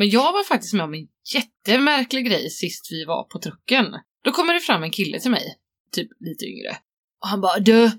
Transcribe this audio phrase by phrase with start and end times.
[0.00, 3.86] Men jag var faktiskt med om en jättemärklig grej sist vi var på trucken.
[4.24, 5.54] Då kommer det fram en kille till mig,
[5.92, 6.76] typ lite yngre.
[7.22, 7.90] Och han bara du,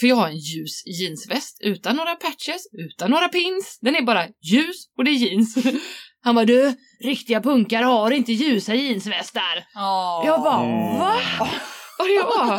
[0.00, 3.78] för jag har en ljus jeansväst utan några patches, utan några pins.
[3.80, 5.56] Den är bara ljus och det är jeans.
[6.20, 6.74] Han bara du,
[7.04, 9.66] riktiga punkare har inte ljusa jeansvästar.
[9.74, 10.22] Oh.
[10.26, 10.98] Jag bara Mm.
[10.98, 11.14] va?
[11.98, 12.54] Och det var,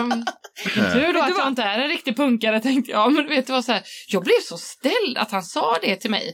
[0.00, 0.24] um,
[0.92, 3.12] tur då att jag inte är en riktig punkare tänkte jag.
[3.12, 5.96] Men du vet, det var så här, jag blev så ställd att han sa det
[5.96, 6.32] till mig.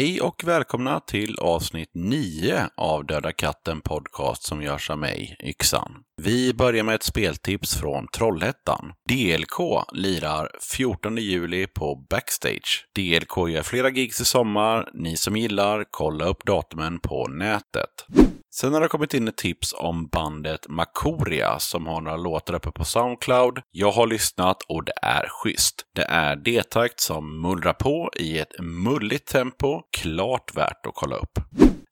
[0.00, 5.92] Hej och välkomna till avsnitt 9 av Döda katten podcast som görs av mig, Yxan.
[6.24, 8.92] Vi börjar med ett speltips från Trollhättan.
[9.08, 12.86] DLK lirar 14 juli på Backstage.
[12.96, 14.90] DLK gör flera gigs i sommar.
[14.94, 18.06] Ni som gillar, kolla upp datumen på nätet.
[18.54, 22.70] Sen har det kommit in ett tips om bandet Makoria som har några låtar uppe
[22.70, 23.58] på Soundcloud.
[23.70, 25.86] Jag har lyssnat och det är schysst.
[25.94, 29.82] Det är D-takt som mullrar på i ett mulligt tempo.
[29.96, 31.38] Klart värt att kolla upp.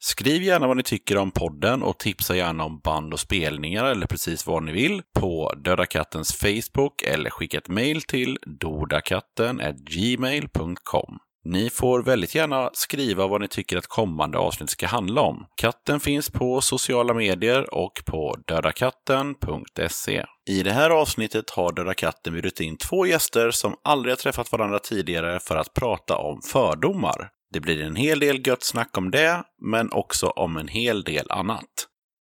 [0.01, 4.07] Skriv gärna vad ni tycker om podden och tipsa gärna om band och spelningar eller
[4.07, 11.19] precis vad ni vill på Döda Kattens Facebook eller skicka ett mejl till dodakatten@gmail.com.
[11.45, 15.47] Ni får väldigt gärna skriva vad ni tycker att kommande avsnitt ska handla om.
[15.57, 20.25] Katten finns på sociala medier och på dödakatten.se.
[20.51, 24.53] I det här avsnittet har Döda katten bjudit in två gäster som aldrig har träffat
[24.53, 27.31] varandra tidigare för att prata om fördomar.
[27.53, 31.31] Det blir en hel del gött snack om det, men också om en hel del
[31.31, 31.65] annat.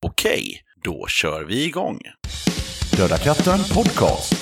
[0.07, 2.01] Okej, då kör vi igång.
[2.97, 4.33] Döda katten podcast.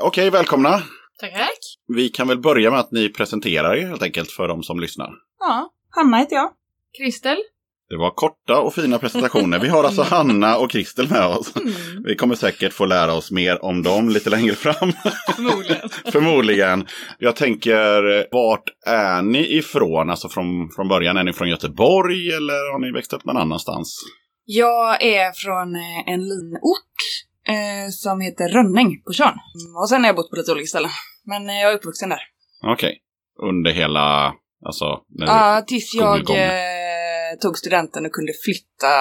[0.00, 0.82] Okej, välkomna.
[1.20, 1.58] Tack.
[1.96, 5.10] Vi kan väl börja med att ni presenterar er helt enkelt för de som lyssnar.
[5.40, 6.50] Ja, Hanna heter jag.
[6.98, 7.38] Kristel.
[7.92, 9.58] Det var korta och fina presentationer.
[9.58, 11.52] Vi har alltså Hanna och Kristel med oss.
[12.04, 14.92] Vi kommer säkert få lära oss mer om dem lite längre fram.
[15.36, 15.88] Förmodligen.
[16.12, 16.86] Förmodligen.
[17.18, 18.02] Jag tänker,
[18.34, 20.10] vart är ni ifrån?
[20.10, 23.98] Alltså från, från början, är ni från Göteborg eller har ni växt upp någon annanstans?
[24.44, 26.98] Jag är från eh, en liten ort
[27.48, 29.28] eh, som heter Rönning på Tjörn.
[29.28, 30.90] Mm, Och sen har jag bott på lite olika ställen.
[31.26, 32.20] Men eh, jag är uppvuxen där.
[32.72, 32.98] Okej.
[33.50, 34.32] Under hela,
[34.66, 34.84] alltså...
[35.08, 36.50] Ja, tills jag skolgången.
[37.40, 38.92] Tog studenten och kunde flytta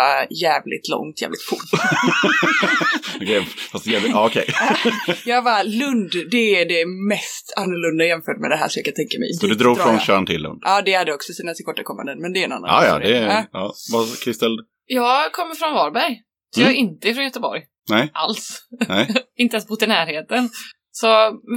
[0.43, 1.69] jävligt långt, jävligt fort.
[3.15, 4.45] Okej, fast jävligt- ja, okej.
[5.25, 8.93] jag var Lund, det är det mest annorlunda jämfört med det här så jag kan
[8.93, 9.33] tänka mig.
[9.33, 9.99] Så du drog från.
[9.99, 10.59] Tjörn till Lund?
[10.61, 13.45] Ja, det hade också sina tillkortakommanden, men det är en annan Ja, ja, det är...
[13.51, 13.73] Ja.
[13.93, 14.51] Vad, Kristel?
[14.85, 16.17] Jag kommer från Varberg.
[16.55, 16.71] Så Mm.
[16.71, 17.61] jag är inte från Göteborg.
[17.89, 18.09] Nej.
[18.13, 18.57] Alls.
[18.89, 19.07] Nej.
[19.37, 20.49] inte ens bott i närheten.
[20.91, 21.07] Så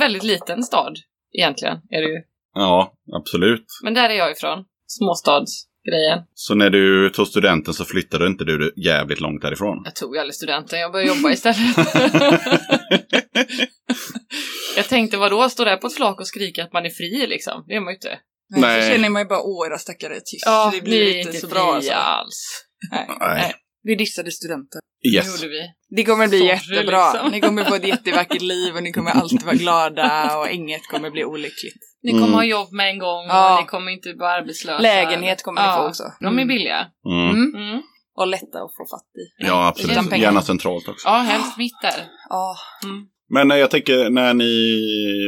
[0.01, 0.97] väldigt liten stad
[1.39, 2.21] egentligen är det ju.
[2.55, 3.65] Ja, absolut.
[3.83, 4.65] Men där är jag ifrån.
[5.85, 6.19] Småstadsgrejen.
[6.35, 9.83] Så när du tog studenten så flyttade inte du jävligt långt därifrån?
[9.85, 11.77] Jag tog aldrig studenten, jag började jobba istället.
[14.77, 17.65] jag tänkte vadå, stå där på ett flak och skrika att man är fri liksom?
[17.69, 18.19] Det är man ju inte.
[18.51, 18.61] Nej.
[18.61, 18.83] Nej.
[18.83, 20.43] Så känner man ju bara, åh era stackare tyst.
[20.47, 21.93] Ja, det blir inte inte så bra alltså.
[21.93, 22.65] alls.
[22.91, 23.07] Nej.
[23.21, 23.55] Nej.
[23.83, 24.81] Vi dissade studenter.
[25.03, 25.43] Det Yes.
[25.43, 25.61] gjorde vi.
[25.97, 27.13] Det kommer bli Sorry, jättebra.
[27.13, 27.31] liksom.
[27.31, 31.11] Ni kommer få ett jättevackert liv och ni kommer alltid vara glada och inget kommer
[31.11, 31.83] bli olyckligt.
[32.05, 32.35] Ni kommer Mm.
[32.35, 33.55] ha jobb med en gång Ja.
[33.55, 34.83] och ni kommer inte vara arbetslösa.
[34.83, 35.77] Lägenhet kommer ni ja.
[35.77, 36.03] få också.
[36.21, 36.49] De är Mm.
[36.49, 36.87] billiga.
[37.07, 37.31] Mm.
[37.31, 37.55] Mm.
[37.69, 37.83] Mm.
[38.17, 39.47] Och lätta att få fatt i.
[39.47, 40.19] Ja, absolut.
[40.21, 41.09] Gärna centralt också.
[41.09, 42.05] Ja, helst mitt där.
[42.29, 42.57] Ja.
[42.85, 43.07] Mm.
[43.31, 44.81] Men eh, jag tänker när ni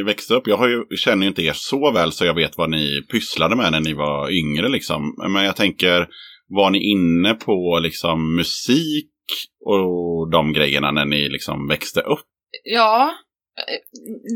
[0.05, 2.69] växte upp, jag har ju, känner ju inte er så väl så jag vet vad
[2.69, 5.15] ni pysslade med när ni var yngre liksom.
[5.33, 6.07] Men jag tänker,
[6.49, 9.11] var ni inne på liksom musik
[9.65, 12.25] och de grejerna när ni liksom växte upp?
[12.63, 13.11] Ja,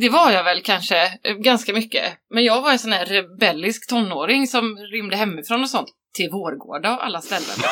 [0.02, 2.04] det var jag väl kanske eh, ganska mycket.
[2.30, 5.90] Men jag var en sån här rebellisk tonåring som rymde hemifrån och sånt.
[6.14, 7.58] Till Vårgårda och alla ställen.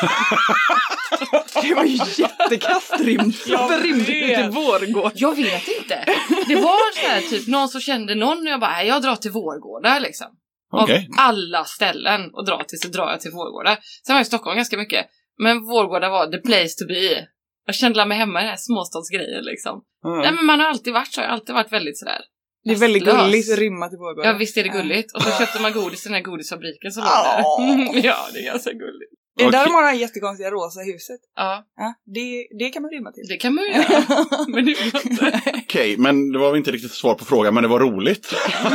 [1.62, 3.36] Det var ju jättekastrymt.
[3.46, 5.12] Jag Varför rymde du till Vårgård?
[5.14, 6.04] Jag vet inte.
[6.48, 9.16] Det var så här typ någon som kände någon och jag bara, "Nej, jag drar
[9.16, 10.26] till Vårgårda liksom.
[10.72, 11.08] Okej.
[11.18, 13.78] Av alla ställen att dra till så drar jag till Vårgårda.
[14.06, 15.06] Sen var jag i Stockholm ganska mycket.
[15.38, 17.26] Men Vårgårda var the place to be.
[17.66, 19.82] Jag kände mig hemma i den här småstadsgrejen liksom.
[20.22, 22.20] Nej men man har alltid varit så, jag har alltid varit väldigt sådär.
[22.64, 23.26] Det är väldigt rastlös.
[23.26, 24.24] gulligt att rymma till Vårgård.
[24.26, 25.14] Ja visst är det gulligt.
[25.14, 28.02] Och så köpte man godis i den här godisfabriken som låg där.
[28.08, 29.12] Ja, det är ganska gulligt.
[29.40, 29.64] Är det där Okej.
[29.72, 31.20] de har det här jättekonstiga rosa huset?
[31.36, 33.24] Ja, Ja, det, det kan man rymma till.
[33.28, 34.04] det kan man ju göra.
[34.48, 35.40] Men det vill jag inte.
[35.64, 38.34] Okej, men det var väl inte riktigt svar på frågan, men det var roligt.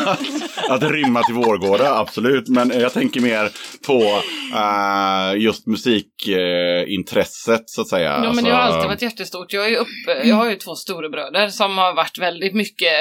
[0.70, 2.48] att rymma till Vårgårda, absolut.
[2.50, 3.52] Men jag tänker mer
[3.88, 4.02] på
[4.58, 8.10] eh, just musikintresset, så att säga.
[8.12, 9.54] Ja, men Alltså, det har alltid varit jättestort.
[9.54, 12.92] Jag, är uppe, jag har ju två storebröder som har varit väldigt mycket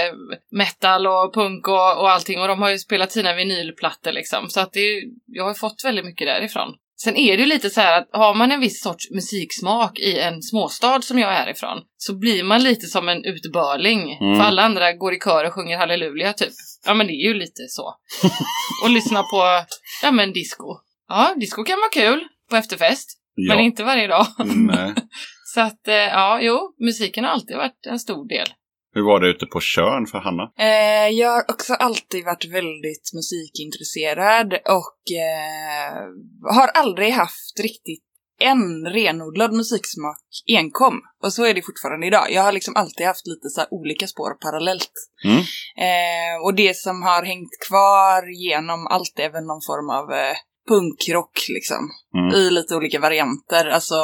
[0.52, 2.40] metal och punk och, och allting.
[2.40, 4.48] Och de har ju spelat sina vinylplattor liksom.
[4.48, 6.68] Så att det, är- jag har fått väldigt mycket därifrån.
[7.04, 10.18] Sen är det ju lite så här att har man en viss sorts musiksmak i
[10.18, 14.12] en småstad som jag är ifrån så blir man lite som en utbörling.
[14.12, 14.36] Mm.
[14.36, 16.52] För alla andra går i kör och sjunger halleluja typ.
[16.86, 17.94] Ja men det är ju lite så.
[18.84, 19.64] och lyssna på,
[20.02, 20.76] ja men disco.
[21.08, 23.18] Ja, disco kan vara kul på efterfest.
[23.34, 23.54] Ja.
[23.54, 24.26] Men inte varje dag.
[25.54, 28.46] Så att, eh, ja, jo, musiken har alltid varit en stor del.
[28.94, 30.52] Hur var det ute på Tjörn för Hanna?
[30.58, 36.02] Eh, jag har också alltid varit väldigt musikintresserad och eh,
[36.56, 38.04] har aldrig haft riktigt
[38.40, 41.00] en renodlad musiksmak enkom.
[41.22, 42.26] Och så är det fortfarande idag.
[42.30, 44.92] Jag har liksom alltid haft lite så olika spår parallellt.
[45.24, 45.38] Mm.
[45.86, 50.36] Eh, och det som har hängt kvar genom allt är väl någon form av eh,
[50.68, 51.90] punkrock liksom.
[52.14, 52.34] Mm.
[52.34, 53.66] I lite olika varianter.
[53.66, 53.94] Alltså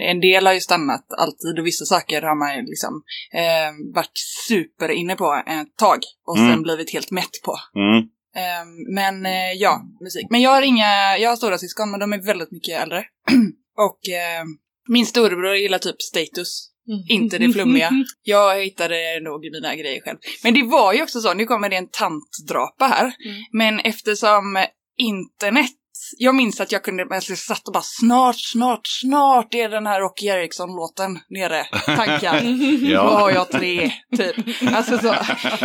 [0.00, 3.02] en del har ju stannat alltid och vissa saker har man ju liksom
[3.34, 4.18] eh, varit
[4.48, 6.62] super inne på ett tag och sen Mm.
[6.62, 7.56] blivit helt mätt på.
[7.74, 7.98] Mm.
[8.36, 8.64] Eh,
[8.94, 10.26] men eh, ja, musik.
[10.30, 13.04] Men jag har inga, jag har stora syskon men de är väldigt mycket äldre.
[13.76, 14.44] och eh,
[14.88, 16.70] min storebror gillar typ status.
[17.08, 17.90] Inte det flummiga.
[18.22, 20.18] Jag hittade nog mina grejer själv.
[20.44, 23.04] Men det var ju också så, nu kommer det en tantdrapa här.
[23.04, 23.42] Mm.
[23.52, 24.64] Men eftersom
[24.96, 25.70] internet,
[26.18, 29.86] jag minns att jag kunde, alltså jag satt och bara snart, snart, snart är den
[29.86, 31.64] här Rocky Eriksson-låten nere.
[31.86, 32.40] Tankar.
[32.86, 33.18] Då Ja.
[33.18, 34.36] har jag tre, typ.
[34.74, 35.14] Alltså så,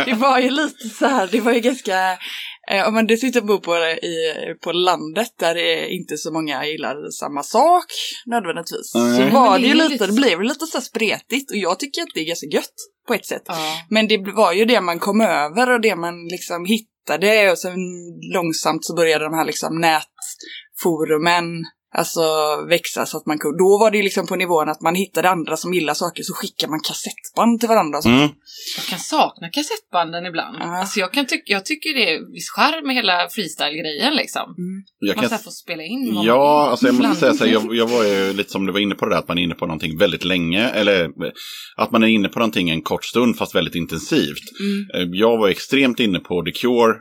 [0.06, 2.12] det var ju lite så här, det var ju ganska,
[2.70, 7.10] eh, om man dessutom bor på, i, på landet där det inte så många gillar
[7.10, 7.84] samma sak
[8.26, 8.94] nödvändigtvis.
[8.94, 9.16] Nej.
[9.16, 12.02] Så Men var det ju lite, det blev lite så här spretigt och jag tycker
[12.02, 12.74] att det är ganska gött
[13.08, 13.42] på ett sätt.
[13.46, 13.76] Ja.
[13.90, 17.74] Men det var ju det man kom över och det man liksom hittade och sen
[18.34, 19.78] långsamt så började de här liksom
[20.84, 21.64] nätforumen
[21.96, 22.20] alltså
[22.68, 25.30] växa så att man kunde, då var det ju liksom på nivån att man hittade
[25.30, 28.02] andra som gillar saker så skickar man kassettband till varandra.
[28.02, 28.08] så.
[28.08, 28.28] Mm.
[28.76, 30.56] Jag kan sakna kassettbanden ibland.
[30.60, 30.78] Ja.
[30.80, 34.42] Alltså jag, kan tycka, jag tycker det är viss charm med hela freestyle-grejen liksom.
[34.42, 34.82] Mm.
[34.98, 37.52] Jag Man kan får spela in vad Ja, man alltså jag måste säga så här,
[37.52, 39.42] jag, jag var ju lite som du var inne på det där, att man är
[39.42, 41.10] inne på någonting väldigt länge, eller
[41.76, 44.46] att man är inne på någonting en kort stund fast väldigt intensivt.
[44.60, 44.80] Mm.
[44.94, 46.94] Eh, Jag var extremt inne på The Cure,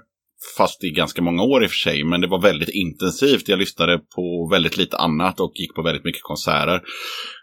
[0.58, 3.48] fast i ganska många år i och för sig, men det var väldigt intensivt.
[3.48, 6.82] Jag lyssnade på väldigt lite annat och gick på väldigt mycket konserter.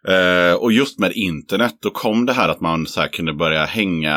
[0.09, 3.65] Eh, och just med internet, då kom det här att man så här kunde börja
[3.65, 4.17] hänga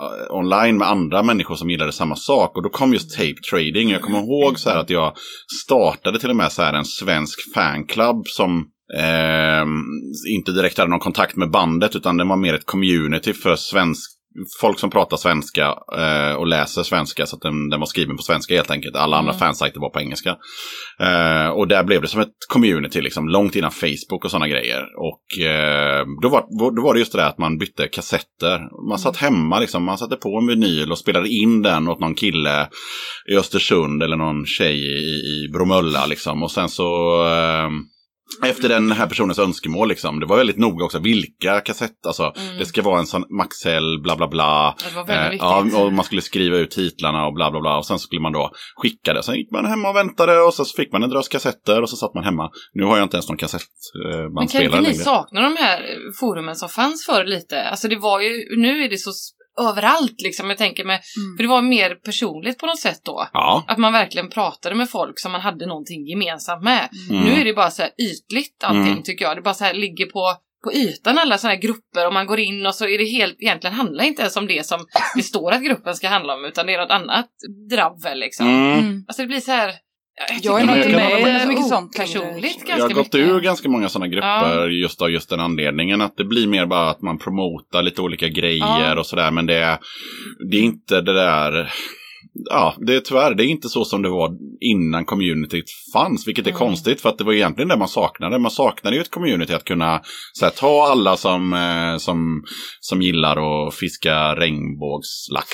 [0.00, 2.56] eh, online med andra människor som gillade samma sak.
[2.56, 3.90] Och då kom just tape trading.
[3.90, 5.12] Jag kommer ihåg så här att jag
[5.64, 8.66] startade till och med så här en svensk fanclub som
[8.98, 9.66] eh,
[10.34, 14.19] inte direkt hade någon kontakt med bandet, utan det var mer ett community för svensk
[14.60, 18.22] folk som pratar svenska eh, och läser svenska så att den, den var skriven på
[18.22, 18.96] svenska helt enkelt.
[18.96, 19.38] Alla andra Mm.
[19.38, 20.36] fansajter var på engelska.
[21.00, 24.82] Eh, och där blev det som ett community liksom, långt innan Facebook och sådana grejer.
[24.98, 28.88] Och eh, då, var, då var det just det där att man bytte kassetter.
[28.88, 32.14] Man satt hemma liksom, man satte på en vinyl och spelade in den åt någon
[32.14, 32.68] kille
[33.32, 36.42] i Östersund eller någon tjej i, i Bromölla liksom.
[36.42, 37.70] Och sen så eh,
[38.44, 40.20] efter den här personens önskemål liksom.
[40.20, 42.58] Det var väldigt noga också vilka kassetter, alltså Mm.
[42.58, 44.74] det ska vara en sån Maxell bla bla bla.
[44.88, 45.80] Det var väldigt Eh, ja, viktigt.
[45.80, 47.76] och man skulle skriva ut titlarna och bla bla bla.
[47.78, 49.22] Och sen skulle man då skicka det.
[49.22, 51.96] Sen gick man hemma och väntade och så fick man en drös kassetter och så
[51.96, 52.50] satt man hemma.
[52.72, 55.04] Nu har jag inte ens någon Men kan kassettbandspelare inte ni längre.
[55.04, 55.80] sakna de här
[56.20, 57.62] forumen som fanns förr lite?
[57.62, 59.10] Alltså det var ju, nu är det så
[59.60, 60.48] överallt liksom.
[60.48, 61.36] Jag tänker mig, Mm.
[61.36, 63.28] för det var mer personligt på något sätt då.
[63.32, 63.64] Ja.
[63.68, 66.88] Att man verkligen pratade med folk som man hade någonting gemensamt med.
[67.10, 67.22] Mm.
[67.24, 69.02] Nu är det bara så här ytligt allting Mm.
[69.02, 69.36] tycker jag.
[69.36, 72.40] Det bara så här ligger på, på ytan alla sådana här grupper och man går
[72.40, 75.52] in och så är det helt, egentligen handlar inte ens om det som det står
[75.52, 77.30] att gruppen ska handla om utan det är något annat
[77.70, 78.46] dravel liksom.
[78.46, 78.78] Mm.
[78.78, 79.04] Mm.
[79.08, 79.74] Alltså det blir så här.
[80.42, 83.14] Jag är nog tycker inte med är så mycket sånt personligt Jag har gått mycket.
[83.14, 86.00] ur ganska många sådana grupper just av just den anledningen.
[86.00, 88.58] Att det blir mer bara att man promotar lite olika grejer
[88.94, 88.98] Ja.
[89.00, 89.30] och sådär.
[89.30, 89.78] Men det är,
[90.50, 91.72] det är inte det där...
[92.32, 96.46] Ja, det är tyvärr, det är inte så som det var innan communityt fanns, vilket
[96.46, 96.58] är Mm.
[96.58, 98.38] konstigt för att det var egentligen det man saknade.
[98.38, 100.00] Man saknade ju ett community att kunna
[100.32, 102.42] så här, ta alla som, eh, som,
[102.80, 105.48] som gillar att fiska regnbågslax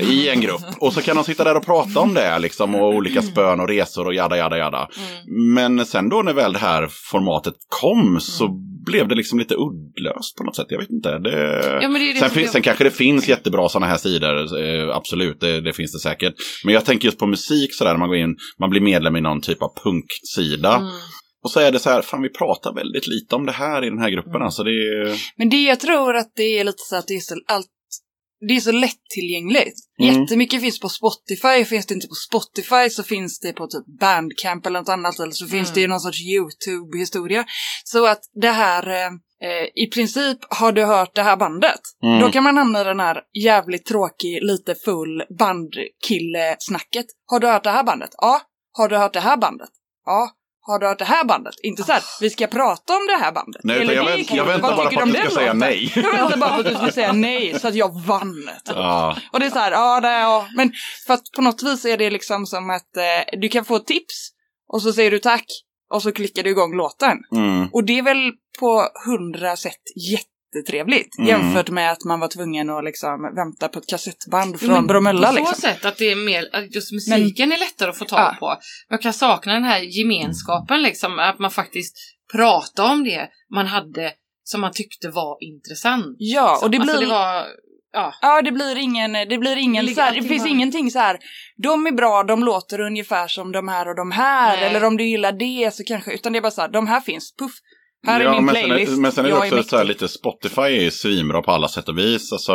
[0.00, 0.62] i en grupp.
[0.80, 3.68] Och så kan de sitta där och prata om det liksom och olika spön och
[3.68, 4.88] resor och jada jada jada.
[4.96, 5.54] Mm.
[5.54, 10.36] Men sen då när väl det här formatet kom så blev det liksom lite uddlöst
[10.38, 10.66] på något sätt.
[10.68, 11.18] Jag vet inte.
[11.18, 11.30] Det...
[11.82, 14.58] Ja, det sen, som fin- jag- sen kanske det finns jättebra sådana här sidor.
[14.64, 16.34] Eh, absolut, det, det finns det säkert.
[16.64, 18.36] Men jag tänker just på musik sådär när man går in.
[18.60, 20.76] Man blir medlem i någon typ av punksida.
[20.76, 20.88] Mm.
[21.44, 23.90] Och så är det så här, fan vi pratar väldigt lite om det här i
[23.90, 24.34] den här gruppen.
[24.34, 24.42] Mm.
[24.42, 25.16] Alltså det är...
[25.36, 27.66] Men det jag tror att det är lite så att det är så, allt,
[28.48, 29.76] det är så lättillgängligt.
[30.00, 30.20] Mm.
[30.22, 34.66] Jättemycket finns på Spotify, finns det inte på Spotify så finns det på typ Bandcamp
[34.66, 35.74] eller något annat eller så finns Mm.
[35.74, 37.44] det ju någon sorts YouTube-historia.
[37.84, 39.06] Så att det här, eh,
[39.50, 41.80] eh, i princip har du hört det här bandet?
[42.02, 42.20] Mm.
[42.20, 47.06] Då kan man hamna i den här jävligt tråkig, lite full bandkille-snacket.
[47.26, 48.10] Har du hört det här bandet?
[48.16, 48.40] Ja.
[48.72, 49.70] Har du hört det här bandet?
[50.06, 50.30] Ja.
[50.64, 51.54] Har du hört det här bandet?
[51.62, 53.60] Inte så här, vi ska prata om det här bandet.
[53.64, 55.58] Nej, Eller jag, det är vänt, jag väntar bara på att du ska säga låten?
[55.58, 55.92] nej.
[55.94, 58.50] Jag väntar bara på att du ska säga nej så att jag vann.
[58.64, 58.76] Typ.
[58.76, 59.16] Ja.
[59.32, 60.46] Och det är så här, ja, det, ja.
[60.56, 60.72] Men
[61.06, 63.86] för att på något vis är det liksom som att eh, du kan få ett
[63.86, 64.30] tips
[64.68, 65.46] och så säger du tack
[65.90, 67.18] och så klickar du igång låten.
[67.32, 67.68] Mm.
[67.72, 69.82] Och det är väl på hundra sätt
[70.56, 71.28] jättetrevligt Mm.
[71.28, 75.28] jämfört med att man var tvungen att liksom vänta på ett kassettband från men Bromölla.
[75.28, 75.54] På så Liksom.
[75.60, 78.36] sätt att det är mer, att just musiken är lättare att få tag Ja.
[78.40, 78.56] på.
[78.88, 81.96] Jag kan sakna den här gemenskapen liksom, att man faktiskt
[82.32, 84.12] pratar om det man hade
[84.44, 86.16] som man tyckte var intressant.
[86.18, 86.90] Ja, och det blir...
[86.90, 87.46] Alltså det var,
[87.92, 88.14] ja.
[88.22, 91.18] Ja, det blir ingen, det blir ingen, Det så här, det finns ingenting så här,
[91.56, 94.66] de är bra, de låter ungefär som de här och de här, Nej.
[94.66, 97.00] eller om du gillar det så kanske, utan det är bara så här, de här
[97.00, 97.52] finns, puff,
[98.06, 99.84] här är ja, min men sen, är- men sen är det jag också så här
[99.84, 102.32] lite, Spotify är ju svinbra på alla sätt och vis.
[102.32, 102.52] Alltså,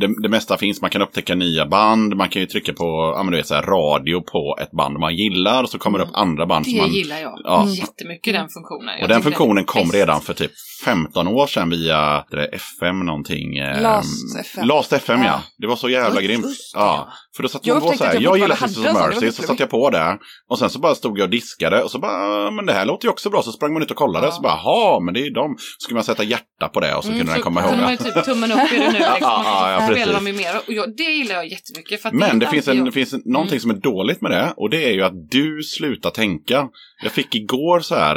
[0.00, 3.22] det, det mesta finns, man kan upptäcka nya band, man kan ju trycka på ja,
[3.22, 6.04] men du vet, så här, radio på ett band man gillar och så kommer det
[6.04, 6.90] upp andra band som Det man...
[6.90, 7.66] gillar jag Ja.
[7.68, 8.94] jättemycket, den funktionen.
[8.94, 10.50] Jag Och den funktionen kom redan för typ
[10.84, 13.56] 15 år sedan via FM någonting.
[13.58, 14.66] eh, Last FM.
[14.66, 15.26] Last FM ja.
[15.26, 15.40] Ja.
[15.58, 16.56] Det var så jävla Just grymt.
[16.74, 17.08] Ja.
[17.36, 19.42] För då satt Jag man på så här, jag gillar Sisters of Mercy, så så
[19.48, 20.18] satte jag på det.
[20.50, 22.84] Och sen så bara stod jag och diskade och så bara, "Ah, men det här
[22.84, 23.42] låter ju också bra.
[23.42, 24.32] Så sprang man ut och kollade, Ja.
[24.32, 25.54] så bara, jaha, men det är ju dem.
[25.58, 27.76] Så skulle man sätta hjärta på det och så Mm, kunde den så komma kunde
[27.76, 28.12] ihåg man ju det.
[28.12, 28.98] typ tummen upp i det nu.
[29.14, 29.30] Liksom.
[29.72, 30.56] Ja, ja, spelar de ju mer.
[30.66, 32.02] Och jag, det gillar jag jättemycket.
[32.02, 33.60] För Men är det finns, alltid en, jag- finns någonting Mm.
[33.60, 36.68] som är dåligt med det och det är ju att du slutar tänka.
[37.02, 38.16] Jag fick igår så här,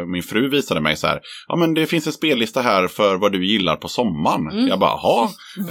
[0.00, 3.16] eh, min fru visade mig så här, ja men det finns en spellista här för
[3.16, 4.48] vad du gillar på sommaren.
[4.50, 4.68] Mm.
[4.68, 5.28] Jag bara, jaha.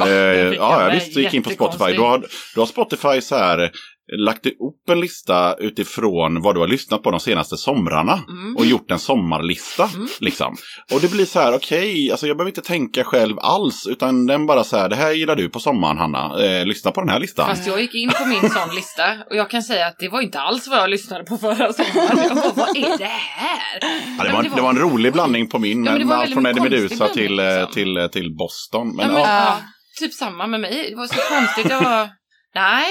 [0.08, 0.54] Eh, Jag ja, den.
[0.56, 1.94] ja, Det är visst, jag gick in på Spotify.
[1.98, 3.72] Då har, då har Spotify så här
[4.18, 8.24] lagt upp en lista utifrån vad du har lyssnat på de senaste somrarna.
[8.28, 8.56] Mm.
[8.56, 9.90] Och gjort en sommarlista.
[9.96, 10.08] Mm.
[10.20, 10.56] Liksom.
[10.94, 13.88] Och det blir så här, okej, alltså jag behöver inte tänka själv alls.
[13.88, 16.46] Utan den bara så här, det här gillar du på sommaren Hanna.
[16.46, 17.48] Eh, lyssna på den här listan.
[17.48, 20.22] Fast jag gick in på min sån lista och jag kan säga att det var
[20.22, 22.18] inte alls vad jag lyssnade på förra sommaren.
[22.18, 23.80] Jag bara, vad är det här?
[24.18, 27.08] Ja, det, var, det var en rolig blandning på min, Ja, allt från Eddie Meduza
[27.08, 27.74] till, eh, liksom.
[27.74, 28.96] till, eh, till Boston.
[28.96, 29.62] Men, ja, men, ja,
[30.00, 30.88] typ samma med mig.
[30.90, 31.70] Det var så konstigt.
[31.70, 32.10] Jag var,
[32.56, 32.86] nej,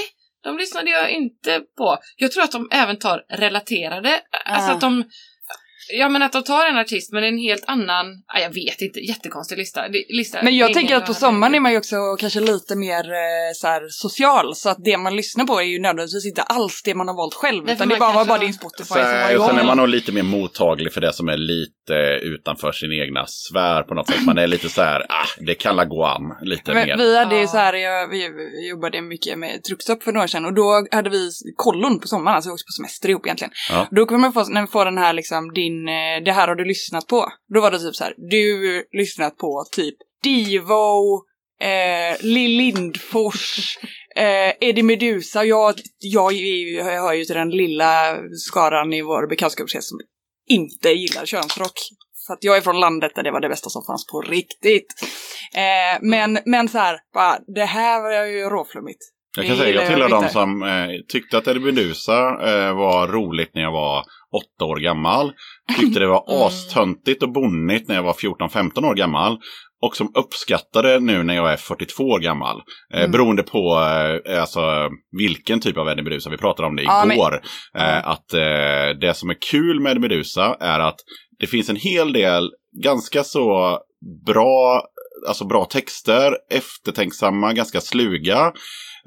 [0.44, 1.98] de lyssnade jag inte på.
[2.16, 4.74] Jag tror att de även tar relaterade, alltså Ja.
[4.74, 5.04] att de
[5.92, 9.00] Ja men att de tar en artist men en helt annan, ja, jag vet inte,
[9.00, 9.80] jättekonstig lista.
[10.08, 13.52] Lista Men jag tänker att på sommaren är man ju också kanske lite mer eh,
[13.54, 16.94] så här, social, så att det man lyssnar på är ju nödvändigtvis inte alls det
[16.94, 19.48] man har valt själv, utan det var bara din Spotify Så, som var igång.
[19.48, 23.26] sen är man nog lite mer mottaglig för det som är lite utanför sin egna
[23.26, 24.22] sfär på något sätt.
[24.26, 26.96] Man är lite så här, ah, det kan la gå an lite Men mer.
[26.96, 27.48] vi hade ju Ja.
[27.48, 28.30] så här, jag, vi
[28.70, 32.34] jobbade mycket med truckstopp för några år sedan och då hade vi kollon på sommaren,
[32.36, 33.52] alltså vi åkte på semester ihop egentligen.
[33.70, 33.88] Ja.
[33.90, 36.54] Då kommer man få, när man får den här liksom, din, eh, det här har
[36.54, 37.28] du lyssnat på.
[37.54, 41.22] Då var det typ så här, du lyssnat på typ Divo,
[41.60, 43.78] eh, Lill Lindfors,
[44.16, 45.44] eh, Eddie Meduza.
[45.44, 49.98] Jag, jag, jag hör ju till den lilla skaran i vår bekantskapskrets som
[50.48, 51.78] inte gillar könsrock.
[52.26, 54.94] För att jag är från landet där det var det bästa som fanns på riktigt.
[55.54, 59.00] Eh, men, men så här, bara, det här var ju råflummigt.
[59.36, 63.50] Jag kan säga, jag tillhör de som eh, tyckte att Eddie Meduza eh, var roligt
[63.54, 64.04] när jag var
[64.34, 65.32] åtta år gammal.
[65.78, 66.42] Tyckte det var Mm.
[66.46, 69.38] astöntigt och bonnigt när jag var 14-15 år gammal.
[69.82, 72.56] Och som uppskattade nu när jag är 42 år gammal.
[72.94, 73.10] Eh, Mm.
[73.10, 73.80] Beroende på
[74.26, 74.60] eh, alltså,
[75.18, 76.30] vilken typ av Eddie Meduza.
[76.30, 77.40] Vi pratade om det Ja, men- igår.
[77.78, 80.96] Eh, att eh, det som är kul med Meduza är att
[81.38, 82.50] det finns en hel del
[82.84, 83.78] ganska så
[84.26, 84.82] bra,
[85.28, 88.52] alltså bra texter, eftertänksamma, ganska sluga.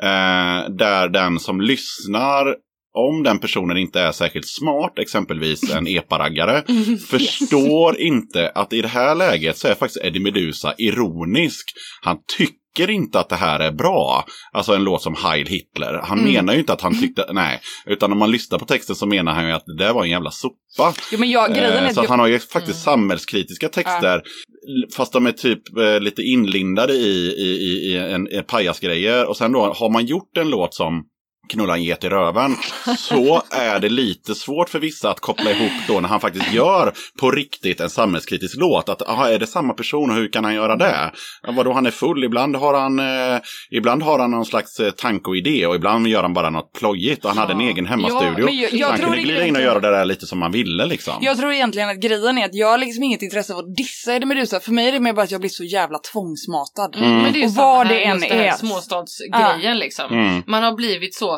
[0.04, 2.56] Eh, där den som lyssnar,
[2.98, 6.64] om den personen inte är särskilt smart, exempelvis en eparaggare,
[7.10, 11.66] förstår inte att i det här läget så är faktiskt Eddie Meduza ironisk.
[12.02, 14.26] Han tycker inte att det här är bra.
[14.52, 16.00] Alltså en låt som Heil Hitler.
[16.04, 16.34] Han Mm.
[16.34, 17.60] menar ju inte att han tyckte, nej.
[17.86, 20.10] Utan om man lyssnar på texten så menar han ju att det där var en
[20.10, 20.94] jävla sopa.
[21.12, 24.16] Jo, men jag, grejen Eh, så att han har ju faktiskt samhällskritiska texter.
[24.16, 29.26] l- Fast de är typ eh, lite inlindade i, i, i, i en, en pajasgrejer.
[29.30, 31.04] Och sen då har man gjort en låt som
[31.48, 32.56] knulla en get i röven.
[32.98, 36.94] Så är det lite svårt för vissa att koppla ihop då när han faktiskt gör
[37.20, 38.90] på riktigt en samhällskritisk låt.
[38.90, 41.12] Att aha, är det samma person och hur kan han göra det?
[41.44, 43.40] Ja, Vadå, han är full, ibland har han, eh,
[43.72, 46.74] ibland har han någon slags eh, tanke och idé och ibland gör han bara något
[46.74, 48.46] plojigt och han hade en egen hemmastudio.
[48.46, 50.40] men jag- jag Så han tror kunde glida in och göra det där lite som
[50.40, 51.14] man ville liksom.
[51.22, 54.16] Jag tror egentligen att grejen är att jag har liksom inget intresse av att dissa
[54.16, 54.60] Eddie Meduza.
[54.60, 56.96] För mig är det mer bara att jag blir så jävla tvångsmatad.
[56.96, 57.18] Mm.
[57.18, 58.52] Men det är ju Och vad det än det är.
[58.52, 60.06] småstadsgrejen liksom.
[60.14, 60.44] Mm.
[60.48, 61.37] Man har blivit så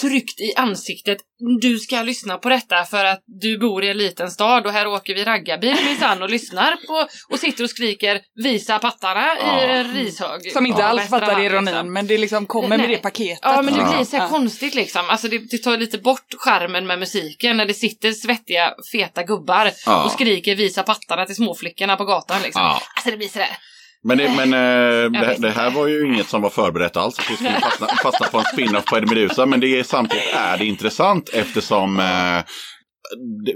[0.00, 1.18] tryckt i ansiktet.
[1.60, 4.86] Du ska lyssna på detta för att du bor i en liten stad och här
[4.86, 9.60] åker vi raggarbil minsann och lyssnar på och sitter och skriker visa pattarna i Ja.
[9.60, 10.52] en rishög.
[10.52, 11.92] Som inte Ja, alls fattar ironin, liksom.
[11.92, 12.88] men det liksom kommer med Nej.
[12.88, 13.38] det paketet.
[13.42, 14.28] Ja men det blir så Ja.
[14.28, 15.02] konstigt liksom.
[15.10, 19.70] Alltså det, det tar lite bort skärmen med musiken när det sitter svettiga feta gubbar
[20.04, 22.62] och skriker visa pattarna till småflickorna på gatan liksom.
[22.62, 23.56] Alltså det blir sådär.
[24.04, 27.16] Men, det, men eh, det, det här var ju inget som var förberett alls.
[27.30, 29.46] Vi skulle fastna, fastna på en spin-off på Eddie Meduza.
[29.46, 32.44] Men det är, samtidigt är det intressant eftersom eh,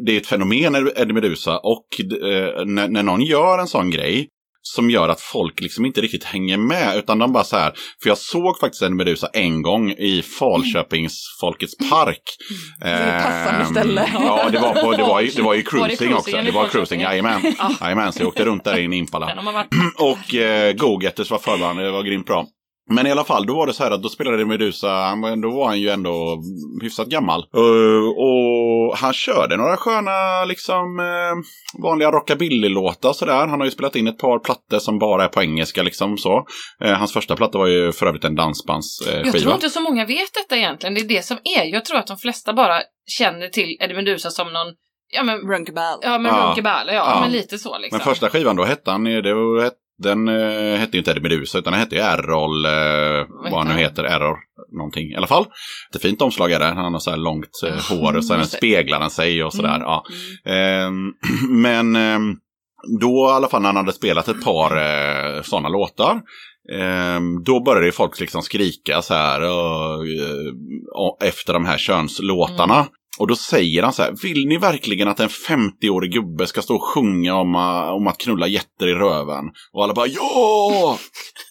[0.04, 1.58] det, är ett fenomen Eddie Meduza.
[1.58, 4.28] Och eh, när, när någon gör en sån grej
[4.62, 6.96] som gör att folk liksom inte riktigt hänger med.
[6.98, 7.72] Utan de bara så här.
[8.02, 12.22] För jag såg faktiskt Eddie Meduza en gång i Falköpings Folkets Park.
[12.80, 14.08] Det är ett passande Ehm, ställe.
[14.14, 16.36] Ja, det var, på, det var, ju, det var ju Var det cruising också.
[16.36, 17.40] Det var cruising, jajamän.
[17.58, 17.70] Ja.
[17.80, 19.32] Jajamän, så jag åkte runt där i en Impala.
[19.98, 22.46] Och eh, Go-Getters var förband, det var grymt bra.
[22.90, 25.66] Men i alla fall, då var det så här att då spelade Medusa, då var
[25.66, 26.42] han ju ändå
[26.82, 27.40] hyfsat gammal.
[27.56, 33.32] Eh, och han körde några sköna, liksom, eh, vanliga rockabilly-låtar sådär.
[33.46, 36.44] Han har ju spelat in ett par plattor som bara är på engelska, liksom så.
[36.84, 39.20] Eh, hans första platta var ju för övrigt en dansbandsskiva.
[39.24, 40.94] Jag tror inte så många vet detta egentligen.
[40.94, 41.64] Det är det som är.
[41.64, 42.80] Jag tror att de flesta bara
[43.18, 44.74] känner till Eddie Meduza som någon,
[45.14, 45.98] ja men, Runkaball.
[46.02, 46.46] ja men Ja.
[46.48, 47.20] Runkeballe, ja, Ja.
[47.20, 47.98] men lite så liksom.
[47.98, 49.30] Men första skivan då hette han, ju- det
[50.02, 53.68] den eh, hette ju inte Eddie Meduza utan den hette ju Errol, eh, vad han
[53.68, 54.36] nu heter, Error
[54.78, 55.44] någonting i alla fall.
[55.92, 59.00] Det fint omslag är det, han har så här långt eh, hår och sen speglar
[59.00, 59.74] han sig och sådär.
[59.76, 60.04] Mm, Ja.
[60.44, 61.12] Ehm,
[61.62, 62.34] men ehm,
[63.00, 66.20] då i alla fall när han hade spelat ett par eh, sådana låtar.
[66.78, 70.52] ehm, då började ju folk liksom skrika så här "Åh, eh,
[70.94, 72.74] och efter de här könslåtarna.
[72.74, 72.86] Mm.
[73.18, 76.74] Och då säger han så här, vill ni verkligen att en 50-årig gubbe ska stå
[76.74, 79.44] och sjunga om, uh, om att knulla jätter i röven?
[79.72, 80.98] Och alla bara ja!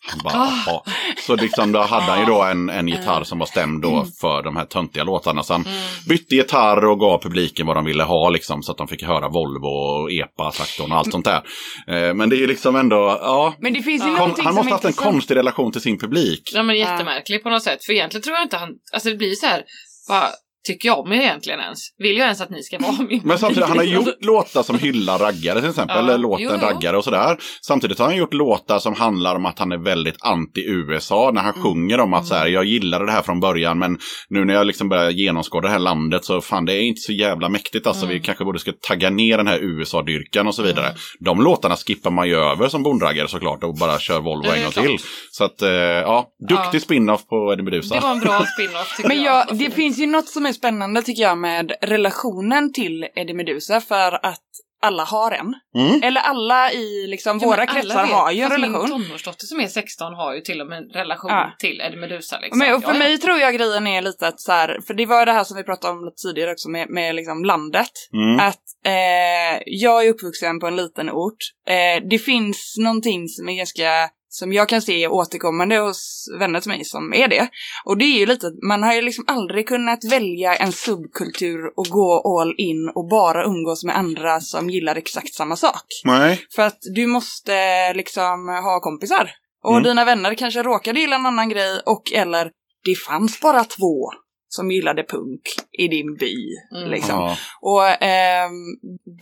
[0.10, 0.50] Han bara, Ah.
[0.66, 0.82] "Jaha."
[1.28, 3.96] Så liksom då hade han ju då en, en gitarr som var stämd Mm.
[4.00, 5.44] då för de här töntiga låtarna.
[5.44, 5.66] Så han
[6.10, 8.64] bytte gitarr och gav publiken vad de ville ha liksom.
[8.64, 11.42] Så att de fick höra Volvo och EPA, traktorn och allt sånt där.
[11.88, 13.54] Eh, men det är ju liksom ändå, ja.
[13.60, 14.16] Men det finns ju.
[14.16, 16.52] Kon, han måste är haft en konstig relation till sin publik.
[16.54, 17.86] Ja men jättemärklig på något sätt.
[17.86, 19.64] För egentligen tror jag inte han, alltså det blir så här,
[20.08, 20.24] vad
[20.68, 21.80] tycker jag om er egentligen ens?
[21.98, 24.80] Vill jag ens att ni ska vara min Men samtidigt, han har gjort låtar som
[24.80, 25.96] hyllar raggare till exempel.
[25.98, 26.68] Ja, eller låten jo, jo.
[26.68, 27.38] raggare och sådär.
[27.68, 31.32] Samtidigt har han gjort låtar som handlar om att han är väldigt anti-USA.
[31.34, 31.64] När han Mm.
[31.64, 33.98] sjunger om att så här, jag gillade det här från början men
[34.30, 37.12] nu när jag liksom börjar genomskåda det här landet så fan det är inte så
[37.12, 37.88] jävla mäktigt.
[37.88, 38.14] Alltså Mm.
[38.18, 40.94] vi kanske borde ska tagga ner den här USA-dyrkan och så vidare.
[41.20, 44.72] De låtarna skippar man ju över som bondraggare såklart och bara kör Volvo en gång
[44.72, 44.98] till.
[45.32, 46.80] Så att, eh, ja, duktig Ja.
[46.82, 47.96] spin-off på Eddie Meduza.
[47.96, 49.46] Det var en bra spin-off tycker Men jag.
[49.50, 53.82] jag, det finns ju något som är spännande tycker jag med relationen till Eddie Meduza
[53.82, 54.42] för att
[54.84, 55.54] alla har en.
[55.76, 56.04] Mm.
[56.04, 58.12] Eller alla i liksom Ja, våra kretsar vet.
[58.14, 58.90] har ju en Fast relation.
[58.90, 61.52] Min tonårsdotter som är 16 har ju till och med en relation Ja.
[61.60, 62.60] till Eddie Meduza liksom.
[62.60, 63.00] Men, och för Ja, ja.
[63.00, 65.58] mig tror jag grejen är lite att så här, för det var det här som
[65.58, 67.92] vi pratade om lite tidigare också med, med liksom landet.
[68.14, 68.40] Mm.
[68.40, 71.38] Att eh, jag är uppvuxen på en liten ort.
[71.68, 76.70] Eh, det finns någonting som är ganska, som jag kan se återkommande hos vänner till
[76.72, 77.50] mig som är det.
[77.86, 81.80] Och det är ju lite att man har ju liksom aldrig kunnat välja en subkultur
[81.80, 85.86] och gå all in och bara umgås med andra som gillar exakt samma sak.
[86.06, 86.40] Nej.
[86.56, 87.54] För att du måste
[87.94, 89.32] liksom ha kompisar.
[89.64, 89.84] Och Mm.
[89.84, 92.52] dina vänner kanske råkade gilla en annan grej och eller
[92.86, 94.10] det fanns bara två
[94.48, 95.42] som gillade punk
[95.80, 96.36] i din by.
[96.78, 96.90] Mm.
[96.92, 97.16] Liksom.
[97.20, 97.38] Ja.
[97.62, 98.52] Och ehm,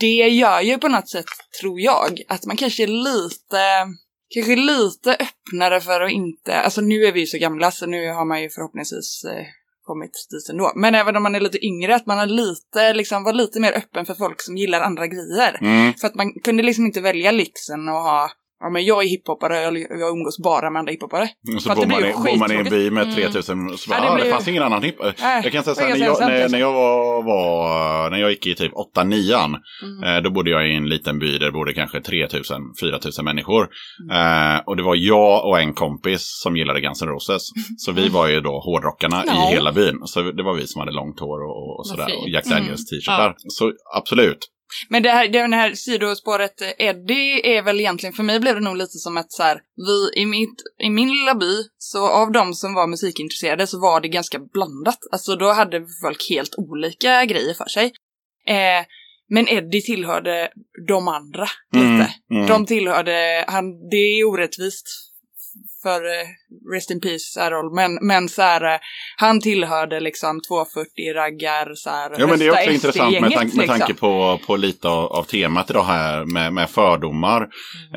[0.00, 1.26] det gör ju på något sätt,
[1.60, 3.58] tror jag, att man kanske är lite,
[4.34, 8.12] kanske lite öppnare för att inte, alltså nu är vi ju så gamla så nu
[8.12, 9.46] har man ju förhoppningsvis eh,
[9.84, 10.72] kommit dit ändå.
[10.74, 13.72] Men även om man är lite yngre, att man har lite, liksom, var lite mer
[13.72, 15.58] öppen för folk som gillar andra grejer.
[15.60, 15.94] Mm.
[15.94, 18.30] För att man kunde liksom inte välja lyxen och ha
[18.62, 21.28] Ja men jag är hiphoppare, jag, jag umgås bara med andra hiphoppare.
[21.56, 23.14] Och så bor det man, i, bor man i en by med Mm.
[23.14, 24.80] 3000 så Ja, bara, det ah, det blir- fanns ingen annan.
[24.82, 24.92] Nej,
[25.44, 28.18] Jag kan säga så här, det när är jag, när, när jag var, var, när
[28.18, 30.16] jag gick i typ 8-9, Mm.
[30.16, 33.68] eh, då bodde jag i en liten by där det bodde kanske 3000-4000 människor.
[34.10, 34.54] Mm.
[34.56, 37.42] Eh, och det var jag och en kompis som gillade Guns N' Roses.
[37.78, 39.98] Så vi var ju då hårdrockarna i hela byn.
[40.04, 42.06] Så det var vi som hade långt hår och, och sådär.
[42.22, 42.58] Och Jack Mm.
[42.58, 43.34] Daniels t-shirtar.
[43.38, 44.38] Så absolut.
[44.88, 48.60] Men det här, det här sidospåret eh, Eddie är väl egentligen, för mig blev det
[48.60, 52.32] nog lite som att så här, vi i, mitt, i min lilla by, så av
[52.32, 54.98] de som var musikintresserade så var det ganska blandat.
[55.12, 57.84] Alltså då hade folk helt olika grejer för sig.
[58.46, 58.84] Eh,
[59.32, 60.50] men Eddie tillhörde
[60.88, 62.10] de andra Mm, lite.
[62.30, 62.46] mm.
[62.46, 64.86] De tillhörde, han, det är orättvist
[65.82, 66.26] för eh,
[66.74, 68.80] Rest in Peace Errol, men, men så här, eh,
[69.16, 73.66] han tillhörde liksom 240-raggar, så här, Ja men det är också intressant med, tanke, med
[73.66, 74.08] tanke liksom.
[74.08, 77.42] på, på lite av, av temat idag här med, med fördomar.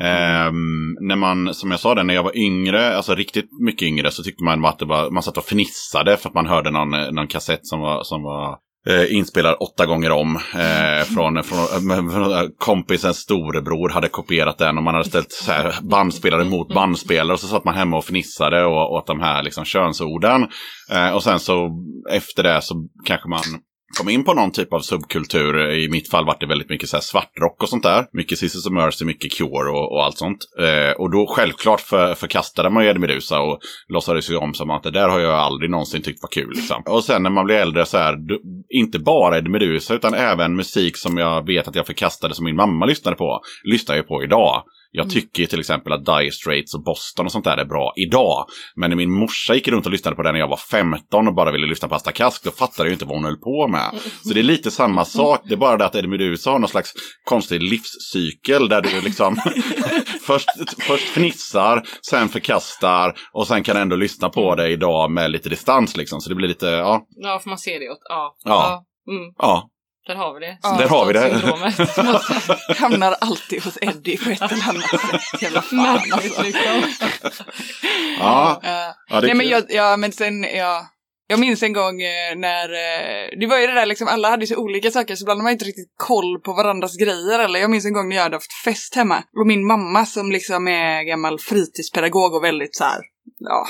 [0.00, 4.10] Ehm, när man, som jag sa det, när jag var yngre, alltså riktigt mycket yngre,
[4.10, 6.94] så tyckte man att det var, man satt och fnissade för att man hörde någon,
[6.94, 10.36] eh, någon kassett som var, som var eh, inspelad åtta gånger om.
[10.36, 15.52] Eh, från, från, med- från kompisens storebror hade kopierat den och man hade ställt så
[15.52, 17.32] här, bandspelare mot bandspelare.
[17.32, 20.46] Och så satt man hemma och fnissade och, åt de här liksom, könsorden.
[20.90, 21.70] Eh, och sen så
[22.10, 23.40] efter det så kanske man
[23.94, 25.70] kom in på någon typ av subkultur.
[25.70, 28.06] I mitt fall var det väldigt mycket så här svartrock och sånt där.
[28.12, 30.38] Mycket Sisters of Mercy, mycket Cure och, och allt sånt.
[30.60, 34.70] Eh, och då självklart för, förkastade man ju Eddie Meduza och låtsades ju om som
[34.70, 36.52] att det där har jag aldrig någonsin tyckt var kul.
[36.54, 36.82] Liksom.
[36.86, 40.56] Och sen när man blir äldre så här, du, inte bara Eddie Meduza utan även
[40.56, 44.22] musik som jag vet att jag förkastade som min mamma lyssnade på, lyssnar jag på
[44.22, 44.64] idag.
[44.96, 47.92] Jag tycker ju till exempel att Dire Straits och Boston och sånt där är bra
[47.96, 48.46] idag.
[48.76, 51.34] Men när min morsa gick runt och lyssnade på det när jag var 15 och
[51.34, 53.68] bara ville lyssna på Asta Kask, då fattade jag ju inte vad hon höll på
[53.68, 53.90] med.
[54.22, 56.68] Så det är lite samma sak, det är bara det att Eddie Meduza har någon
[56.68, 56.92] slags
[57.24, 59.36] konstig livscykel där du liksom
[60.26, 60.48] först,
[60.82, 65.96] först fnissar, sen förkastar och sen kan ändå lyssna på det idag med lite distans
[65.96, 66.20] liksom.
[66.20, 68.36] Så det blir lite, ja, Ja, för man ser det åt, ja.
[68.44, 68.84] Ja.
[69.10, 69.70] Mm, ja.
[70.06, 70.58] Där har vi det.
[70.62, 70.76] Ja.
[70.78, 71.30] Där har vi det.
[71.30, 72.78] Syndromet.
[72.78, 75.42] Hamnar alltid hos Eddie på ett eller annat sätt.
[75.42, 76.42] Jävla fan alltså.
[76.42, 76.82] liksom.
[78.18, 78.94] Ja, Ja.
[79.08, 80.86] ja det är Nej men jag, ja men sen, ja.
[81.26, 84.46] Jag minns en gång eh, när, eh, det var ju det där liksom, alla hade
[84.46, 87.70] så olika saker så ibland har man inte riktigt koll på varandras grejer eller jag
[87.70, 91.02] minns en gång när jag hade haft fest hemma och min mamma som liksom är
[91.02, 93.00] gammal fritidspedagog och väldigt så här,
[93.38, 93.66] ja,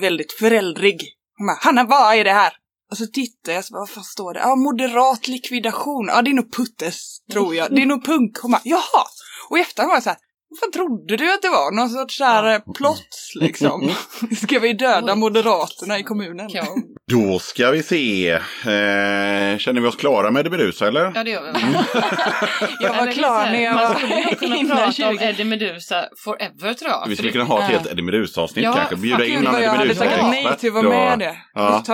[0.00, 1.00] väldigt föräldrig.
[1.38, 2.52] Hon bara, Hanna vad är det här?
[2.90, 4.40] Och så tittar jag så bara, vad fan står det?
[4.40, 6.06] Ja, moderat likvidation.
[6.08, 7.74] Ja, det är nog Puttes, tror jag.
[7.74, 8.38] Det är nog punk.
[8.38, 9.06] Hon bara, jaha.
[9.48, 10.18] Och i efterhand var jag så här,
[10.60, 11.76] vad trodde du att det var?
[11.76, 13.90] Någon sorts så här eh, plott liksom.
[14.42, 16.46] Ska vi döda moderaterna i kommunen?
[16.52, 16.66] Ja,
[17.10, 18.30] Då ska vi se.
[18.30, 21.12] Eh, känner vi oss klara med Eddie Meduza eller?
[21.14, 21.60] ja, det gör vi.
[22.80, 25.24] Jag var klar när jag Man skulle kunna var prata om 20.
[25.24, 27.04] Eddie Meduza forever tror jag.
[27.08, 28.96] Vi skulle det- kunna ha ett helt Eddie Meduza-avsnitt Ja, kanske.
[28.96, 31.36] Bjuda in någon vad jag Eddie hade tackat nej till att vara med det.
[31.54, 31.82] Ja.
[31.86, 31.92] Ta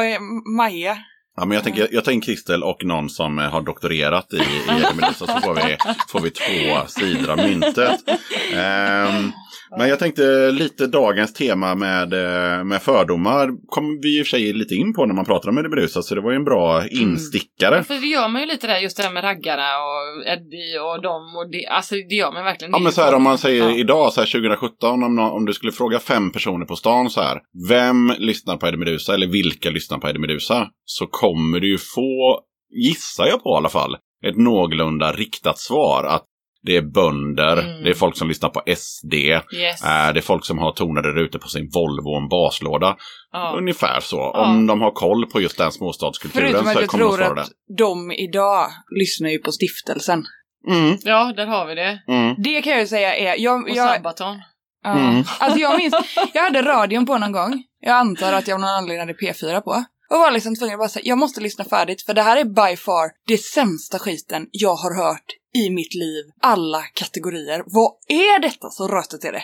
[0.56, 0.96] Maja.
[1.36, 4.36] Ja, men jag, tänker, jag tar in Kristel och någon som eh, har doktorerat i,
[4.36, 5.76] i Eddie så får vi,
[6.08, 8.00] får vi två sidor av myntet.
[8.08, 9.32] Um,
[9.78, 14.30] men jag tänkte lite dagens tema med, eh, med fördomar kom vi i och för
[14.30, 16.44] sig lite in på när man pratar om Eddie Meduza så det var ju en
[16.44, 17.84] bra instickare.
[17.84, 21.02] För det gör man ju lite där, just det här med raggarna och Eddie och
[21.02, 22.72] dem och det, alltså det gör man verkligen.
[22.72, 23.76] Ja Det men så här om man säger ja.
[23.76, 27.40] idag, så här 2017, om, om du skulle fråga fem personer på stan så här.
[27.68, 30.68] Vem lyssnar på Eddie Meduza eller vilka lyssnar på Eddie Meduza?
[30.84, 36.04] Så kommer du ju få, gissar jag på i alla fall, ett någorlunda riktat svar.
[36.04, 36.24] Att
[36.62, 37.82] det är bönder, Mm.
[37.84, 39.82] det är folk som lyssnar på SD, Yes.
[39.84, 42.96] eh, det är folk som har tonade rutor på sin Volvo och en baslåda.
[43.32, 43.54] ja.
[43.58, 44.30] Ungefär så.
[44.30, 47.24] Om de har koll på just den småstadskulturen Förutom att så jag kommer de tror
[47.26, 47.74] svara att det.
[47.84, 48.66] de idag
[49.00, 50.24] lyssnar ju på stiftelsen.
[50.68, 52.02] Mm, ja, där har vi det.
[52.08, 52.34] mm.
[52.38, 54.36] Det kan jag ju säga är, jag, Och jag, Sabaton.
[54.84, 54.92] Ja.
[54.98, 55.24] Mm.
[55.38, 55.94] Alltså jag minns,
[56.34, 57.62] jag hade radion på någon gång.
[57.80, 59.84] Jag antar att jag av någon anledning hade P4 på.
[60.10, 62.44] Och var liksom tvungen att bara säga, jag måste lyssna färdigt för det här är
[62.44, 66.24] by far det sämsta skiten jag har hört i mitt liv.
[66.40, 67.62] Alla kategorier.
[67.66, 69.42] Vad är detta så rötet är det?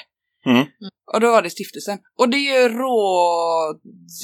[0.48, 0.66] Mm.
[1.14, 1.98] Och då var det stiftelsen.
[2.18, 2.98] Och det är ju rå...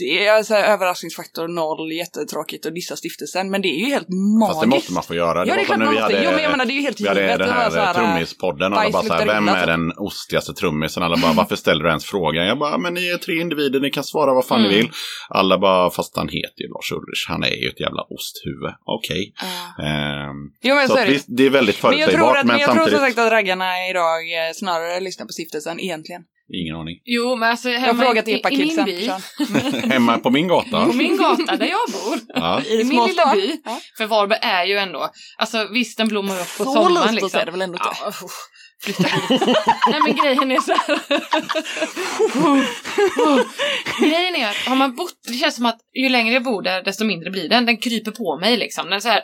[0.01, 3.51] Det är så här, överraskningsfaktor noll, jättetråkigt att dissa stiftelsen.
[3.51, 4.49] Men det är ju helt magiskt.
[4.53, 5.47] Fast det måste man få göra.
[5.47, 6.03] Ja, det är klart man måste.
[6.03, 7.39] hade- Jo, men jag menar, det är ju helt Vi hade givet.
[7.39, 9.67] den här, här, trummispodden och alla bara så här, vem är typ.
[9.67, 11.03] den ostigaste trummisen?
[11.03, 12.47] Alla bara, varför ställer du ens frågan?
[12.47, 14.71] Jag bara, men ni är tre individer, ni kan svara vad fan Mm.
[14.71, 14.91] ni vill.
[15.29, 18.73] Alla bara, fast han heter ju Lars Ulrich, han är ju ett jävla osthuvud.
[18.85, 19.33] Okej.
[19.41, 19.85] Ja.
[19.85, 21.25] Ehm, Jo, men så så är det.
[21.27, 23.33] det är väldigt Men jag tror, förutsägbart, att, men, jag tror samtidigt, som sagt att
[23.33, 26.14] raggarna idag eh, snarare lyssnar på stiftelsen egentligen.
[26.53, 26.97] Ingen aning.
[27.05, 30.31] Jo, men alltså Jag har hemma frågat i, i, i min by, så- Hemma på
[30.31, 30.87] min gata.
[30.87, 32.63] på min gata där jag bor, Ja.
[32.63, 33.61] I, i min lilla by.
[33.65, 33.81] Ja.
[33.99, 37.41] För Varberg är ju ändå, alltså visst den blommar upp på Så sommaren lustigt liksom.
[37.41, 37.89] är det väl ändå inte?
[38.01, 38.13] Ja,
[38.87, 38.99] hit.
[39.91, 41.01] Nej men grejen är så här.
[44.01, 46.83] grejen är att har man bott, det känns som att ju längre jag bor där
[46.83, 47.67] desto mindre blir den.
[47.67, 48.85] Den kryper på mig liksom.
[48.85, 49.23] Den är så här,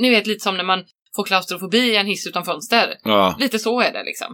[0.00, 0.84] ni vet lite som när man
[1.16, 2.94] får klaustrofobi i en hiss utan fönster.
[3.02, 3.36] Ja.
[3.38, 4.26] Lite så är det liksom.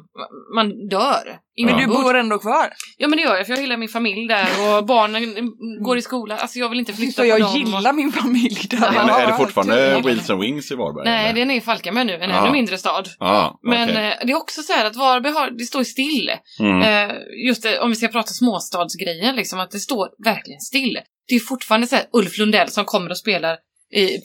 [0.54, 1.38] Man dör.
[1.66, 2.72] Men du bor ändå kvar?
[2.96, 5.52] Ja men det gör jag för jag hela min familj där och barnen
[5.84, 6.38] går i skolan.
[6.40, 7.56] Alltså jag vill inte flytta Så på jag dem.
[7.56, 8.78] gillar min familj där.
[8.82, 10.04] Ja, Men är det fortfarande kul.
[10.04, 11.04] Wheels and Wings i Varberg?
[11.04, 11.38] Nej, eller?
[11.40, 12.42] den är i Falkenberg nu, en Ja.
[12.42, 13.08] ännu mindre stad.
[13.18, 14.06] Ja, Men okej.
[14.06, 16.30] eh, det är också så här att Varberg har, det står still.
[16.60, 16.82] Mm.
[17.10, 17.16] Eh,
[17.48, 20.98] just det, om vi ska prata småstadsgrejen, liksom, att det står verkligen still.
[21.28, 23.56] Det är fortfarande så här Ulf Lundell som kommer och spelar
[23.94, 24.18] i,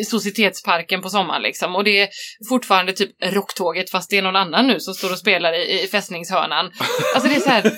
[0.00, 1.76] i Societetsparken på sommaren liksom.
[1.76, 2.08] Och det är
[2.48, 5.86] fortfarande typ Rocktåget fast det är någon annan nu som står och spelar i, i
[5.86, 6.70] fästningshörnan.
[7.14, 7.72] Alltså det är så här.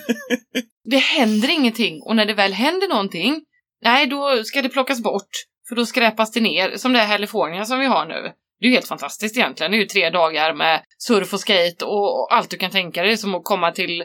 [0.85, 3.40] Det händer ingenting och när det väl händer någonting,
[3.83, 5.31] nej då ska det plockas bort.
[5.68, 8.33] För då skräpas det ner, som det här California som vi har nu.
[8.61, 9.72] Det är ju helt fantastiskt egentligen.
[9.72, 13.03] Det är ju tre dagar med surf och skate och, och allt du kan tänka
[13.03, 14.05] dig som att komma till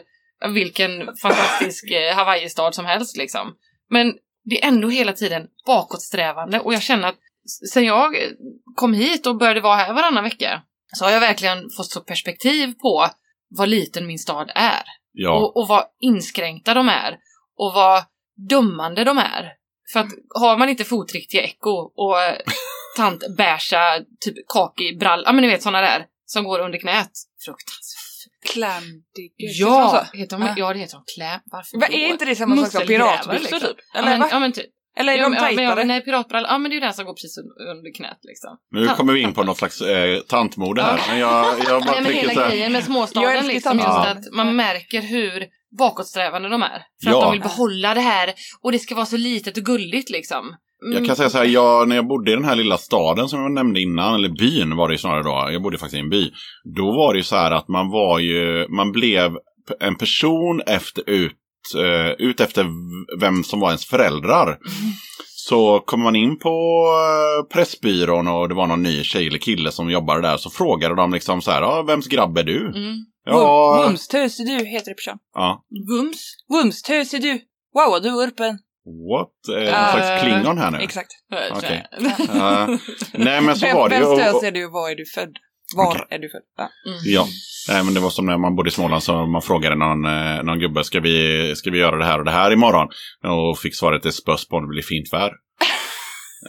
[0.54, 3.54] vilken fantastisk eh, Hawaii-stad som helst liksom.
[3.90, 7.18] Men det är ändå hela tiden bakåtsträvande och jag känner att
[7.72, 8.14] sen jag
[8.74, 12.72] kom hit och började vara här varannan vecka så har jag verkligen fått så perspektiv
[12.72, 13.08] på
[13.48, 14.82] vad liten min stad är.
[15.12, 15.36] Ja.
[15.36, 17.16] Och, och vad inskränkta de är.
[17.56, 18.04] Och vad
[18.48, 19.52] dömande de är.
[19.92, 22.36] För att har man inte fotriktiga eko och eh,
[22.96, 27.10] tant beiga typ kaki brall, ja men ni vet såna där som går under knät.
[27.44, 28.52] Fruktansvärt.
[28.52, 29.60] Klamdiggers.
[29.60, 30.54] Ja, heter de, Ja.
[30.56, 31.04] ja det heter de.
[31.14, 31.86] Klä, varför då?
[31.86, 33.60] är inte det samma sak som piratbyxor liksom.
[33.60, 33.76] typ?
[33.92, 34.28] Ja Eller, men, va?
[34.30, 34.70] ja, men typ.
[35.00, 35.84] Eller är Ja, de tajtare?
[35.84, 38.56] nej, piratbrallor, ja men det är ju den som går precis un- under knät liksom.
[38.70, 41.00] Nu kommer vi in på något slags eh, tantmode här.
[41.08, 42.50] Men jag, jag bara Nej men hela så här.
[42.50, 45.44] grejen med småstaden liksom just att man märker hur
[45.78, 46.82] bakåtsträvande de är.
[47.04, 47.16] För Ja.
[47.18, 48.32] att de vill behålla det här
[48.62, 50.46] och det ska vara så litet och gulligt liksom.
[50.84, 50.98] Mm.
[50.98, 53.40] Jag kan säga så här, jag, när jag bodde i den här lilla staden som
[53.42, 56.10] jag nämnde innan, eller byn var det ju snarare då, jag bodde faktiskt i en
[56.10, 56.30] by.
[56.76, 59.36] Då var det ju så här att man var ju, man blev
[59.80, 61.32] en person efter ut,
[61.74, 62.66] eh, ut efter
[63.20, 64.58] vem som var ens föräldrar.
[65.38, 66.84] Så kommer man in på
[67.40, 70.94] eh, Pressbyrån och det var någon ny tjej eller kille som jobbade där så frågade
[70.94, 72.66] de liksom så här, ja, vems grabb är du?
[72.66, 72.96] Mm.
[73.24, 75.18] Ja, Vumstös är du, heter det på kön.
[75.34, 75.64] ja.
[75.90, 76.34] Vums.
[76.52, 77.32] Vumstös är du.
[77.74, 78.58] Wow, du är urpen.
[79.10, 79.56] What?
[79.58, 80.78] Eh, någon Eh, slags klingon här nu?
[80.78, 81.10] Exakt.
[81.56, 81.86] Okej.
[82.34, 82.66] Ja.
[83.12, 84.00] nej men så Vem, var det ju.
[84.00, 85.36] vems och- tös och- är du och var är du född?
[85.76, 86.06] Var Okej.
[86.10, 86.42] är du född?
[86.56, 86.68] Ja.
[86.86, 86.98] Mm.
[87.04, 87.26] Ja,
[87.68, 90.42] Nej, men det var som när man bodde i Småland så man frågade någon, eh,
[90.42, 92.88] någon gubbe, ska vi, ska vi göra det här och det här imorgon?
[93.24, 95.32] Och fick svaret det spös på om det blir fint väder.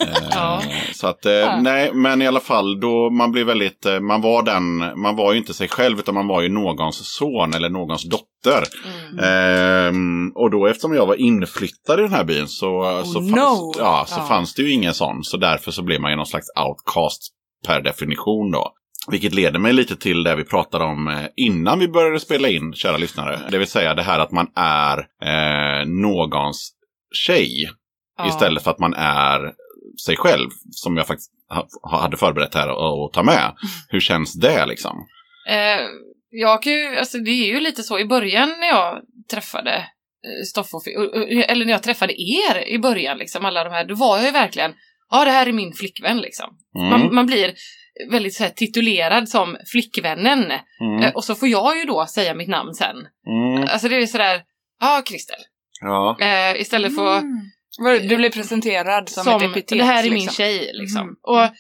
[0.02, 0.62] Eh, Ja.
[0.94, 1.62] Så att, eh, Ja.
[1.62, 5.32] nej, men i alla fall då man blir väldigt, eh, man var den, man var
[5.34, 8.64] ju inte sig själv utan man var ju någons son eller någons dotter.
[9.12, 9.24] Mm.
[9.24, 13.36] Ehm, och då eftersom jag var inflyttad i den här byn så, så, no.
[13.36, 14.26] fanns, ja, så Ja.
[14.28, 15.24] fanns det ju ingen sån.
[15.24, 17.22] Så därför så blev man ju någon slags outcast
[17.68, 18.72] per definition då.
[19.12, 22.74] Vilket leder mig lite till det vi pratade om eh, innan vi började spela in,
[22.74, 23.39] kära lyssnare.
[23.52, 26.72] Det vill säga det här att man är eh, någons
[27.13, 27.70] tjej
[28.17, 28.28] Ja.
[28.28, 29.54] istället för att man är
[30.06, 30.50] sig själv.
[30.72, 31.32] Som jag faktiskt
[31.82, 33.54] ha, hade förberett här att ta med.
[33.89, 35.08] Hur känns det liksom?
[35.50, 35.86] Eh,
[36.30, 40.43] jag kan ju, alltså det är ju lite så i början när jag träffade eh,
[40.46, 40.89] Stoffe och,
[41.50, 44.32] eller när jag träffade er i början liksom, alla de här, då var jag ju
[44.32, 44.74] verkligen,
[45.10, 46.50] ja det här är min flickvän liksom.
[46.78, 46.89] Mm.
[46.89, 47.54] Man, man blir
[48.12, 50.52] väldigt så här, titulerad som flickvännen.
[50.82, 51.04] Mm.
[51.04, 52.96] Eh, och så får jag ju då säga mitt namn sen.
[53.28, 53.68] Mm.
[53.70, 54.42] Alltså det är sådär,
[54.80, 55.40] ja Kristel.
[55.82, 56.18] Ja.
[56.22, 58.08] Eh, istället för Mm.
[58.08, 59.78] Du blir presenterad som, ett epitet.
[59.78, 60.36] det här är min liksom.
[60.36, 61.02] tjej liksom.
[61.02, 61.16] Mm.
[61.22, 61.56] Och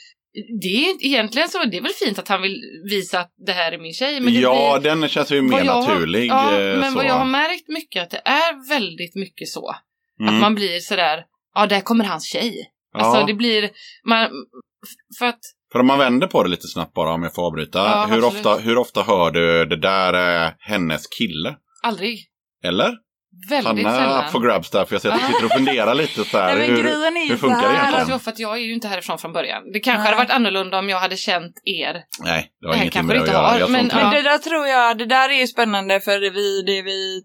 [0.61, 3.71] det är egentligen så, det är väl fint att han vill visa att det här
[3.71, 4.19] är min tjej.
[4.19, 6.25] Men det ja, blir, den känns ju mer jag har- naturlig.
[6.29, 6.97] Ja, eh, men så.
[6.97, 9.75] vad jag har märkt mycket att det är väldigt mycket så.
[10.19, 10.35] Mm.
[10.35, 11.23] Att man blir sådär,
[11.53, 12.71] ja där kommer hans tjej.
[12.93, 12.99] Ja.
[12.99, 13.69] Alltså det blir,
[14.05, 14.29] man,
[15.19, 15.39] för att,
[15.71, 17.79] För om man vänder på det lite snabbt bara om jag får avbryta.
[17.79, 18.45] Ja, hur, absolut.
[18.45, 21.55] ofta, hur ofta hör du det där är hennes kille?
[21.83, 22.19] aldrig.
[22.63, 22.93] Eller?
[23.49, 24.25] Väldigt Hanna sällan.
[24.25, 26.55] up for grabs där för jag ser att du sitter och funderar lite så här.
[26.57, 27.73] Nej, men hur, grejen är ju hur funkar så det här.
[27.73, 28.01] egentligen?
[28.01, 29.63] Alltså, för att jag är ju inte härifrån från början.
[29.73, 30.05] Det kanske Nej.
[30.05, 32.03] hade varit annorlunda om jag hade känt er.
[32.23, 33.47] Nej, det har ingenting med det att göra.
[33.47, 36.61] har, men- inte Men det där tror jag, det där är ju spännande för vi,
[36.61, 37.21] det vi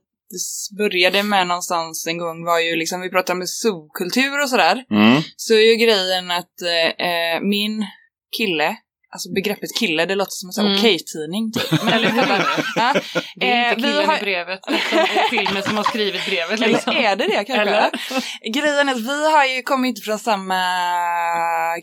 [0.79, 4.85] började med någonstans en gång var ju liksom, vi pratade om subkultur och sådär.
[4.91, 5.23] Mm.
[5.37, 6.57] Så är ju grejen att
[6.99, 7.87] eh, min
[8.39, 8.77] kille,
[9.15, 10.79] alltså begreppet kille, det låter som en sån Mm.
[10.79, 11.83] okej-tidning typ.
[11.85, 12.23] Men, Eller hur?
[12.77, 12.95] ja,
[13.37, 14.61] Det är Eh, inte vi killen har- i brevet,
[15.31, 16.93] filmen som har skrivit brevet liksom.
[16.97, 17.55] eller är det det kanske?
[17.55, 17.91] Eller?
[18.55, 20.61] Grejen är att vi har ju kommit inte från samma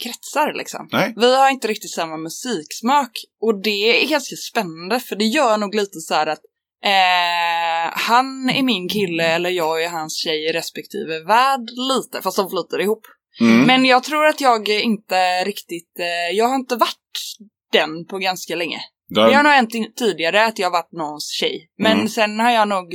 [0.04, 0.88] kretsar liksom.
[0.92, 1.14] Nej.
[1.18, 5.76] Vi har inte riktigt samma musiksmak och det är ganska spännande för det gör nog
[5.76, 6.40] lite så här att
[6.86, 12.38] eh, han är min kille eller jag är hans tjej i respektive värld lite, fast
[12.38, 13.02] de flyter ihop.
[13.42, 13.66] Mm.
[13.68, 16.96] Men jag tror att jag inte riktigt, eh, jag har inte varit
[17.72, 18.80] den på ganska länge.
[19.16, 21.70] Då, Det har nog hänt tidigare att jag har varit någons tjej.
[21.78, 22.08] Men Mm.
[22.08, 22.94] sen har jag nog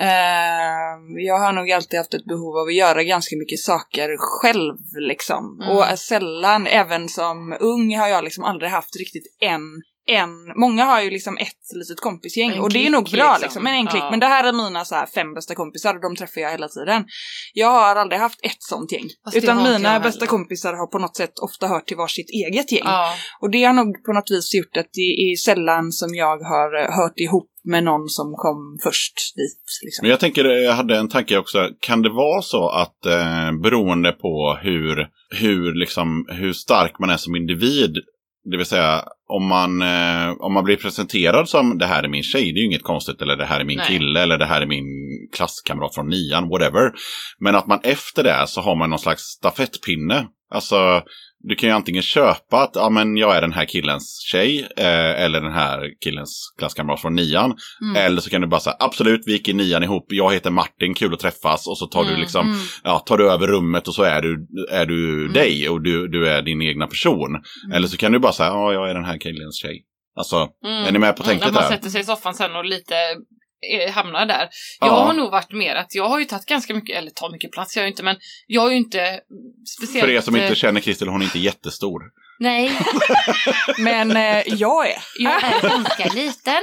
[0.00, 0.92] eh,
[1.26, 4.76] Jag har nog alltid haft ett behov av att göra ganska mycket saker själv
[5.08, 5.60] liksom.
[5.62, 5.76] Mm.
[5.76, 9.62] Och sällan, även som ung, har jag liksom aldrig haft riktigt en
[10.06, 13.42] en, många har ju liksom ett litet kompisgäng En och det är nog bra liksom,
[13.42, 13.62] liksom.
[13.62, 14.02] men en klick.
[14.02, 14.10] Ja.
[14.10, 16.68] Men det här är mina så här fem bästa kompisar och de träffar jag hela
[16.68, 17.04] tiden.
[17.52, 19.08] Jag har aldrig haft ett sånt gäng.
[19.24, 20.26] Fast utan mina bästa heller.
[20.26, 22.82] kompisar har på något sätt ofta hört till varsitt eget gäng.
[22.84, 23.14] Ja.
[23.40, 26.82] Och det har nog på något vis gjort att det är sällan som jag har
[26.82, 29.64] eh, hört ihop med någon som kom först dit.
[29.84, 30.02] Liksom.
[30.02, 31.68] Men jag tänker, jag hade en tanke också.
[31.80, 35.08] Kan det vara så att eh, beroende på hur,
[35.40, 37.94] hur, liksom, hur stark man är som individ,
[38.50, 42.22] det vill säga om man, eh, om man blir presenterad som det här är min
[42.22, 43.86] tjej, det är ju inget konstigt, eller det här är min Nej.
[43.86, 44.86] kille, eller det här är min
[45.36, 46.92] klasskamrat från nian, whatever.
[47.38, 50.26] Men att man efter det så har man någon slags stafettpinne.
[50.50, 51.02] Alltså,
[51.48, 55.22] du kan ju antingen köpa att ja, men jag är den här killens tjej, eh,
[55.24, 57.56] eller den här killens klasskamrat från nian.
[57.82, 57.96] Mm.
[57.96, 60.94] Eller så kan du bara säga absolut, vi gick i nian ihop, jag heter Martin,
[60.94, 61.66] kul att träffas.
[61.66, 62.58] Och så tar du Mm, liksom, Mm.
[62.84, 65.32] ja, tar du över rummet och så är du, är du Mm.
[65.32, 67.42] dig och du, du är din egna person.
[67.74, 69.82] Eller så kan du bara säga, ja, jag är den här killens tjej.
[70.18, 70.84] Alltså, Mm.
[70.84, 72.94] är ni med på Mm, tänket När man sätter sig i soffan sen och lite
[73.94, 74.48] hamnar där.
[74.80, 75.04] Jag Ja.
[75.04, 77.76] har nog varit mer att jag har ju tagit ganska mycket, eller tar mycket plats,
[77.76, 79.20] jag har ju inte, men jag har ju inte
[79.76, 80.04] speciellt...
[80.06, 82.02] För er som eh, inte känner Kristel, hon är inte jättestor.
[82.38, 82.72] Nej,
[83.78, 84.96] Men eh, jag är.
[85.18, 86.62] jag är ganska liten.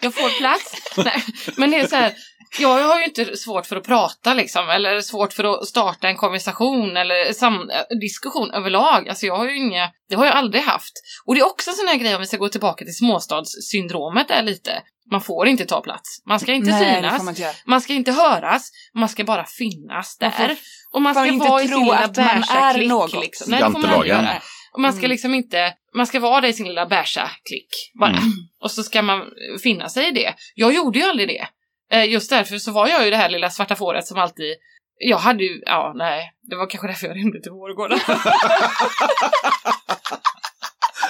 [0.00, 0.74] Jag får plats.
[0.96, 1.22] Nej,
[1.56, 2.12] men det är så här,
[2.60, 6.16] jag har ju inte svårt för att prata liksom, eller svårt för att starta en
[6.16, 9.08] konversation eller sam- diskussion överlag.
[9.08, 10.92] Alltså jag har ju inga, det har jag aldrig haft.
[11.26, 14.30] Och det är också en sån här grej om vi ska gå tillbaka till småstadssyndromet
[14.30, 14.82] är lite.
[15.10, 16.22] Man får inte ta plats.
[16.26, 17.22] Man ska inte Nej, synas.
[17.22, 17.54] man inte.
[17.66, 20.56] Man ska inte höras, man ska bara finnas Man där.
[20.92, 22.88] Och man ska inte vara i tro sin lilla man är klick.
[22.88, 23.12] något.
[23.20, 23.50] Liksom.
[23.50, 24.42] Nej, det får man inte göra.
[24.72, 25.10] Och man ska Mm.
[25.10, 27.68] liksom inte, man ska vara där i sin lilla bärsa klick
[28.00, 28.10] bara.
[28.10, 28.32] Mm.
[28.62, 29.22] Och så ska man
[29.62, 30.34] finna sig i det.
[30.54, 31.46] Jag gjorde ju aldrig det.
[31.92, 34.56] Eh, Just därför så var jag ju det här lilla svarta fåret som alltid
[34.98, 37.96] jag hade ju, ja nej, det var kanske därför jag rymde till Vårgårda.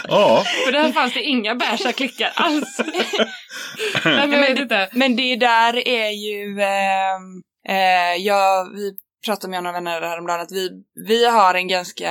[0.08, 2.80] Ja, För där fanns det inga bärsa klickar alls.
[4.04, 4.88] nej, men inte.
[4.92, 8.92] Men det där är ju, ehm, eh, jag, vi
[9.26, 10.70] pratade med några vänner häromdagen att vi,
[11.08, 12.10] vi har en ganska,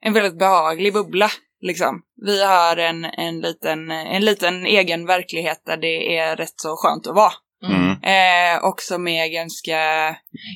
[0.00, 1.30] en väldigt behaglig bubbla.
[1.60, 2.02] Liksom.
[2.26, 7.06] Vi har en, en, liten, en liten egen verklighet där det är rätt så skönt
[7.06, 7.32] att vara.
[7.66, 7.88] Mm.
[8.02, 9.78] Eh, och som är ganska,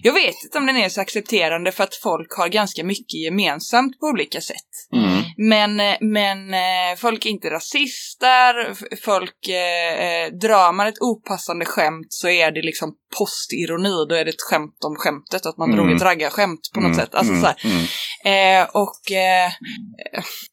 [0.02, 4.00] jag vet inte om den är så accepterande för att folk har ganska mycket gemensamt
[4.00, 4.70] på olika sätt.
[4.96, 5.22] Mm.
[5.36, 11.64] Men, eh, men eh, folk är inte rasister, folk eh, eh, drar man ett opassande
[11.64, 15.72] skämt så är det liksom postironi, då är det ett skämt om skämtet, att man
[15.72, 15.76] Mm.
[15.86, 16.98] drog ett raggarskämt på något Mm.
[16.98, 17.14] sätt.
[17.14, 17.42] Alltså, Mm.
[17.42, 17.68] så.
[17.68, 18.62] Mm.
[18.62, 19.50] Eh, och eh,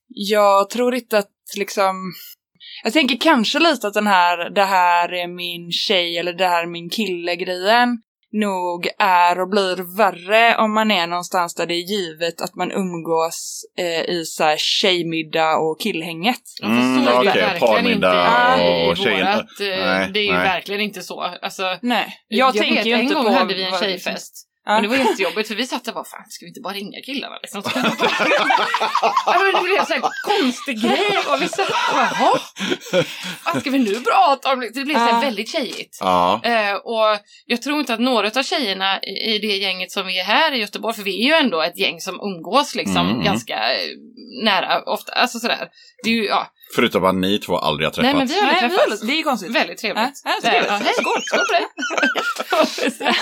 [0.07, 2.13] jag tror inte att liksom
[2.83, 6.63] jag tänker kanske lite att den här, det här är min tjej eller det här
[6.63, 7.97] är min kille-grejen
[8.31, 12.71] nog är och blir värre om man är någonstans där det är givet att man
[12.71, 16.41] umgås eh, i så här tjejmiddag och killhänget.
[16.63, 20.43] Mm, okej, verkligen parmiddag inte i och tjejen- vårat, eh, Nej, Det är ju nej.
[20.43, 21.21] verkligen inte så.
[21.41, 23.31] Alltså, Nej, jag, jag, tänker vet, ju en inte gång på...
[23.31, 24.48] hade vi en tjejfest.
[24.69, 24.73] Ja.
[24.73, 26.73] Men det var jättejobbigt för vi satt där och bara, fan ska vi inte bara
[26.73, 27.61] ringa killarna liksom?
[29.25, 32.39] ja, men det blev en sån här konstig grej och vi satt och bara, jaha?
[33.45, 34.59] Vad ska vi nu prata om?
[34.73, 35.97] Det blev så här väldigt tjejigt.
[36.01, 36.41] Ja.
[36.43, 40.19] Eh, och jag tror inte att några av tjejerna i, i det gänget som vi
[40.19, 43.23] är här i Göteborg, för vi är ju ändå ett gäng som umgås liksom Mm.
[43.23, 43.89] ganska eh,
[44.43, 45.67] nära ofta, alltså sådär.
[46.03, 46.47] Det är ju, ja.
[46.75, 48.13] Förutom att ni två aldrig har träffats.
[48.13, 49.01] Nej men vi har Nej, aldrig vi träffats.
[49.01, 49.55] det är ju konstigt.
[49.55, 50.21] Väldigt trevligt.
[50.23, 50.69] Ja, Där, trevligt.
[50.69, 53.13] ja, hej, skål, skål på det.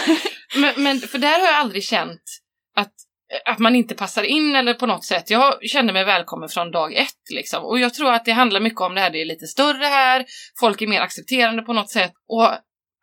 [0.62, 2.22] men, men för där har jag aldrig känt
[2.76, 2.94] att,
[3.46, 5.30] att man inte passar in eller på något sätt.
[5.30, 7.64] Jag kände mig välkommen från dag ett liksom.
[7.64, 10.26] Och jag tror att det handlar mycket om det här, det är lite större här,
[10.60, 12.12] folk är mer accepterande på något sätt.
[12.28, 12.50] Och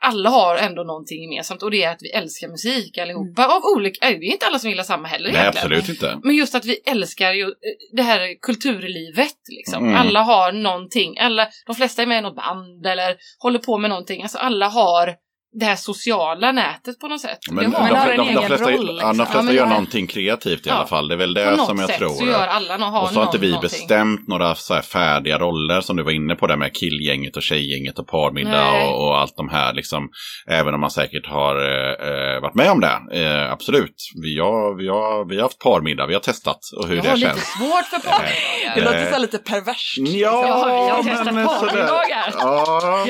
[0.05, 3.47] alla har ändå någonting gemensamt och det är att vi älskar musik allihopa.
[3.47, 5.67] Av olika, det är inte alla som gillar samma heller Nej, egentligen.
[5.67, 6.21] absolut inte.
[6.23, 7.51] Men just att vi älskar ju eh,
[7.93, 9.85] det här kulturlivet liksom.
[9.85, 9.97] Mm.
[9.97, 13.91] Alla har någonting, alla, de flesta är med i något band eller håller på med
[13.91, 14.23] någonting.
[14.23, 15.15] Alltså alla har
[15.61, 17.39] det här sociala nätet på något sätt.
[17.51, 19.17] Men det de, har de, en de, de egen flesta, roll, ja, liksom.
[19.19, 20.75] de flesta Ja, gör det- någonting kreativt i Ja.
[20.75, 21.09] alla fall.
[21.09, 22.09] Det är väl det som jag tror.
[22.09, 23.71] så gör alla någon, har och så har inte vi någonting.
[23.81, 27.43] bestämt några så här färdiga roller som du var inne på där med killgänget och
[27.43, 30.09] tjejgänget och parmiddag och, och allt de här liksom.
[30.51, 32.99] Även om man säkert har eh, eh, varit med om det.
[33.25, 33.95] Eh, absolut.
[34.23, 37.09] Vi har, vi, har, vi har haft parmiddag, vi har testat och hur Jag det
[37.11, 37.45] har lite känns.
[37.59, 38.85] svårt för Det parmiddagar.
[38.85, 39.99] låter så här lite perverst.
[39.99, 42.35] Ja, Ja, vi har testat parmiddagar.
[42.39, 43.05] Ja,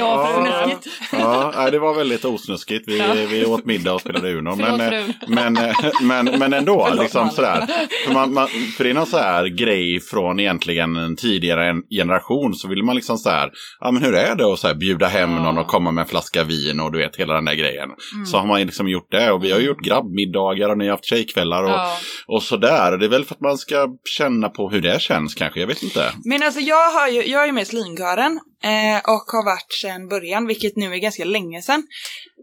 [1.13, 2.85] Ja, ja, det var väldigt osnuskigt.
[2.89, 3.07] Vi, Ja.
[3.31, 4.57] vi åt middag och spelade Uno.
[4.57, 7.35] Men, eh, men, eh, men, men ändå, Förlåt, liksom Malin.
[7.35, 7.67] sådär.
[8.07, 11.83] För, man, man, för det är någon så här grej från egentligen en tidigare en-
[11.91, 12.55] generation.
[12.55, 15.07] Så vill man liksom så här, ja men hur är det att så här bjuda
[15.07, 15.43] hem Ja.
[15.43, 17.89] någon och komma med en flaska vin och du vet hela den där grejen.
[18.15, 18.27] Mm.
[18.27, 19.31] Så har man liksom gjort det.
[19.33, 21.97] Och vi har gjort grabbmiddagar och ni har haft tjejkvällar och, Ja.
[22.27, 22.99] och sådär.
[22.99, 25.83] Det är väl för att man ska känna på hur det känns kanske, jag vet
[25.83, 26.13] inte.
[26.25, 29.73] Men alltså jag, har ju, jag är ju med i Slinkören eh, och har varit
[29.83, 31.83] sedan början, vilket nu är ganska länge sedan.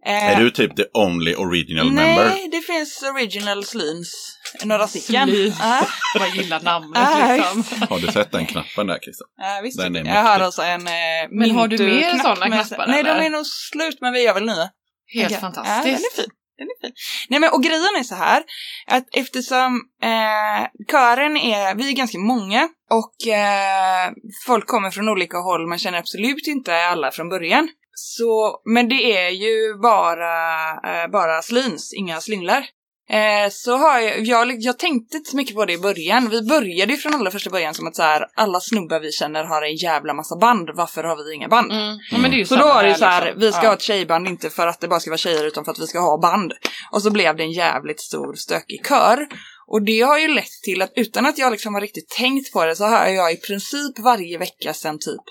[0.06, 2.26] Eh, Är du typ the only original member?
[2.30, 5.28] Nej, det finns original Slyns, några stycken.
[5.30, 5.54] Slyn.
[5.60, 5.88] Ja,
[6.20, 7.88] Bara gilla namnet Ja, liksom.
[7.90, 9.28] Har du sett den knappen där Christian?
[9.38, 9.78] ja, visst.
[9.80, 10.94] Den är jag har alltså en eh,
[11.32, 13.22] Men har du mer sådana knappar, Nej, de eller?
[13.26, 14.70] är nog slut, men vi gör väl nya.
[15.14, 15.78] Helt Ja, fantastiskt.
[15.78, 16.30] Ja, den är fin.
[16.58, 16.94] Den är fin.
[17.30, 18.44] Nej men och grejen är så här
[18.88, 24.12] att eftersom eh, kören är, vi är ganska många och eh,
[24.46, 27.70] folk kommer från olika håll, man känner absolut inte alla från början.
[27.94, 32.66] Så, men det är ju bara, eh, bara slyns, inga slynglar.
[33.10, 36.30] Eh, så har jag, jag, jag tänkte inte så mycket på det i början.
[36.30, 39.44] Vi började ju från allra första början som att så här, alla snubbar vi känner
[39.44, 41.72] har en jävla massa band, varför har vi inga band?
[41.72, 41.98] Mm.
[42.12, 43.42] Ja, är ju Så då var det ju så här, liksom.
[43.42, 43.68] vi ska Ja.
[43.70, 45.88] ha ett tjejband inte för att det bara ska vara tjejer utan för att vi
[45.88, 46.54] ska ha band.
[46.92, 49.28] Och så blev det en jävligt stor stökig kör.
[49.74, 52.66] Och det har ju lett till att utan att jag liksom har riktigt tänkt på
[52.66, 55.22] det så har jag i princip varje vecka sedan typ,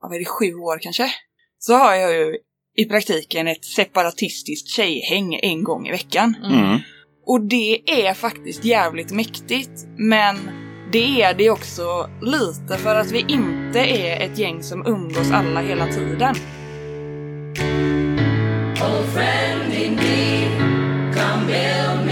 [0.00, 1.10] vad är det, sju år kanske?
[1.58, 2.36] Så har jag ju
[2.76, 6.36] i praktiken ett separatistiskt tjejhäng en gång i veckan.
[6.44, 6.78] Mm.
[7.26, 10.36] Och det är faktiskt jävligt mäktigt, men
[10.92, 15.60] det är det också lite för att vi inte är ett gäng som umgås alla
[15.60, 16.34] hela tiden.
[18.70, 20.58] Old friend in need,
[21.14, 22.07] come build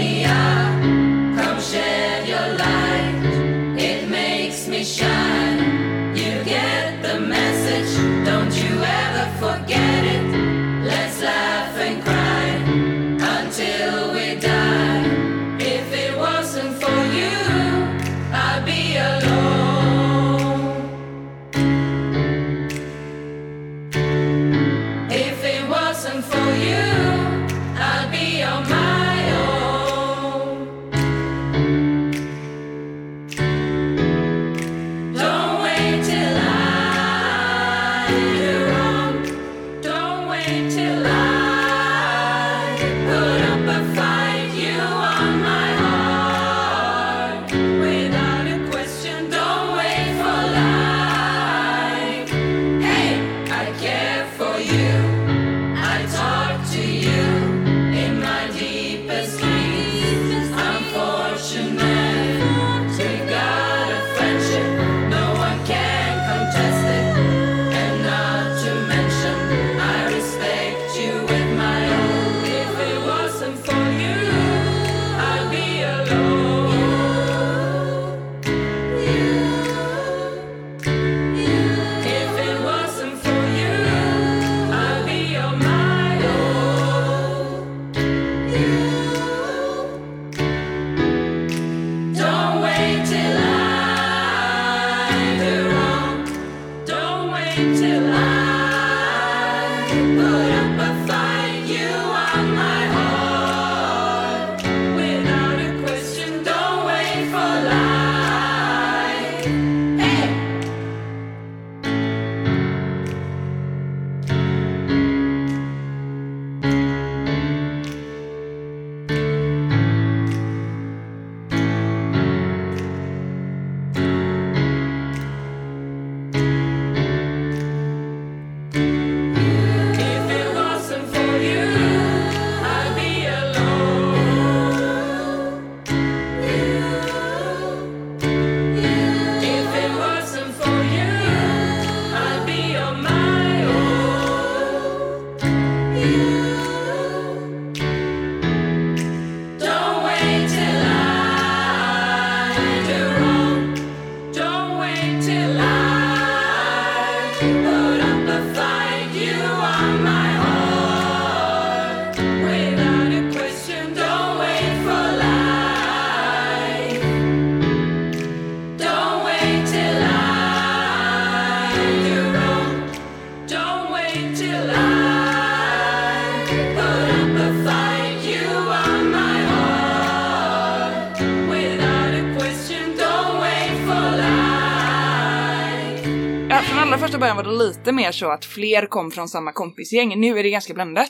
[187.87, 190.19] lite mer så att fler kom från samma kompisgäng.
[190.19, 191.09] Nu är det ganska blandat.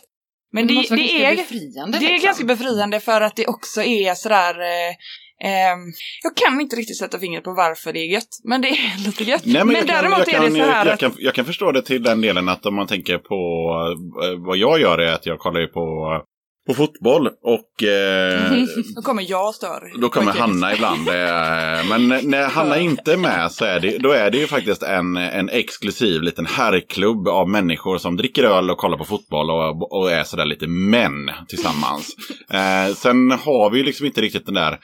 [0.52, 1.98] Men det, måste vara det, ganska är, befriande.
[2.00, 2.26] det är liksom.
[2.26, 4.56] ganska befriande för att det också är sådär...
[4.60, 4.94] Eh,
[5.50, 5.80] ehm,
[6.24, 9.24] jag kan inte riktigt sätta fingret på varför det är gött, men det är lite
[9.24, 9.46] gött.
[9.46, 11.00] Nej, men jag, kan, däremot jag, är kan, det så här jag, att...
[11.00, 13.36] kan, jag kan förstå det till den delen att om man tänker på
[14.24, 15.82] eh, vad jag gör är att jag kollar ju på,
[16.68, 18.52] på fotboll och eh,
[18.96, 20.00] Då kommer jag stör.
[20.02, 20.32] Då kommer.
[20.32, 21.08] Hanna ibland.
[21.08, 24.84] eh, Men när Hanna inte är med så är det, då är det ju faktiskt
[24.84, 29.98] en, en exklusiv liten herrklubb av människor som dricker öl och kollar på fotboll och,
[29.98, 32.16] och är sådär lite män tillsammans.
[32.52, 34.80] Eh, sen har vi ju liksom inte riktigt den där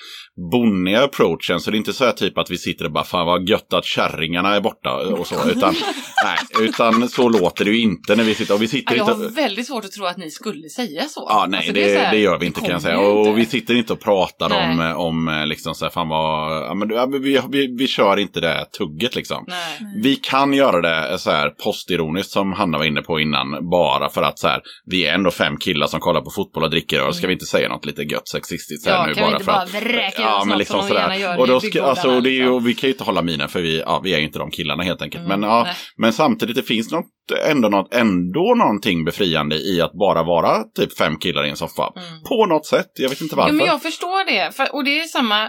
[0.51, 1.59] bonniga approachen.
[1.59, 3.73] Så det är inte så här typ att vi sitter och bara fan vad gött
[3.73, 5.49] att kärringarna är borta och så.
[5.49, 5.75] Utan,
[6.23, 8.53] nej, utan så låter det ju inte när vi sitter.
[8.53, 9.25] Och vi sitter Ja, jag inte...
[9.25, 11.25] har väldigt svårt att tro att ni skulle säga så.
[11.29, 12.99] Ja, nej, Alltså, det, är det, här, gör vi inte kan jag säga.
[12.99, 13.31] Och inte.
[13.31, 14.93] vi sitter inte och pratar om, Nej.
[14.93, 18.39] om eh, liksom så här, fan vad, ja, men, ja, vi, vi, vi kör inte
[18.39, 19.45] det tugget liksom.
[19.47, 19.79] Nej.
[20.01, 23.69] Vi kan göra det så här postironiskt som Hanna var inne på innan.
[23.69, 26.69] Bara för att så här, vi är ändå fem killar som kollar på fotboll och
[26.69, 27.13] dricker öl.
[27.13, 29.03] Ska vi inte säga något lite gött sexistiskt här Mm.
[29.03, 29.83] Ja, nu kan vi bara inte för bara att...
[29.83, 31.15] vräka Ja, ut men liksom sådär.
[31.15, 32.53] gör Och då ska, alltså, det är ju, liksom.
[32.55, 34.51] och vi kan ju inte hålla minen för vi, ja, vi är ju inte de
[34.51, 35.25] killarna helt enkelt.
[35.25, 35.73] Mm, Men, ja, nej.
[35.97, 37.05] men samtidigt, det finns något,
[37.45, 41.93] ändå, något, ändå någonting befriande i att bara vara typ fem killar i en soffa.
[41.95, 42.23] Mm.
[42.29, 43.51] På något sätt, jag vet inte varför.
[43.51, 44.55] Jo, men jag förstår det.
[44.55, 45.45] För, och det är samma...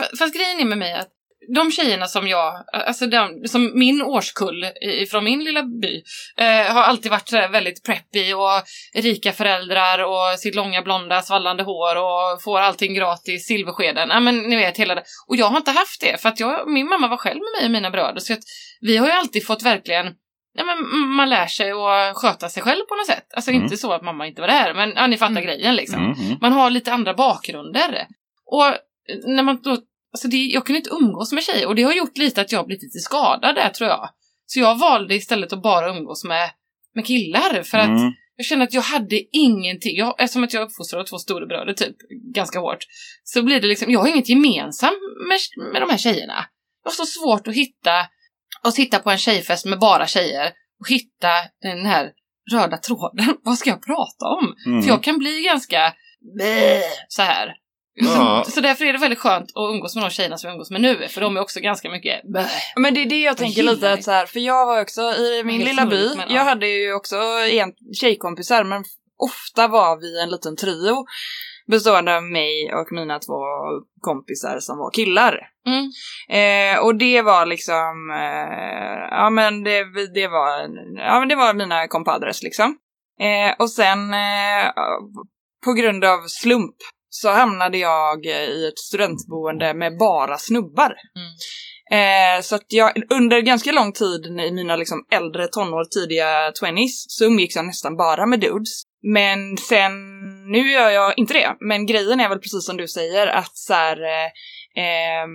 [0.00, 1.08] fa- Fast grejen är med mig att
[1.54, 4.66] de tjejerna som jag, alltså de, som min årskull
[5.10, 6.02] från min lilla by,
[6.38, 8.62] eh, har alltid varit så här väldigt preppy och
[9.02, 14.08] rika föräldrar och sitt långa blonda svallande hår och får allting gratis, silverskeden.
[14.08, 15.02] Ja men ni vet hela det.
[15.28, 17.64] Och jag har inte haft det för att jag, min mamma var själv med mig
[17.66, 18.42] och mina bröder så att
[18.80, 20.06] vi har ju alltid fått verkligen
[20.56, 23.26] Ja, men man lär sig att sköta sig själv på något sätt.
[23.34, 23.62] Alltså Mm.
[23.62, 25.44] inte så att mamma inte var där, men ja, ni fattar Mm.
[25.44, 26.04] grejen liksom.
[26.04, 26.38] Mm, mm.
[26.40, 28.06] Man har lite andra bakgrunder.
[28.46, 28.64] Och
[29.26, 32.18] när man då, alltså det, jag kunde inte umgås med tjejer och det har gjort
[32.18, 34.08] lite att jag blivit lite skadad där tror jag.
[34.46, 36.50] Så jag valde istället att bara umgås med,
[36.94, 38.12] med killar för att Mm.
[38.36, 41.72] jag kände att jag hade ingenting, jag, eftersom att jag är uppfostrad av två storebröder
[41.72, 41.96] typ,
[42.34, 42.84] ganska hårt,
[43.24, 44.98] så blir det liksom, jag har inget gemensamt
[45.28, 45.38] med,
[45.72, 46.44] med de här tjejerna.
[46.84, 47.90] Jag har så svårt att hitta,
[48.66, 51.30] att sitta på en tjejfest med bara tjejer och hitta
[51.62, 52.10] den här
[52.52, 53.36] röda tråden.
[53.44, 54.54] Vad ska jag prata om?
[54.66, 54.82] Mm.
[54.82, 55.92] För jag kan bli ganska
[57.08, 57.54] så här.
[57.94, 58.42] Ja.
[58.44, 60.70] Så, så därför är det väldigt skönt att umgås med de tjejerna som jag umgås
[60.70, 62.20] med nu, för de är också ganska mycket.
[62.76, 65.42] Men det är det jag tänker lite att så här, för jag var också i
[65.44, 66.36] min lilla by, snurrigt, men ja.
[66.36, 67.16] jag hade ju också
[67.50, 68.84] en tjejkompisar men
[69.18, 71.06] ofta var vi en liten trio
[71.66, 73.40] bestående av mig och mina två
[74.00, 75.40] kompisar som var killar.
[75.66, 75.90] Mm.
[76.28, 80.60] Eh, och det var liksom, eh, ja men det, det var,
[80.96, 82.76] ja men det var mina compadres liksom.
[83.20, 84.70] Eh, och sen eh,
[85.64, 86.76] på grund av slump
[87.10, 90.94] så hamnade jag i ett studentboende med bara snubbar.
[91.90, 97.04] Eh, så att jag under ganska lång tid i mina liksom äldre tonår, tidiga 20s,
[97.08, 98.82] så umgicks jag nästan bara med dudes.
[99.02, 99.92] Men sen,
[100.50, 103.74] nu gör jag inte det, men grejen är väl precis som du säger att så
[103.74, 104.30] här, eh,
[104.84, 105.30] ehm,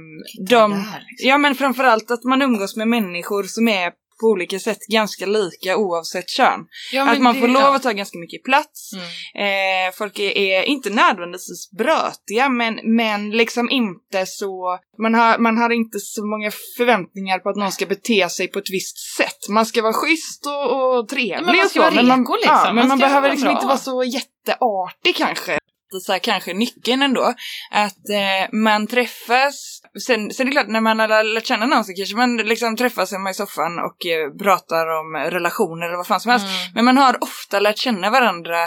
[0.49, 1.29] de, där, liksom.
[1.29, 3.91] ja men framförallt att man umgås med människor som är
[4.21, 6.59] på olika sätt ganska lika oavsett kön.
[6.93, 7.75] Ja, att man det- får lov ja.
[7.75, 8.91] att ta ganska mycket plats.
[8.93, 9.87] Mm.
[9.87, 14.77] Eh, folk är, är inte nödvändigtvis brötiga men, men liksom inte så...
[15.03, 18.59] Man har, man har inte så många förväntningar på att någon ska bete sig på
[18.59, 19.49] ett visst sätt.
[19.49, 21.83] Man ska vara schysst och, och trevlig Ja, men man och ska så.
[21.83, 22.39] vara men man, liksom.
[22.43, 23.53] ja, Man men man ska behöver liksom bra.
[23.53, 25.57] inte vara så jätteartig kanske.
[25.99, 27.33] Så här, kanske nyckeln ändå.
[27.71, 31.83] Att eh, man träffas, sen, sen är det klart när man har lärt känna någon
[31.85, 36.07] så kanske man liksom träffas hemma i soffan och eh, pratar om relationer eller vad
[36.07, 36.45] fan som helst.
[36.45, 36.57] Mm.
[36.75, 38.63] Men man har ofta lärt känna varandra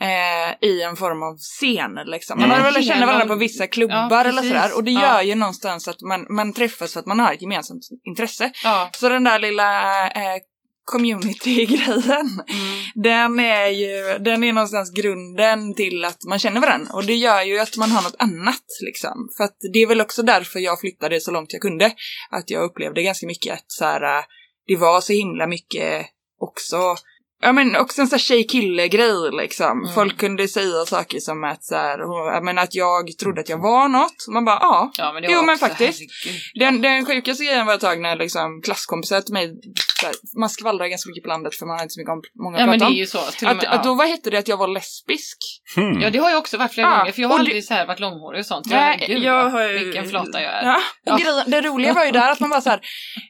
[0.00, 1.94] eh, i en form av scen.
[2.06, 2.38] Liksom.
[2.38, 2.56] Man Mm.
[2.58, 4.76] har väl lärt känna Ja, varandra på vissa klubbar Ja, eller sådär.
[4.76, 5.00] Och det Ja.
[5.00, 8.50] gör ju någonstans att man, man träffas för att man har ett gemensamt intresse.
[8.64, 8.90] Ja.
[8.92, 10.36] Så den där lilla eh,
[10.92, 12.02] community-grejen,
[12.48, 12.84] Mm.
[12.94, 16.92] den är ju, den är någonstans grunden till att man känner varandra.
[16.92, 19.28] Och det gör ju att man har något annat liksom.
[19.36, 21.92] För att det är väl också därför jag flyttade så långt jag kunde.
[22.30, 24.24] Att jag upplevde ganska mycket att så här, äh,
[24.66, 26.06] det var så himla mycket
[26.40, 26.96] också
[27.40, 29.78] Ja men också en sån här tjej-kille-grej liksom.
[29.82, 29.94] Mm.
[29.94, 31.98] Folk kunde säga saker som att så här,
[32.34, 34.28] ja, men att jag trodde att jag var något.
[34.34, 34.90] Man bara ja.
[34.98, 36.00] Ja, men det Jo, var men faktiskt.
[36.54, 39.54] Den, den sjukaste grejen var ett tag när liksom klasskompisar till mig,
[40.00, 42.22] så här, man skvallrar ganska mycket på landet för man har inte så mycket om,
[42.44, 43.18] många Ja, att men det prata är ju så.
[43.18, 43.94] Till och Att, med, att då ja.
[43.94, 45.38] vad hette det att jag var lesbisk?
[45.76, 46.00] Hmm.
[46.00, 47.64] ja, det har jag också varit flera Ja, gånger, för jag har och det- aldrig
[47.64, 48.66] så här varit långhårig och sånt.
[48.70, 50.62] Jag, Nej, gud, jag har ju- Vilken flata jag är.
[50.64, 51.16] Ja, och Ja.
[51.24, 52.80] grejen, det roliga var ju där att man bara så här,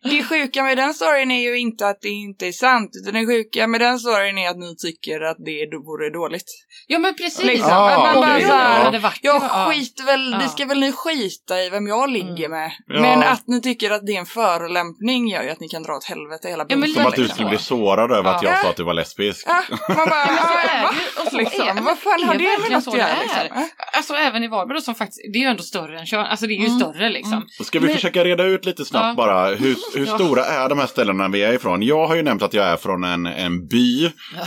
[0.02, 3.26] det sjuka med den storyn är ju inte att det inte är sant, utan det
[3.26, 6.44] sjuka med den storyn är att ni tycker att det vore dåligt.
[6.86, 7.44] Ja, men precis.
[7.44, 7.70] Liksom.
[7.72, 8.82] Ah, här, ja.
[8.82, 9.70] Jag det, ja.
[9.70, 10.48] skiter väl, det Ja.
[10.48, 12.50] ska väl ni skita i vem jag ligger Mm.
[12.50, 12.70] med.
[12.86, 13.00] Ja.
[13.00, 15.92] Men att ni tycker att det är en förolämpning gör ju att ni kan dra
[15.92, 17.02] åt helvete hela Ja, men biten.
[17.02, 17.34] Som att du liksom.
[17.34, 18.50] skulle bli sårad över att Ja.
[18.50, 19.44] jag sa att du var lesbisk.
[19.48, 20.42] Ja, man bara, Men ja,
[20.82, 20.90] va?
[20.92, 21.80] det ju, och så liksom, är det.
[21.80, 23.06] vad fan har är det med något att göra?
[23.08, 23.22] det.
[23.22, 23.40] Liksom?
[23.54, 23.66] Ja.
[23.96, 26.52] Alltså även i Varberg som faktiskt, det är ju ändå större än Tjörn, alltså det
[26.54, 26.78] är ju Mm.
[26.80, 27.46] större liksom.
[27.58, 29.14] Då Ska vi Men- försöka reda ut lite snabbt Ja.
[29.14, 29.46] bara.
[29.54, 30.14] Hur, hur Ja.
[30.14, 31.82] stora är de här ställena vi är ifrån?
[31.82, 33.85] Jag har ju nämnt att jag är från en, en by.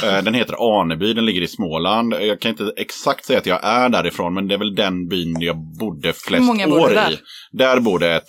[0.04, 2.14] Eh, Den heter Aneby, den ligger i Småland.
[2.14, 5.42] Jag kan inte exakt säga att jag är därifrån, men det är väl den byn
[5.42, 7.12] jag bodde flest många bor år det där?
[7.12, 7.18] i.
[7.52, 8.22] Där bor det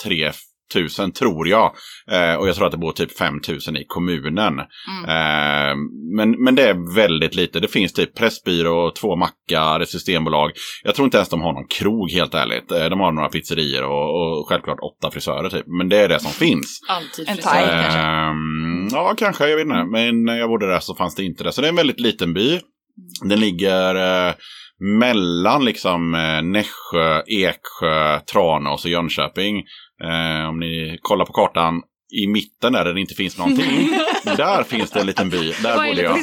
[0.72, 1.72] 3000 tror jag.
[2.10, 4.54] Eh, och jag tror att det bor typ 5000 i kommunen.
[4.54, 5.04] Mm.
[5.04, 5.76] Eh,
[6.16, 7.60] men, men det är väldigt lite.
[7.60, 10.50] Det finns typ Pressbyrå, två mackar, ett systembolag.
[10.82, 12.72] Jag tror inte ens de har någon krog helt ärligt.
[12.72, 15.64] Eh, de har några pizzerior och, och självklart åtta frisörer typ.
[15.66, 16.80] Men det är det som finns.
[16.88, 18.96] Alltid En frisör, thai, kanske.
[18.96, 19.48] Ja, kanske.
[19.48, 19.84] Jag vet inte.
[19.84, 21.52] Men när jag bodde där så fanns det inte det.
[21.52, 22.60] Så det är en väldigt liten by.
[23.24, 24.34] Den ligger eh,
[24.80, 29.56] mellan liksom eh, Nässjö, Eksjö, Tranås och Jönköping.
[30.04, 31.82] Eh, om ni kollar på kartan
[32.12, 33.90] i mitten där, där det inte finns någonting.
[34.24, 35.52] där finns det en liten by.
[35.62, 36.16] Där bodde det jag.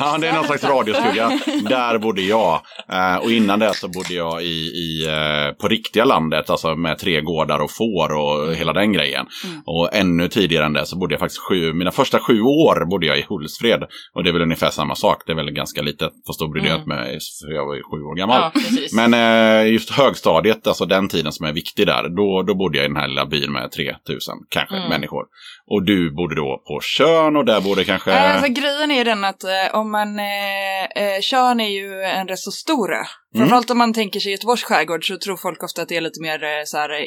[0.00, 1.38] Ja, det är någon slags radiostuga.
[1.68, 2.60] Där bodde jag.
[2.92, 4.46] Eh, och innan det så bodde jag i,
[4.84, 9.26] i, eh, på riktiga landet, alltså med tre gårdar och får och hela den grejen.
[9.44, 9.62] Mm.
[9.66, 13.06] Och ännu tidigare än det så bodde jag faktiskt sju, mina första sju år bodde
[13.06, 13.82] jag i Hultsfred.
[14.14, 16.68] Och det är väl ungefär samma sak, det är väl ganska litet, fast då brydde
[16.68, 16.88] jag Mm.
[16.88, 18.50] mig, för jag var ju sju år gammal.
[18.54, 18.60] Ja.
[18.92, 22.84] Men eh, just högstadiet, alltså den tiden som är viktig där, då, då bodde jag
[22.84, 24.88] i den här lilla byn med 3000 kanske Mm.
[24.88, 25.21] människor.
[25.66, 28.12] Och du bodde då på Tjörn och där bodde kanske...
[28.12, 32.02] Eh, Alltså, grejen är ju den att eh, om man, eh, eh, Tjörn är ju
[32.02, 33.04] en rätt så stor ö.
[33.36, 36.20] Framförallt om man tänker sig Göteborgs skärgård så tror folk ofta att det är lite
[36.22, 37.04] mer eh, så här, eh,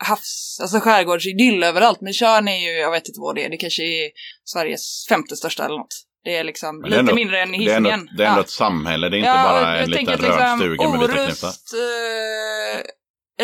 [0.00, 2.00] havs, alltså skärgårdsidyll överallt.
[2.00, 4.10] Men Tjörn är ju, jag vet inte vad det är, det kanske är
[4.44, 6.04] Sveriges femte största eller något.
[6.24, 8.08] Det är liksom det är lite ändå- mindre än det är ändå, Hisingen.
[8.16, 8.44] det är ändå Ja.
[8.44, 11.52] ett samhälle, det är inte Ja, bara en liten röd stuga med lite knutar.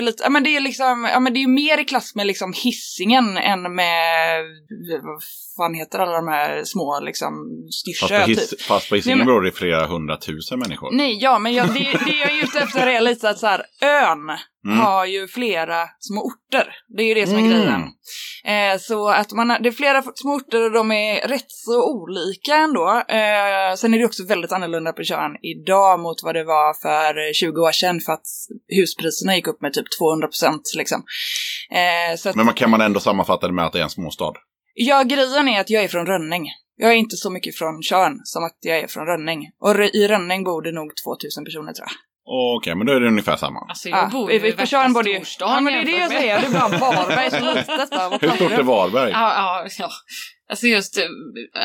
[0.00, 2.26] Lite, ja men det är liksom, ja men det är ju mer i klass med
[2.26, 4.44] liksom Hisingen än med,
[5.02, 5.22] vad
[5.56, 7.34] fan heter alla de här små liksom
[7.66, 8.38] Fast styrsö på, typ.
[8.38, 10.90] his, fast på men- bor det flera hundratusen människor.
[10.92, 13.62] Nej, ja, men jag, det, det jag är ute efter är lite att så här,
[13.82, 14.78] ön Mm.
[14.78, 16.74] har ju flera små orter.
[16.96, 17.50] Det är ju det som är Mm.
[17.50, 17.82] grejen.
[18.74, 21.92] Eh, så att man har, det är flera små orter och de är rätt så
[21.92, 23.02] olika ändå.
[23.08, 27.32] Eh, sen är det också väldigt annorlunda på Tjörn idag mot vad det var för
[27.32, 28.26] 20 år sedan för att
[28.76, 31.02] huspriserna gick upp med typ 200 procent liksom.
[31.70, 34.32] Eh, att, Men man, kan man ändå sammanfatta det med att det är en småstad?
[34.74, 36.50] Ja, grejen är att jag är från Rönning.
[36.76, 39.50] Jag är inte så mycket från Tjörn som att jag är från Rönning.
[39.60, 41.96] Och i Rönning bor det nog 2000 personer tror jag.
[42.26, 43.60] Okej, men då är det ungefär samma.
[43.68, 45.20] Alltså jag Ja, bor i- ju i på värsta Tjörn bor det ju...
[45.40, 46.40] Ja, men det är det jag säger.
[46.40, 48.22] Det är bara Varberg så litet.
[48.22, 48.62] Hur stort är?
[48.62, 49.10] Varberg?
[49.10, 49.32] Ja,
[49.64, 49.90] ja, ja.
[50.50, 51.04] Alltså just eh,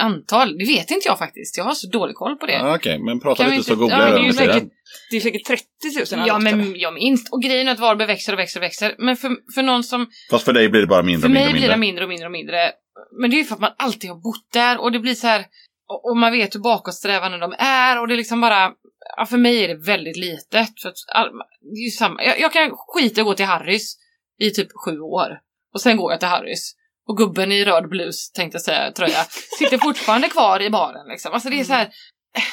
[0.04, 1.58] antal, det vet inte jag faktiskt.
[1.58, 2.62] Jag har så dålig koll på det.
[2.62, 4.54] Ah, Okej, men prata Kan lite inte- så googlar ja, jag det är ju under
[4.54, 4.70] tiden.
[5.12, 7.34] Det är säkert 30 000 Ja, men jag minst.
[7.34, 8.96] Och grejen är att Varberg växer och växer och växer.
[8.98, 10.08] Men för, för någon som...
[10.32, 11.78] Fast för dig blir det bara mindre För och mindre mig och blir det mindre.
[11.78, 12.72] mindre och mindre och mindre.
[13.22, 15.28] Men det är ju för att man alltid har bott där och det blir så
[15.28, 15.46] här...
[15.90, 18.72] Och, och man vet hur bakåtsträvande de är och det är liksom bara...
[19.18, 20.82] Ja, för mig är det väldigt litet.
[20.82, 21.32] För att all,
[21.76, 22.24] det är samma.
[22.24, 23.96] Jag, jag kan skita och gå till Harrys
[24.40, 25.40] i typ sju år.
[25.74, 26.76] Och sen går jag till Harrys.
[27.08, 29.24] Och gubben i röd blus, tänkte jag säga, tröja,
[29.60, 31.34] sitter fortfarande kvar i baren liksom.
[31.34, 31.90] Alltså det är så här...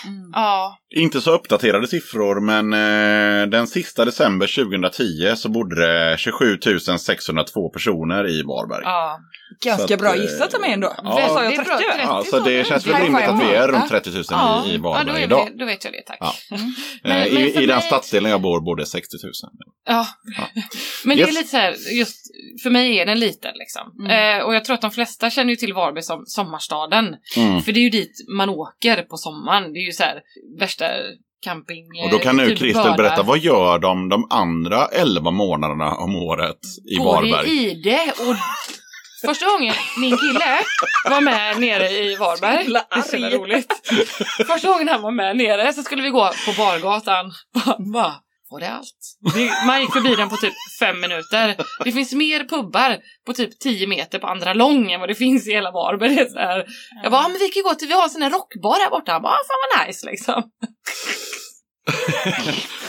[0.07, 0.31] Mm.
[0.33, 0.79] Ja.
[0.97, 6.59] Inte så uppdaterade siffror, men eh, den sista december 2010 så bodde det 27
[6.99, 8.83] 602 personer i Varberg.
[8.85, 9.19] Ja.
[9.65, 10.95] Ganska att, bra eh, gissat av mig ändå.
[10.97, 11.03] ja.
[11.05, 11.51] Vad sa jag?
[11.51, 11.89] Väldigt bra, 30?
[11.89, 11.95] va?
[11.95, 12.03] 30.
[12.09, 14.01] Ja, så det känns väl rimligt att vi är runt Ja.
[14.01, 15.49] 30 000 Ja, i, i ja, då, Varberg idag.
[15.59, 16.19] då vet jag det, tack.
[16.21, 16.35] Ja.
[16.57, 16.73] Mm.
[17.03, 19.33] Men- Eh, men I, för I den mig- stadsdelen jag bor bor det 60 000.
[19.87, 20.07] Ja.
[20.39, 20.63] Ja.
[21.05, 21.37] Men det är Yes.
[21.37, 22.26] lite så här, just
[22.63, 24.07] för mig är den liten liksom.
[24.07, 24.39] Mm.
[24.41, 27.17] Eh, och jag tror att de flesta känner ju till Varberg som sommarstaden.
[27.37, 27.63] Mm.
[27.63, 29.73] För det är ju dit man åker på sommaren.
[29.73, 30.21] Det är ju så här
[30.59, 30.85] värsta
[31.45, 31.85] camping...
[32.05, 32.97] Och då kan eh, nu typ Christer bada.
[32.97, 36.59] berätta, vad gör de de andra 11 månaderna om året
[36.91, 37.49] i Bor Varberg?
[37.49, 38.37] i Ide och
[39.27, 40.61] Första gången min kille
[41.11, 43.73] var med nere i Varberg, det är så roligt.
[44.47, 47.33] Första gången han var med nere så skulle vi gå på bargatan.
[47.93, 48.15] Bara,
[48.51, 49.17] var det allt?
[49.35, 51.57] Det- Man gick förbi den på typ fem minuter.
[51.85, 55.49] Det finns mer pubbar på typ 10 meter på andra lång än vad det finns
[55.49, 56.15] i hela Varberg.
[56.15, 56.67] Det är så här.
[57.03, 58.91] Jag bara, "Ja, men vi kan gå till, vi har en sån här rockbar här
[58.91, 59.13] borta.
[59.13, 60.43] Han bara, "Ah, fan vad nice liksom.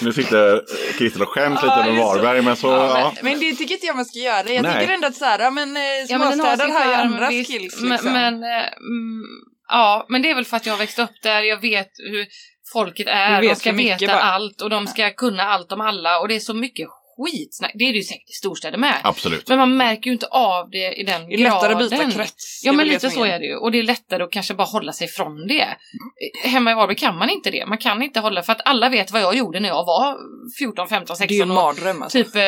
[0.01, 0.61] Nu sitter
[0.97, 1.91] Christer och skäms lite över.
[1.97, 2.67] Varberg, men så...
[2.67, 4.49] Ja, Ja, Men det tycker inte jag man ska göra.
[4.51, 4.79] Jag Nej.
[4.81, 5.81] tycker ändå att så här, ja men, eh,
[6.19, 8.11] men småstäder har ju andra skills Men, liksom.
[8.13, 9.23] men eh, mm,
[9.69, 11.41] ja, men det är väl för att jag har växt upp där.
[11.41, 12.25] Jag vet hur
[12.73, 13.41] folket är.
[13.41, 14.19] De ska veta bara.
[14.19, 16.87] allt och de ska kunna allt om alla och det är så mycket
[17.17, 17.71] skitsnack.
[17.75, 18.95] Det är det ju säkert i storstäder med.
[19.03, 19.49] Absolut.
[19.49, 22.07] Men man märker ju inte av det i den Det är lättare att graden.
[22.09, 22.61] byta krets.
[22.63, 23.55] Ja men lite så är det ju.
[23.55, 25.61] Och det är lättare att kanske bara hålla sig från det.
[25.61, 27.65] Eh, Hemma i Varberg kan man inte det.
[27.65, 30.17] Man kan inte hålla, för att alla vet vad jag gjorde när jag var
[30.59, 32.17] 14, 15, 16 Det är ju en mardröm alltså.
[32.23, 32.41] Typ, eh,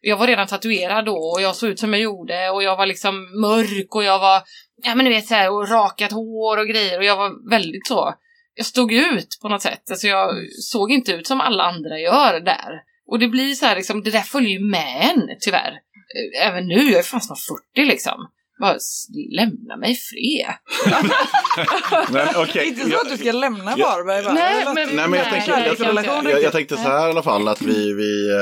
[0.00, 2.86] jag var redan tatuerad då och jag såg ut som jag gjorde och jag var
[2.86, 4.42] liksom mörk och jag var,
[4.84, 7.86] ja men ni vet så här, och rakat hår och grejer och jag var väldigt
[7.86, 8.14] så,
[8.56, 9.90] jag stod ut på något sätt.
[9.90, 12.82] Alltså jag såg inte ut som alla andra gör där.
[13.06, 15.72] Och det blir så här liksom, det där följer ju med en tyvärr.
[16.42, 17.38] Även nu, jag är fan snart
[17.74, 18.30] 40 liksom.
[18.60, 18.76] Bara
[19.36, 20.54] lämna mig i fred.
[22.12, 23.86] Men, okej, Inte så jag- att du ska lämna Ja.
[23.86, 24.32] Varberg va?
[24.32, 25.50] Nej, men- Nej men jag Nej, tänker,
[25.84, 28.36] jag, jag, jag, jag tänkte så här i alla fall att vi, vi, eh,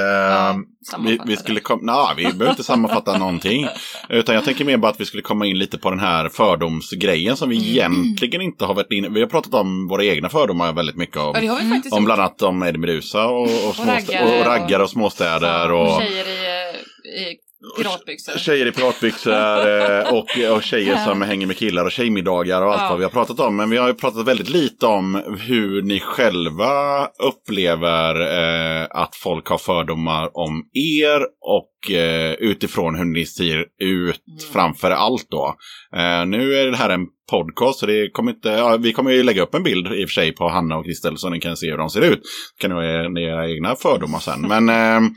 [0.92, 3.66] Ja, vi, vi skulle komma, nej vi behöver inte sammanfatta någonting.
[4.08, 7.36] Utan jag tänker mer bara att vi skulle komma in lite på den här fördomsgrejen
[7.36, 7.68] som vi Mm.
[7.70, 11.32] egentligen inte har varit inne Vi har pratat om våra egna fördomar väldigt mycket om.
[11.34, 14.64] Ja, det har vi faktiskt Om bland annat om Eddie Meduza och, och, småstä- raggare
[14.64, 15.72] och, och och- och småstäder.
[15.72, 17.36] och Och, tjejer i, eh, i
[17.78, 18.38] piratbyxor.
[18.38, 19.32] Tjejer i piratbyxor
[19.68, 22.88] eh, och, och tjejer som hänger med killar och tjejmiddagar och allt Ja.
[22.88, 23.56] vad vi har pratat om.
[23.56, 29.46] Men vi har ju pratat väldigt lite om hur ni själva upplever eh, att folk
[29.48, 34.38] har fördomar om er och eh, utifrån hur ni ser ut Mm.
[34.52, 35.54] framför allt då.
[35.96, 39.22] Eh, nu är det här en podcast så det kommer inte, ja, vi kommer ju
[39.22, 41.56] lägga upp en bild i och för sig på Hanna och Kristel så ni kan
[41.56, 42.20] se hur de ser ut.
[42.60, 44.40] kan ni ha era- egna fördomar sen.
[44.48, 45.10] Men ehm,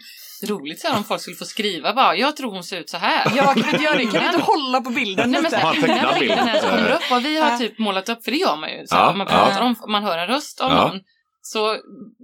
[0.44, 2.98] Roligt så här om folk skulle få skriva bara, jag tror hon ser ut så
[2.98, 3.32] här.
[3.36, 4.04] Ja, kan du inte göra det?
[4.04, 6.30] Kan du inte hålla på bilden Nej, men så här, en tecknad när bild.
[6.30, 7.58] bilden ens kommer upp, vad vi har Ja.
[7.58, 8.88] typ målat upp, för det gör man ju.
[8.88, 9.38] Så här, Ja, om man ja.
[9.46, 10.88] pratar om, om man hör en röst av Ja.
[10.88, 11.00] någon,
[11.42, 11.76] så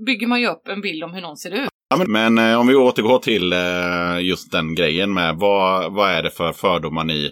[0.06, 1.70] bygger man ju upp en bild om hur någon ser ut.
[1.90, 6.12] Ja, men men eh, om vi återgår till eh, just den grejen med vad, vad
[6.12, 7.32] är det för fördomar ni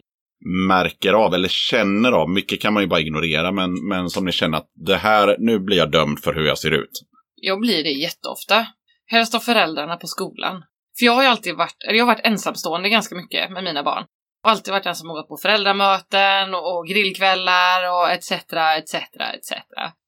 [0.67, 2.29] märker av eller känner av?
[2.29, 5.59] Mycket kan man ju bara ignorera, men, men som ni känner att det här, nu
[5.59, 6.89] blir jag dömd för hur jag ser ut.
[7.35, 8.65] Jag blir det jätteofta.
[9.05, 10.63] Helst av föräldrarna på skolan.
[10.99, 13.83] För jag har ju alltid varit, eller jag har varit ensamstående ganska mycket med mina
[13.83, 14.05] barn.
[14.43, 19.53] Och alltid varit den som har gått på föräldramöten och, grillkvällar och etc, etc, etc.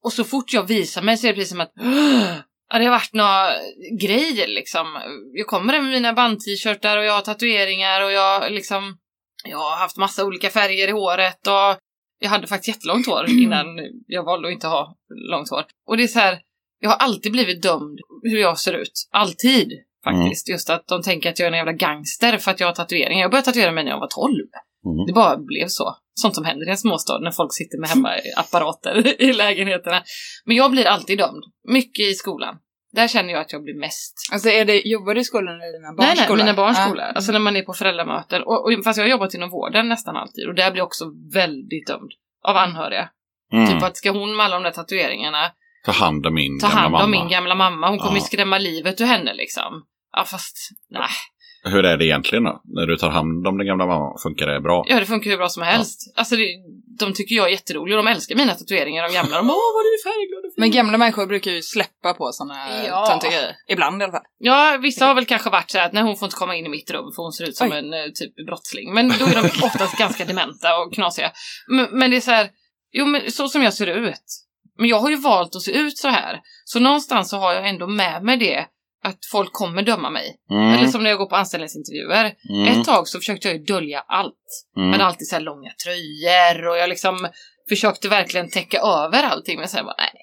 [0.04, 1.74] Och så fort jag visar mig så är det precis som att
[2.74, 3.50] Ja, det har varit några
[4.00, 4.88] grejer liksom.
[5.34, 8.98] Jag kommer med mina band-t-shirtar och jag har tatueringar och jag liksom...
[9.46, 11.80] Jag har haft massa olika färger i håret och
[12.20, 13.66] jag hade faktiskt jättelångt hår innan
[14.08, 14.96] jag valde att inte ha
[15.30, 15.66] långt hår.
[15.88, 16.40] Och det är så här,
[16.80, 19.10] jag har alltid blivit dömd hur jag ser ut.
[19.12, 19.72] Alltid
[20.04, 20.50] faktiskt.
[20.50, 23.22] Just att de tänker att jag är en jävla gangster för att jag har tatueringar.
[23.22, 24.34] Jag började tatuera mig när jag var 12.
[24.86, 25.06] Mm.
[25.08, 25.96] Det bara blev så.
[26.16, 30.04] Sånt som händer i en småstad när folk sitter med hemmaapparater i lägenheterna.
[30.46, 31.44] Men jag blir alltid dömd.
[31.68, 32.56] Mycket i skolan.
[32.92, 34.14] Där känner jag att jag blir mest.
[34.34, 36.44] Alltså är det, jobbar du i skolan eller dina barns nej, nej, skola?
[36.44, 36.86] mina barns Ja.
[36.86, 37.04] skola.
[37.04, 38.42] Alltså när man är på föräldramöten.
[38.44, 40.48] Och, och, fast jag har jobbat inom vården nästan alltid.
[40.48, 42.12] Och där blir jag också väldigt dömd.
[42.48, 43.10] Av anhöriga.
[43.54, 43.68] Mm.
[43.68, 45.52] Typ att ska hon med alla de där tatueringarna
[45.86, 47.04] Ta hand om min ta gamla hand mamma.
[47.06, 47.90] om min gamla mamma.
[47.90, 48.24] Hon kommer Ja.
[48.24, 49.84] skrämma livet ur henne liksom.
[50.14, 50.58] Ja fast,
[50.90, 51.10] nej.
[51.66, 52.62] Hur är det egentligen då?
[52.64, 54.86] När du tar hand om den gamla mamman, funkar det bra?
[54.88, 56.14] Ja det funkar hur bra som helst.
[56.16, 56.46] Alltså det,
[57.00, 59.04] de tycker jag är jätteroliga och de älskar mina tatueringar.
[59.08, 60.54] De gamla, de bara åh vad du är färgglad.
[60.58, 62.56] Men gamla människor brukar ju släppa på såna
[62.88, 63.06] Ja.
[63.06, 63.56] töntiga grejer.
[63.68, 64.22] Ibland i alla fall.
[64.38, 66.66] Ja, vissa har väl kanske varit så här att nej, hon får inte komma in
[66.66, 67.78] i mitt rum för hon ser ut som Oj.
[67.78, 68.94] en eh, typ brottsling.
[68.94, 71.32] Men då är de oftast ganska dementa och knasiga.
[71.68, 72.50] Men, men det är så här,
[72.92, 74.40] jo men så som jag ser ut.
[74.80, 76.40] Men jag har ju valt att se ut så här.
[76.66, 78.66] Så någonstans så har jag ändå med mig det
[79.04, 80.36] att folk kommer döma mig.
[80.52, 80.70] Mm.
[80.74, 82.34] Eller som när jag går på anställningsintervjuer.
[82.50, 82.68] Mm.
[82.80, 84.46] Ett tag så försökte jag ju dölja allt.
[84.78, 84.90] Mm.
[84.90, 87.28] Men alltid så här långa tröjor och jag liksom
[87.70, 89.60] försökte verkligen täcka över allting.
[89.60, 90.14] Men sen bara nej,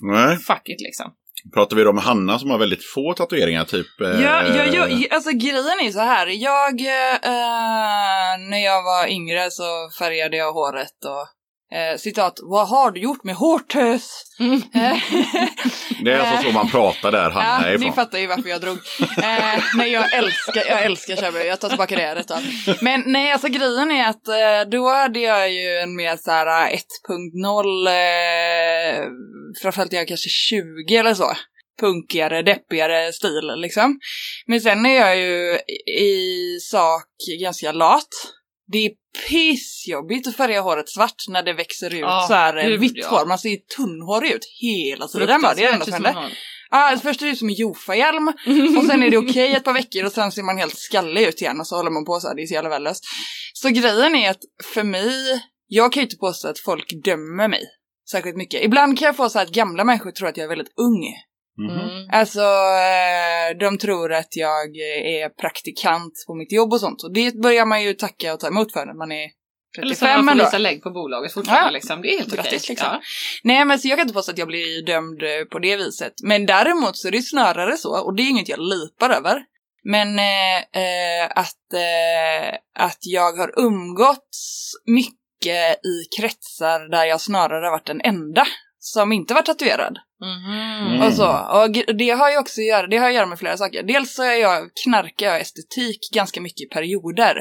[0.00, 0.36] Nej.
[0.36, 1.12] fuck it liksom.
[1.54, 4.00] Pratar vi då med Hanna som har väldigt få tatueringar, typ?
[4.00, 6.26] eh, Ja, ja, ja, alltså grejen är så här.
[6.26, 11.26] Jag, eh, när jag var yngre så färgade jag håret och
[11.74, 14.08] eh, citat, vad har du gjort med hårtös?
[14.40, 14.62] Mm.
[14.74, 14.96] Eh,
[16.04, 17.92] Det är alltså så man pratar där Hanna är Ja, ni ifrån.
[17.94, 18.78] fattar ju varför jag drog.
[19.22, 21.38] Eh, nej, jag älskar, jag älskar Shabby.
[21.46, 22.30] Jag tar tillbaka det rätt.
[22.82, 27.86] Men nej, alltså grejen är att eh, då hade jag ju en mer såhär 1.0,
[27.88, 29.06] eh,
[29.62, 31.32] framförallt jag kanske 20 eller så.
[31.80, 33.98] Punkigare, deppigare stil liksom.
[34.46, 35.58] Men sen är jag ju
[35.98, 37.06] i sak
[37.40, 38.08] ganska lat.
[38.72, 38.90] Det är
[39.28, 42.92] pissjobbigt att färga håret svart när det växer ut Ja, så här eh, gud, vitt
[42.96, 43.08] ja.
[43.08, 43.26] hår.
[43.26, 45.54] Man ser tunnhårig ut hela tiden bara.
[45.54, 47.02] Det är det enda som händer.
[47.02, 48.28] Först är det som en Jofa-hjälm
[48.78, 51.40] och sen är det okej ett par veckor och sen ser man helt skallig ut
[51.40, 53.04] igen och så håller man på så här, det är så jävla värdelöst.
[53.52, 54.40] Så grejen är att
[54.74, 57.62] för mig, jag kan ju inte påstå att folk dömer mig
[58.10, 58.64] särskilt mycket.
[58.64, 61.04] Ibland kan jag få så att gamla människor tror att jag är väldigt ung.
[61.58, 61.70] Mhm.
[61.80, 62.08] Mm.
[62.12, 67.02] Alltså, eh, de tror att jag är praktikant på mitt jobb och sånt.
[67.02, 69.30] Och det börjar man ju tacka och ta emot för när man är
[69.78, 70.44] Eller så 35 man får ändå.
[70.44, 71.70] visa lägg på bolaget fortfarande Ja.
[71.70, 72.02] liksom.
[72.02, 72.52] Det är helt okej.
[72.52, 72.76] Liksom.
[72.80, 73.00] Ja.
[73.44, 76.12] Nej men så jag kan inte påstå att jag blir dömd eh, på det viset.
[76.22, 79.42] Men däremot så är det snarare så, och det är inget jag lipar över.
[79.86, 87.70] Men eh, eh, att, eh, att jag har umgåtts mycket i kretsar där jag snarare
[87.70, 88.46] varit den enda
[88.78, 89.98] som inte var tatuerad.
[90.24, 91.02] Mm.
[91.02, 91.28] Och så.
[91.28, 93.82] Och det har ju också att göra, det har att göra med flera saker.
[93.82, 97.36] Dels så är jag, knarkar jag estetik ganska mycket i perioder.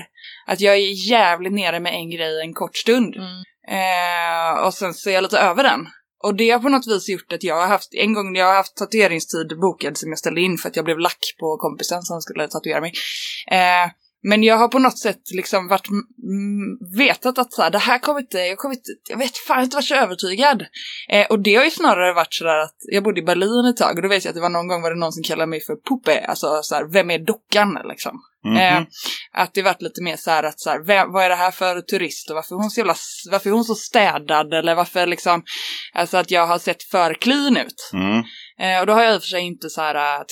[0.48, 3.16] Att jag är jävligt nere med en grej en kort stund.
[3.16, 3.44] Mm.
[3.68, 5.88] Eh, och sen så är jag lite över den.
[6.24, 8.56] Och det har på något vis gjort att jag har haft, en gång jag har
[8.56, 12.22] haft tatueringstid bokad som jag ställde in för att jag blev lack på kompisen som
[12.22, 12.94] skulle tatuera mig.
[13.52, 13.92] Eh,
[14.24, 18.00] men jag har på något sätt liksom varit, mm, vetat att så här, det här
[18.00, 20.66] kommer inte, jag kommer inte, jag vet fan inte varit så övertygad.
[21.10, 23.96] Eh, och det har ju snarare varit sådär att jag bodde i Berlin ett tag
[23.96, 25.62] och då vet jag att det var någon gång var det någon som kallade mig
[25.62, 28.20] för Puppe, alltså så här, vem är dockan liksom?
[28.46, 28.58] Mhm.
[28.58, 28.82] Eh,
[29.32, 31.52] att det varit lite mer så här att så här, vem, vad är det här
[31.52, 32.96] för turist och varför är hon så jävla,
[33.32, 35.44] varför är hon så städad eller varför liksom,
[35.94, 37.90] alltså att jag har sett för clean ut.
[37.94, 38.24] Mm.
[38.60, 40.26] Eh, och då har jag i och för sig inte så här uh,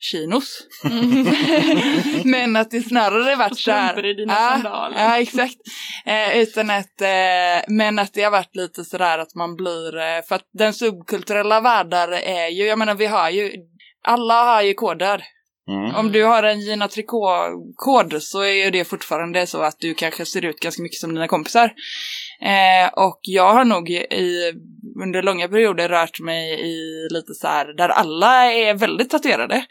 [0.00, 0.66] chinos.
[2.24, 4.06] Men att det snarare varit så här.
[4.06, 4.98] i dina Ja, sandaler.
[4.98, 5.56] Ja, exakt.
[6.06, 10.22] Eh, utan att, eh, men att det har varit lite sådär att man blir, eh,
[10.28, 13.52] för att den subkulturella världar är ju, jag menar vi har ju,
[14.04, 15.24] alla har ju koder.
[15.68, 15.94] Mm.
[15.94, 20.26] Om du har en Gina Tricot-kod så är ju det fortfarande så att du kanske
[20.26, 21.72] ser ut ganska mycket som dina kompisar.
[22.42, 24.52] Eh, och jag har nog i,
[25.02, 29.64] under långa perioder rört mig i lite så här där alla är väldigt tatuerade.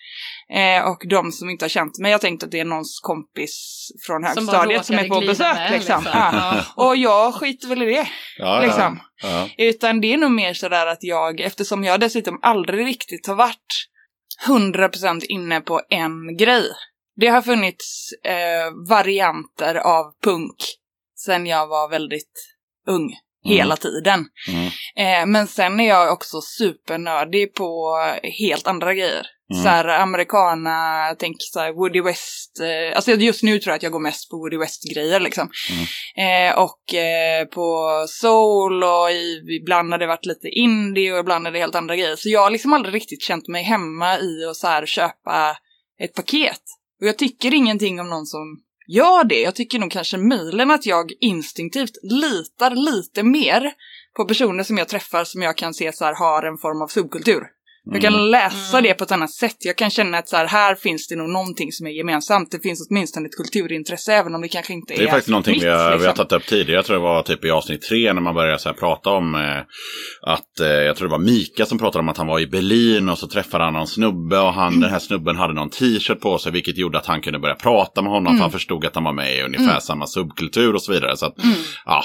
[0.53, 3.87] Eh, och de som inte har känt mig har tänkt att det är någons kompis
[4.07, 5.55] från högstadiet som, är råkade på besök.
[5.55, 6.03] med, liksom.
[6.03, 6.19] liksom.
[6.19, 6.63] Ja.
[6.75, 6.85] Ja.
[6.85, 8.07] Och jag skiter väl i det.
[8.37, 8.99] Ja, liksom.
[9.23, 9.29] Ja.
[9.29, 9.49] Ja.
[9.57, 13.87] Utan det är nog mer sådär att jag, eftersom jag dessutom aldrig riktigt har varit
[14.47, 16.65] 100% inne på en grej.
[17.15, 20.55] Det har funnits eh, varianter av punk
[21.19, 22.56] sen jag var väldigt
[22.87, 23.13] ung.
[23.43, 24.25] Hela tiden.
[24.47, 24.65] Mm.
[24.95, 29.27] Eh, men sen är jag också supernördig på helt andra grejer.
[29.53, 29.63] Mm.
[29.63, 32.59] Så här americana, tänk så här Woody West.
[32.59, 35.49] Eh, alltså just nu tror jag att jag går mest på Woody West-grejer liksom.
[36.17, 39.11] Eh, och eh, på soul och
[39.61, 42.15] ibland har det varit lite indie och ibland är det helt andra grejer.
[42.15, 45.57] Så jag har liksom aldrig riktigt känt mig hemma i att så här köpa
[45.99, 46.61] ett paket.
[47.01, 49.41] Och jag tycker ingenting om någon som gör det.
[49.41, 53.73] Jag tycker nog kanske möjligen att jag instinktivt litar lite mer
[54.15, 56.87] på personer som jag träffar som jag kan se så här har en form av
[56.87, 57.56] subkultur.
[57.91, 59.55] Jag kan läsa det på ett annat sätt.
[59.59, 62.51] Jag kan känna att så här, här finns det nog någonting som är gemensamt.
[62.51, 65.53] Det finns åtminstone ett kulturintresse även om det kanske inte är Det är faktiskt någonting
[65.53, 66.13] mitt, vi har, vi har liksom.
[66.15, 66.75] tagit upp tidigare.
[66.75, 69.35] Jag tror det var typ i avsnitt tre när man började så här prata om
[69.35, 69.41] eh,
[70.31, 73.09] att, eh, jag tror det var Mika som pratade om att han var i Berlin
[73.09, 76.37] och så träffade han någon snubbe och han, den här snubben hade någon t-shirt på
[76.37, 79.03] sig vilket gjorde att han kunde börja prata med honom för han förstod att han
[79.03, 81.17] var med i ungefär samma subkultur och så vidare.
[81.17, 81.35] Så att,
[81.85, 82.03] ja,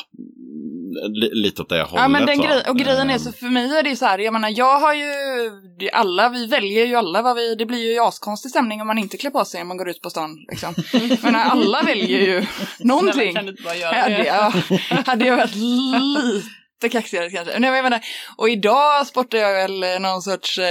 [1.08, 2.02] li, lite åt det hållet.
[2.02, 2.42] Ja men den så.
[2.42, 4.80] grej, och grejen är Eh, så för mig är det så här, jag menar jag
[4.80, 5.12] har ju,
[5.78, 8.98] det- alla, vi väljer ju alla vad vi, det blir ju askonstig stämning om man
[8.98, 10.74] inte klär på sig när man går ut på stan liksom.
[11.22, 12.46] Men alla väljer ju
[12.78, 13.34] någonting.
[13.34, 14.26] Kan du inte bara göra Hade det?
[14.26, 14.50] jag,
[15.06, 16.48] hade jag varit lite
[16.88, 17.52] kaxigare kanske.
[17.58, 18.00] Nej, men jag menar,
[18.36, 20.64] och idag sportar jag väl någon sorts, eh,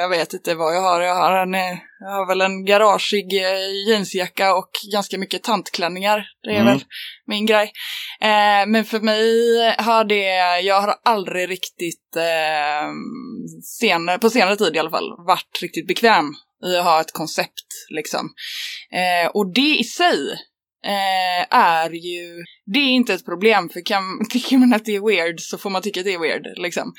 [0.00, 1.00] jag vet inte vad jag har.
[1.00, 6.24] Jag har, en, eh, jag har väl en garageig eh, jeansjacka och ganska mycket tantklänningar.
[6.42, 6.66] Det är Mm.
[6.66, 6.84] väl
[7.26, 7.72] min grej.
[8.20, 9.26] Eh, men för mig
[9.78, 12.88] har det, jag har aldrig riktigt, eh,
[13.62, 16.32] senare, på senare tid i alla fall, varit riktigt bekväm
[16.66, 18.30] i att ha ett koncept liksom.
[18.92, 20.38] Eh, och det i sig
[20.84, 25.06] eh, är ju, det är inte ett problem för kan, tycker man att det är
[25.08, 26.92] weird så får man tycka att det är weird liksom.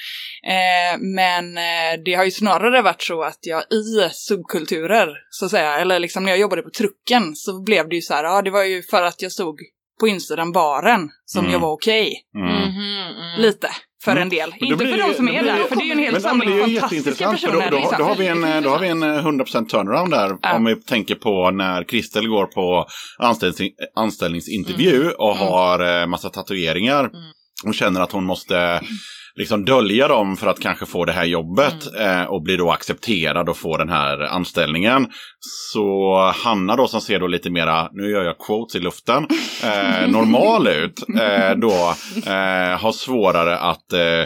[0.48, 5.52] Eh, men eh, det har ju snarare varit så att jag i subkulturer så att
[5.52, 8.42] säga, eller liksom när jag jobbade på trucken så blev det ju så här, ja
[8.42, 9.60] det var ju för att jag stod
[10.00, 11.54] på insidan baren som Mm.
[11.54, 12.22] jag var okej.
[12.36, 12.48] Mm.
[12.48, 13.42] Mhm, mm.
[13.42, 13.70] Lite.
[14.06, 14.22] För Mm.
[14.22, 14.50] en del.
[14.50, 15.98] Men då Inte blir för de som är blir där, för det är ju en
[16.00, 17.72] hel Men, men samling det är ju fantastiska personer.
[17.72, 20.38] då, då, då, har vi en, då har vi en eh, 100% turnaround där.
[20.42, 20.54] Ja.
[20.56, 22.86] Om vi tänker på när Kristel går på
[23.20, 25.14] anställnings, anställningsintervju Mm.
[25.18, 27.10] och har eh, massa tatueringar.
[27.66, 28.82] Och känner att hon måste
[29.36, 31.96] liksom dölja dem för att kanske få det här jobbet.
[31.96, 32.22] Mm.
[32.22, 35.08] Eh, och blir då accepterad och får den här anställningen.
[35.74, 39.28] Så Hanna då som ser då lite mera, nu gör jag quotes i luften,
[39.64, 41.04] eh, normal ut.
[41.20, 41.94] Eh, då
[42.32, 44.20] eh, har svårare att eh,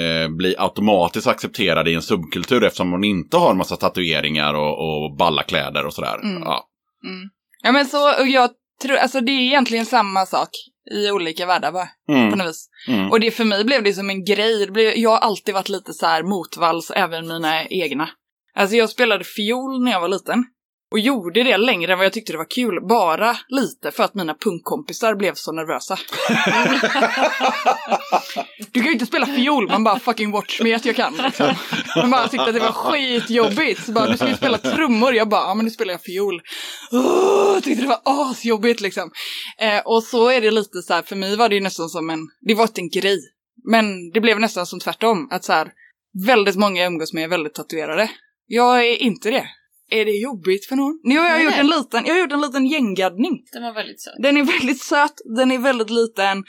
[0.00, 4.78] eh, bli automatiskt accepterad i en subkultur eftersom hon inte har en massa tatueringar och,
[4.78, 6.18] och balla kläder och sådär.
[6.22, 6.42] Mm.
[6.42, 6.64] Ja.
[7.04, 7.28] Mm.
[7.62, 8.50] Ja men så, och jag
[8.82, 10.48] tror, alltså det är egentligen samma sak
[10.90, 12.38] i olika världar bara, på Mm.
[12.38, 12.68] något vis.
[12.88, 13.10] Mm.
[13.10, 15.68] Och det för mig blev det som en grej, det blev, jag har alltid varit
[15.68, 18.08] lite så här motvalls, även mina egna.
[18.54, 20.44] Alltså jag spelade fiol när jag var liten.
[20.94, 22.80] Och gjorde det längre än vad jag tyckte det var kul.
[22.88, 25.98] Bara lite för att mina punkkompisar blev så nervösa.
[28.72, 31.16] du kan ju inte spela fiol, man bara fucking watch me att jag kan.
[31.16, 31.54] Liksom.
[31.96, 33.84] Man bara tyckte att det var skitjobbigt.
[33.84, 35.14] Så bara, du ska ju spela trummor.
[35.14, 36.42] Jag bara, ja men nu spelar jag fiol.
[36.90, 39.10] Oh, tyckte det var asjobbigt liksom.
[39.58, 42.10] Eh, och så är det lite så här, för mig var det ju nästan som
[42.10, 43.18] en, det var inte en grej.
[43.64, 45.28] Men det blev nästan som tvärtom.
[45.30, 45.72] Att så här,
[46.26, 48.10] väldigt många jag umgås med är väldigt tatuerade.
[48.46, 49.48] Jag är inte det.
[49.98, 51.00] Är det jobbigt för någon?
[51.02, 51.60] Nu har jag Nej, gjort nej.
[51.60, 53.34] en liten, jag har gjort en liten gänggaddning.
[53.52, 54.14] Den var väldigt söt.
[54.22, 56.44] Den är väldigt söt, den är väldigt liten.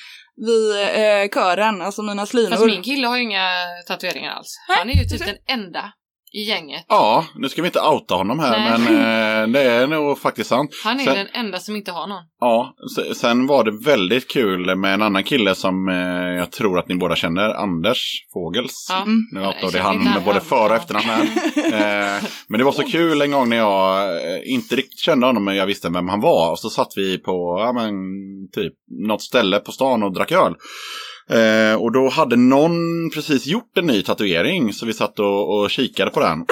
[0.48, 2.50] Vi, eh, kören, alltså mina slinor.
[2.50, 3.48] Fast min kille har ju inga
[3.88, 4.60] tatueringar alls.
[4.70, 5.94] Nej, Han är ju typ den enda
[6.36, 6.86] i gänget.
[6.88, 8.80] Ja, nu ska vi inte outa honom här, Nej.
[8.80, 10.72] men eh, det är nog faktiskt sant.
[10.84, 12.24] Han är Sen- den enda som inte har någon.
[12.40, 15.96] Ja, se- sen var det väldigt kul med en annan kille som eh,
[16.38, 18.88] jag tror att ni båda känner, Anders Fågels.
[18.90, 19.02] Ja.
[19.02, 19.20] Mm.
[19.32, 21.22] Nu outar det han med både för och efternamn här.
[22.18, 25.44] eh, men det var så kul en gång när jag eh, inte riktigt kände honom
[25.46, 26.52] men jag visste vem han var.
[26.52, 27.94] Och så satt vi på ja, men,
[28.56, 28.74] typ
[29.08, 30.54] något ställe på stan och drack öl.
[31.30, 35.70] Eh, och då hade någon precis gjort en ny tatuering så vi satt och, och
[35.70, 36.46] kikade på den.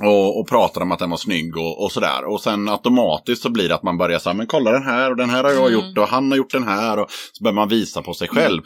[0.00, 2.24] Och, och pratade om att den var snygg och, och sådär.
[2.24, 5.16] Och sen automatiskt så blir det att man börjar säga men kolla den här och
[5.16, 5.72] den här har jag Mm.
[5.72, 6.98] gjort och han har gjort den här.
[6.98, 8.62] Och så börjar man visa på sig själv.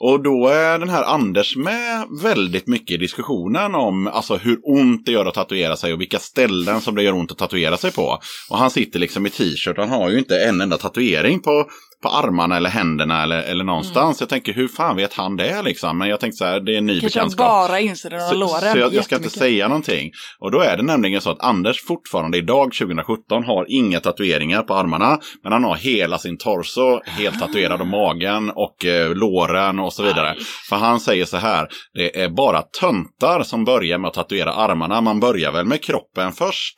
[0.00, 5.06] Och då är den här Anders med väldigt mycket i diskussionen om alltså, hur ont
[5.06, 7.92] det gör att tatuera sig och vilka ställen som det gör ont att tatuera sig
[7.92, 8.18] på.
[8.50, 11.64] Och han sitter liksom i t-shirt, han har ju inte en enda tatuering på,
[12.02, 14.20] på armarna eller händerna eller, eller någonstans.
[14.20, 15.98] Jag tänker hur fan vet han det liksom?
[15.98, 17.46] Men jag tänkte så här, det är en ny Kanske bekantskap.
[17.48, 18.72] bara inser den av låren.
[18.72, 20.10] så jag, jag ska inte säga någonting.
[20.38, 24.74] Och då är det nämligen så att Anders fortfarande idag 2017 har inga tatueringar på
[24.74, 25.18] armarna.
[25.42, 30.02] Men han har hela sin torso helt tatuerad och magen och eh, låren och så
[30.02, 30.30] vidare.
[30.30, 30.36] Aj.
[30.68, 35.00] För han säger så här, det är bara töntar som börjar med att tatuera armarna.
[35.00, 36.74] Man börjar väl med kroppen först.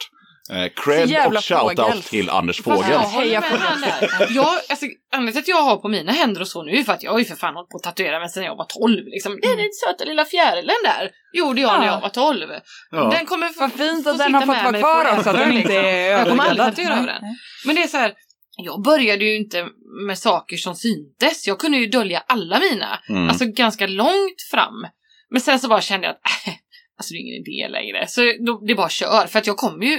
[0.51, 2.90] Eh, cred och shoutout till Anders Fågel.
[2.90, 6.92] jag alltså, anledningen till att jag har på mina händer och så nu är för
[6.92, 9.07] att jag har ju för fan hållit på att tatuera mig sedan jag var 12.
[9.07, 9.40] Liksom.
[9.42, 9.66] Den Mm.
[9.86, 11.92] söta lilla fjärilen där gjorde jag när Ja.
[11.92, 12.48] jag var 12.
[12.90, 13.11] Ja.
[13.16, 15.53] Den kommer Vad fint få att den har fått vara mig kvar också, att den
[15.53, 17.22] inte är Jag kommer aldrig tatuera över den.
[17.66, 18.12] Men det är så här,
[18.57, 19.66] jag började ju inte
[20.07, 21.46] med saker som syntes.
[21.46, 22.98] Jag kunde ju dölja alla mina.
[23.09, 23.28] Mm.
[23.28, 24.86] Alltså ganska långt fram.
[25.30, 26.53] Men sen så bara kände jag att äh,
[26.98, 28.07] alltså det är ingen idé längre.
[28.07, 29.26] Så då, det bara kör.
[29.26, 29.98] För att jag kommer ju...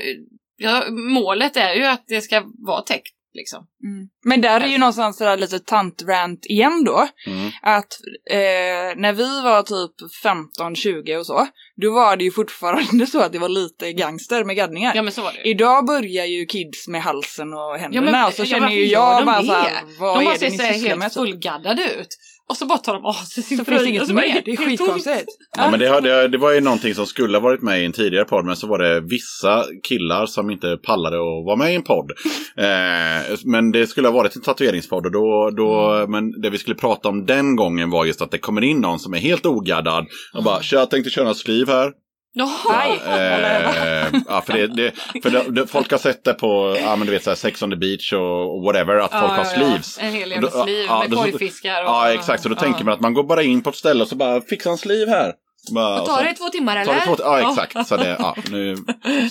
[0.63, 3.15] Jag, målet är ju att det ska vara täckt.
[3.33, 3.67] Liksom.
[3.83, 4.07] Mm.
[4.25, 7.07] Men där är ju någonstans sådär lite tantrant igen då.
[7.27, 7.51] Mm.
[7.61, 7.87] Att
[8.31, 9.91] eh, när vi var typ
[10.23, 11.47] 15-20 och så,
[11.81, 14.95] då var det ju fortfarande så att det var lite gangster med gaddningar.
[14.95, 15.49] Ja men så var det.
[15.49, 18.85] Idag börjar ju kids med halsen och händerna men- och så ja, känner varför ju
[18.85, 21.01] jag de bara såhär, vad De är bara det ser ni sysslar med?
[21.03, 22.17] helt fullgaddade ut.
[22.51, 25.25] Och så bara tar de av sig sin Så finns inget mer, det är skitkonstigt.
[25.57, 27.85] Ja, men det, har- det, det var ju någonting som skulle ha varit med i
[27.85, 31.71] en tidigare podd, men så var det vissa killar som inte pallade att vara med
[31.71, 32.11] i en podd.
[32.57, 36.75] Eh, men det skulle ha varit en tatueringspodd och då, då, men det vi skulle
[36.75, 40.05] prata om den gången var just att det kommer in någon som är helt ogaddad
[40.33, 41.91] och bara, "Tja, jag tänkte köra en sleeve här.
[42.33, 42.49] Jaha.
[42.69, 43.01] Nej.
[43.05, 44.91] Eh, ja, för det, det,
[45.23, 47.61] för det, det, folk har sett det på, ja men du vet så här, Sex
[47.61, 49.97] on the beach och, och whatever, att folk har sleeves.
[50.01, 51.83] En hel jävla sliv ja, med korgfiskar.
[51.83, 52.43] Och, Ja, exakt.
[52.43, 54.41] Så då tänker man att man går bara in på ett ställe och så bara
[54.41, 55.33] fixar en sleeve här.
[55.71, 56.85] Bara, tar det två timmar eller?
[56.85, 57.87] tar det två, ja, exakt.
[57.87, 58.75] Så det, ja, nu,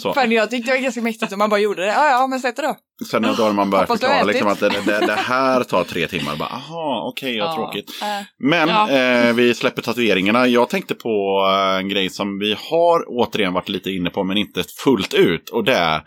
[0.02, 0.12] så.
[0.14, 1.88] Fan, jag tyckte det var ganska mäktigt och man bara gjorde det.
[1.88, 2.76] Ja, ja, men sätt det då.
[3.10, 6.36] Sen då har man börjat förklara liksom att det, det, det här tar tre timmar.
[6.36, 7.54] Bara, Aha, okej, vad Ja.
[7.54, 7.90] tråkigt.
[8.02, 8.08] Äh,
[8.38, 8.90] Men Ja.
[8.90, 10.46] eh, vi släpper tatueringarna.
[10.46, 14.36] Jag tänkte på eh, en grej som vi har återigen varit lite inne på, men
[14.36, 15.48] inte fullt ut.
[15.50, 16.02] Och det är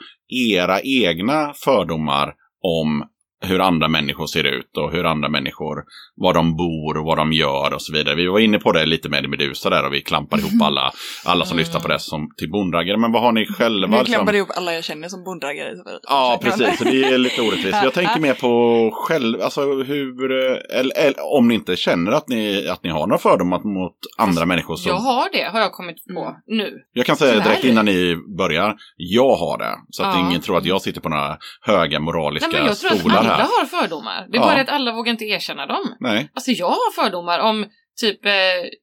[0.55, 2.33] era egna fördomar
[2.65, 3.03] om
[3.43, 5.83] hur andra människor ser ut och hur andra människor,
[6.15, 8.15] var de bor och vad de gör och så vidare.
[8.15, 10.91] Vi var inne på det lite med Medusa där och vi klampar ihop alla,
[11.25, 11.59] alla som Mm.
[11.65, 12.97] lyssnar på det som till bondraggare.
[12.97, 13.87] Men vad har ni själva?
[13.87, 14.13] nu liksom?
[14.13, 15.69] klampade ihop alla jag känner som bondraggare.
[16.09, 16.77] Ja, precis.
[16.77, 17.77] Så det är lite orättvist.
[17.83, 22.67] Jag tänker mer på själv, alltså hur, eller, eller om ni inte känner att ni,
[22.67, 24.75] att ni har några fördomar mot andra människor.
[24.75, 26.33] Så Jag har det, har jag kommit på Mm.
[26.47, 26.73] nu.
[26.93, 29.75] jag kan säga direkt innan ni börjar, jag har det.
[29.89, 30.27] Så att Ja.
[30.29, 34.27] ingen tror att jag sitter på några höga moraliska Nej, stolar alla har fördomar.
[34.31, 34.45] Det är Ja.
[34.47, 35.95] bara att alla vågar inte erkänna dem.
[35.99, 36.31] Nej.
[36.33, 37.65] Alltså jag har fördomar om
[38.01, 38.31] typ eh,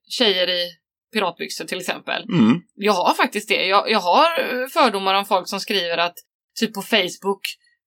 [0.09, 0.69] tjejer i
[1.13, 2.23] piratbyxor till exempel.
[2.23, 2.61] Mm.
[2.75, 3.67] Jag har faktiskt det.
[3.67, 6.15] Jag, jag har eh, fördomar om folk som skriver att
[6.61, 7.41] typ på Facebook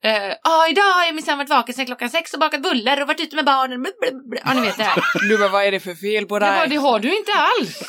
[0.04, 3.08] eh, ah, idag har jag minsann varit vaken sedan klockan sex och bakat bullar och
[3.08, 3.86] varit ute med barnen.
[4.46, 5.04] Ja, ni vet det här.
[5.30, 6.60] Du bara, vad är det för fel på Det, dig?
[6.60, 7.84] var, det har du inte alls.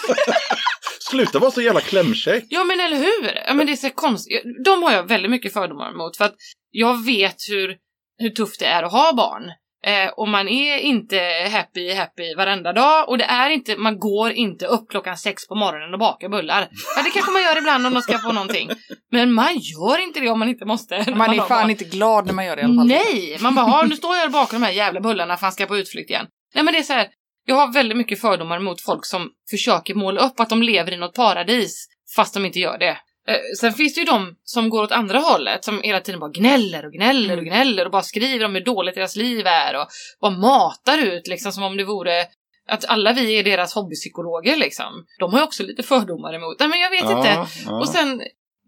[1.11, 2.45] Sluta vara så jävla klämkäck.
[2.49, 3.39] Ja men eller hur?
[3.47, 4.43] Ja, men det är så konstigt.
[4.65, 6.35] De har jag väldigt mycket fördomar mot för att
[6.71, 7.77] jag vet hur,
[8.19, 9.43] hur tufft det är att ha barn.
[9.87, 13.09] Eh, och man är inte happy, happy varenda dag.
[13.09, 16.69] Och det är inte, man går inte upp klockan sex på morgonen och bakar bullar.
[16.97, 18.71] Ja, det kanske man gör ibland om de ska få någonting.
[19.13, 21.05] Men man gör inte det om man inte måste.
[21.17, 22.87] Man är har fan bara- inte glad när man gör det i alla fall.
[22.87, 23.37] Nej!
[23.41, 25.77] Man bara, "Ja, nu står jag bakom de här jävla bullarna för han ska på
[25.79, 26.27] utflykt igen.
[26.55, 27.09] Nej men det är så här.
[27.47, 30.97] jag har väldigt mycket fördomar mot folk som försöker måla upp att de lever i
[30.97, 31.87] något paradis
[32.17, 32.97] fast de inte gör det.
[33.29, 36.31] Eh, sen finns det ju de som går åt andra hållet som hela tiden bara
[36.31, 39.87] gnäller och gnäller och gnäller och bara skriver om hur dåligt deras liv är och
[40.21, 42.27] bara matar ut liksom som om det vore
[42.69, 45.07] att alla vi är deras hobbypsykologer liksom.
[45.19, 46.57] De har ju också lite fördomar emot.
[46.59, 47.47] Nej men jag vet inte.
[47.67, 47.79] ja.
[47.81, 48.23] Och sen,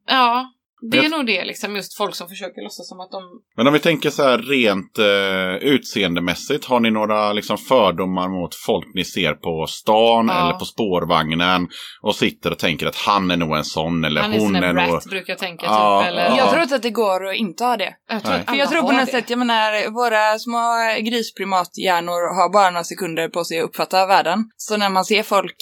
[0.06, 0.52] ja,
[0.90, 3.22] det är Jag- nog det liksom just folk som försöker låtsas som att de
[3.56, 6.64] Men om vi tänker så här rent eh, utseendemässigt.
[6.64, 10.40] Har ni några liksom, fördomar mot folk ni ser på stan Ja.
[10.48, 11.68] eller på spårvagnen
[12.02, 14.60] och sitter och tänker att han är nog en sån eller Han är hon är
[14.60, 14.88] där nog...
[14.90, 16.08] brat brukar jag tänka Ja, typ.
[16.12, 16.36] Eller, ja.
[16.36, 17.94] Jag tror inte att det går att inte ha det.
[18.08, 19.12] jag tror För jag tror på har något det.
[19.12, 20.62] sätt, jag menar, våra små
[21.10, 24.38] grisprimathjärnor har bara några sekunder på sig att uppfatta världen.
[24.56, 25.56] Så när man ser folk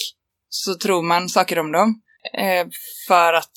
[0.49, 2.01] så tror man saker om dem.
[2.37, 2.67] Eh,
[3.07, 3.51] för att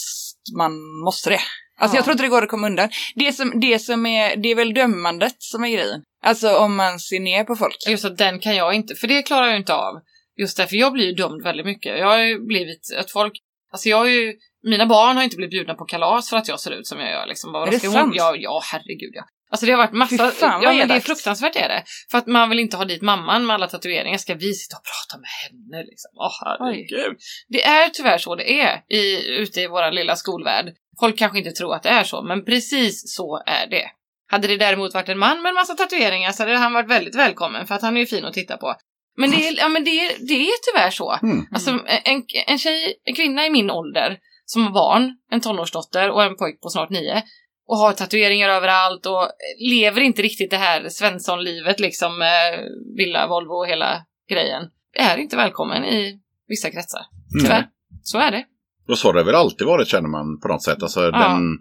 [0.57, 0.73] man
[1.05, 1.41] måste det.
[1.81, 1.99] Alltså Ja.
[1.99, 2.89] jag tror inte det går att komma undan.
[3.15, 6.03] Det som, det som är, det är väl dömandet som är grejen.
[6.25, 7.77] Alltså om man ser ner på folk.
[7.89, 9.95] Just att den kan jag inte, för det klarar jag inte av.
[10.41, 11.99] Just därför jag blir ju dömd väldigt mycket.
[11.99, 13.33] Jag har ju blivit att folk,
[13.73, 16.61] alltså jag har ju, mina barn har inte blivit bjudna på kalas för att jag
[16.61, 17.53] ser ut som jag gör liksom.
[17.53, 18.15] Bara, Är det sant?
[18.17, 19.25] Ja, ja, herregud ja.
[19.51, 21.85] Alltså det har varit massa, fan, ja men det är fruktansvärt är det.
[22.11, 24.83] För att man vill inte ha dit mamman med alla tatueringar, ska vi sitta och
[24.83, 26.11] prata med henne liksom?
[26.15, 27.19] Åh herregud.
[27.49, 30.75] Det är tyvärr så det är i, ute i vår lilla skolvärld.
[31.01, 33.91] Folk kanske inte tror att det är så, men precis så är det.
[34.31, 37.15] Hade det däremot varit en man med en massa tatueringar så hade han varit väldigt
[37.15, 38.75] välkommen för att han är ju fin att titta på.
[39.17, 41.19] Men det är, ja, men det är, det är tyvärr så.
[41.23, 41.47] Mm.
[41.53, 41.71] Alltså
[42.05, 46.37] en, en tjej, en kvinna i min ålder som har barn, en tonårsdotter och en
[46.37, 47.23] pojk på snart nio
[47.69, 49.29] och har tatueringar överallt och
[49.71, 52.59] lever inte riktigt det här Svensson-livet liksom med
[52.97, 54.63] villa, Volvo och hela grejen.
[54.95, 57.01] Är inte välkommen i vissa kretsar.
[57.41, 57.59] Tyvärr.
[57.59, 57.71] Mm.
[58.03, 58.45] Så är det.
[58.89, 60.83] Och så har det väl alltid varit känner man på något sätt.
[60.83, 61.59] Alltså, den,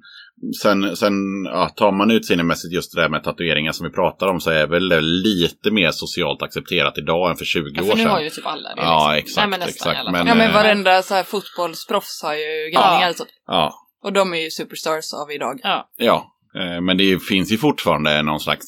[0.62, 1.14] sen sen
[1.46, 4.68] ja, tar man utseendemässigt just det där med tatueringar som vi pratar om så är
[4.68, 8.12] väl det lite mer socialt accepterat idag än för 20 Ja, år för nu sedan.
[8.12, 8.82] har ju typ alla det.
[8.82, 9.30] Ja, liksom.
[9.30, 10.12] exakt, Nej, men nästan exakt.
[10.12, 10.28] Men.
[10.28, 13.28] Ja men eh, varenda så här fotbollsproffs har ju galningar typ.
[13.48, 13.74] Ja,
[14.08, 15.60] Och de är ju superstars av idag.
[15.64, 15.90] Ja.
[15.98, 16.32] ja.
[16.60, 18.66] Eh, men det finns ju fortfarande någon slags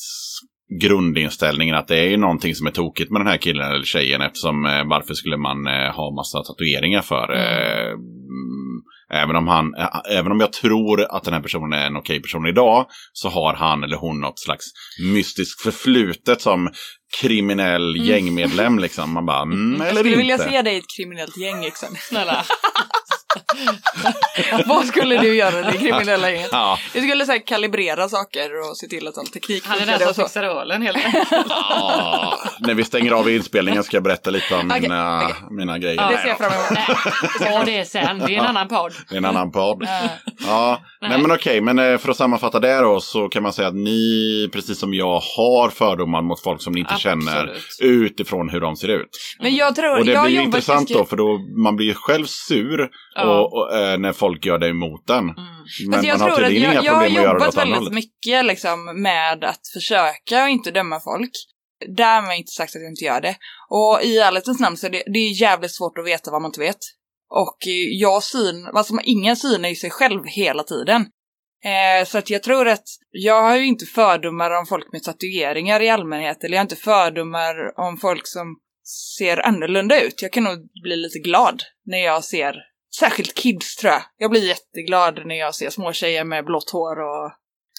[0.81, 4.21] grundinställningen att det är ju någonting som är tokigt med den här killen eller tjejen
[4.21, 7.33] eftersom eh, varför skulle man eh, ha massa tatueringar för?
[7.33, 8.81] Eh, mm,
[9.13, 9.87] även, om han, eh,
[10.17, 13.53] även om jag tror att den här personen är en okej person idag så har
[13.53, 14.65] han eller hon något slags
[15.13, 16.69] mystiskt förflutet som
[17.21, 18.07] kriminell Mm.
[18.07, 19.13] gängmedlem liksom.
[19.13, 20.17] Man bara, mm, Jag eller skulle inte.
[20.17, 21.95] vilja se dig i ett kriminellt gäng Yxan.
[21.95, 22.43] Snälla.
[24.65, 26.49] Vad skulle du göra i det kriminella gänget?
[26.51, 29.85] Ja, Jag skulle så här, kalibrera saker och se till att all teknik Han är
[29.85, 31.27] den som fixar ölen helt enkelt.
[31.49, 35.35] ja, när vi stänger av inspelningen ska jag berätta lite om mina, okej.
[35.51, 35.97] mina grejer.
[35.97, 37.65] Det Nej ser jag fram emot.
[37.65, 38.93] Det sen, det är en annan podd.
[39.09, 39.87] Det är en annan podd.
[40.45, 41.21] Ja, nej, Nej.
[41.21, 44.49] men okej, men eh, för att sammanfatta det då så kan man säga att ni,
[44.53, 47.77] precis som jag, har fördomar mot folk som ni inte känner Absolut.
[47.79, 49.09] utifrån hur de ser ut.
[49.39, 52.25] Men jag tror, Och det jag blir intressant då, för då man blir ju själv
[52.25, 53.21] sur Ja.
[53.29, 55.23] Och, och, eh, när folk gör det emot den.
[55.23, 55.35] Mm.
[55.87, 57.55] Men Alltså jag man har tydligen jag, inga jag har problem att göra det jobbat
[57.55, 61.31] åt andra väldigt mycket liksom, med att försöka och inte döma folk.
[61.97, 63.35] Därmed inte sagt att jag inte gör det.
[63.69, 66.49] Och i ärlighetens namn så är det, det är jävligt svårt att veta vad man
[66.49, 66.79] inte vet.
[67.29, 71.05] Och eh, jag syn, alltså ingen synar ju sig själv hela tiden.
[71.63, 75.81] Eh, så att jag tror att jag har ju inte fördomar om folk med tatueringar
[75.81, 76.43] i allmänhet.
[76.43, 78.55] Eller jag har inte fördomar om folk som
[79.17, 80.21] ser annorlunda ut.
[80.21, 82.55] Jag kan nog bli lite glad när jag ser,
[82.99, 84.01] särskilt kids tror jag.
[84.17, 87.31] Jag blir jätteglad när jag ser små tjejer med blått hår och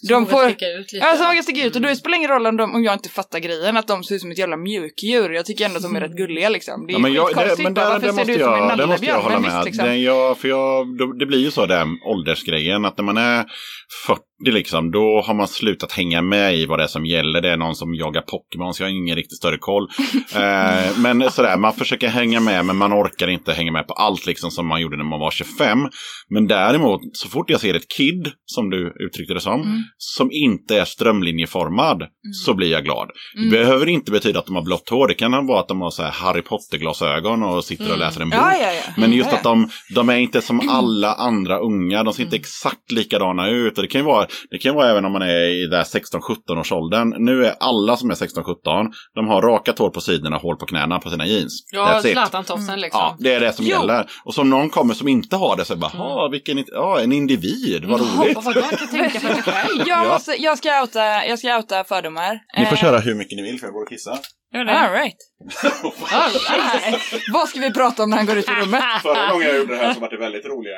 [0.08, 0.48] de får...
[0.48, 1.06] sticka ut lite.
[1.06, 1.76] Ja, som vågar sticka ut.
[1.76, 4.04] Och då spelar det ingen roll om, de, om jag inte fattar grejen, att de
[4.04, 5.30] ser ut som ett jävla mjukdjur.
[5.30, 6.86] Jag tycker ändå att de är rätt gulliga liksom.
[6.86, 8.54] Det är Ja, men jag, det, men där, varför där ser måste du ut som
[8.54, 9.22] en jag, där måste jag nallebjörn?
[9.22, 9.52] hålla med.
[9.52, 9.84] visst, liksom.
[9.84, 13.44] Det, jag, för jag, då, det blir ju så där åldersgrejen att när man är
[14.06, 17.40] 40 liksom, då har man slutat hänga med i vad det är som gäller.
[17.40, 19.88] Det är någon som jagar Pokémon så jag har ingen riktigt större koll.
[20.34, 24.26] eh, men sådär, man försöker hänga med men man orkar inte hänga med på allt
[24.26, 25.78] liksom som man gjorde när man var 25.
[26.28, 29.82] Men däremot, så fort jag ser ett kid, som du uttryckte det som, Mm.
[29.98, 32.02] som inte är strömlinjeformad,
[32.44, 33.10] så blir jag glad.
[33.36, 33.50] Mm.
[33.50, 35.08] Det behöver inte betyda att de har blått hår.
[35.08, 38.00] Det kan vara att de har så Harry Potter-glasögon och sitter och Mm.
[38.00, 38.40] läser en bok.
[38.40, 38.92] Ja, ja, ja.
[38.96, 42.02] Men just att de, de är inte som alla andra unga.
[42.02, 42.40] De ser inte Mm.
[42.40, 43.76] exakt likadana ut.
[43.78, 46.60] Och det kan ju vara Det kan vara även om man är i där 16-17
[46.60, 47.14] års åldern.
[47.18, 50.98] Nu är alla som är 16-17, de har rakat hår på sidorna, hål på knäna
[50.98, 51.64] på sina jeans.
[51.72, 52.00] Ja.
[52.02, 53.00] Zlatan-tofsen liksom.
[53.00, 53.70] Ja, det är det som Jo.
[53.80, 54.06] gäller.
[54.24, 57.12] Och så om någon kommer som inte har det så bara, "Ha, vilken, ja, en
[57.12, 58.34] individ, vad roligt.
[58.36, 59.82] Vad vadå, jag kan tänka för dig själv.
[59.86, 60.08] Jag, Ja.
[60.12, 62.40] måste, jag, ska outa, jag ska outa fördomar.
[62.58, 64.18] Ni får Eh, köra hur mycket ni vill för jag går och kissar.
[64.52, 65.16] Gör All right.
[66.10, 67.00] Ja, Nej.
[67.32, 68.82] Vad ska vi prata om när han går ut ur rummet?
[69.02, 70.76] Förra gången jag gjorde det här så var det väldigt roliga.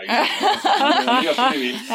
[1.53, 1.79] Vill.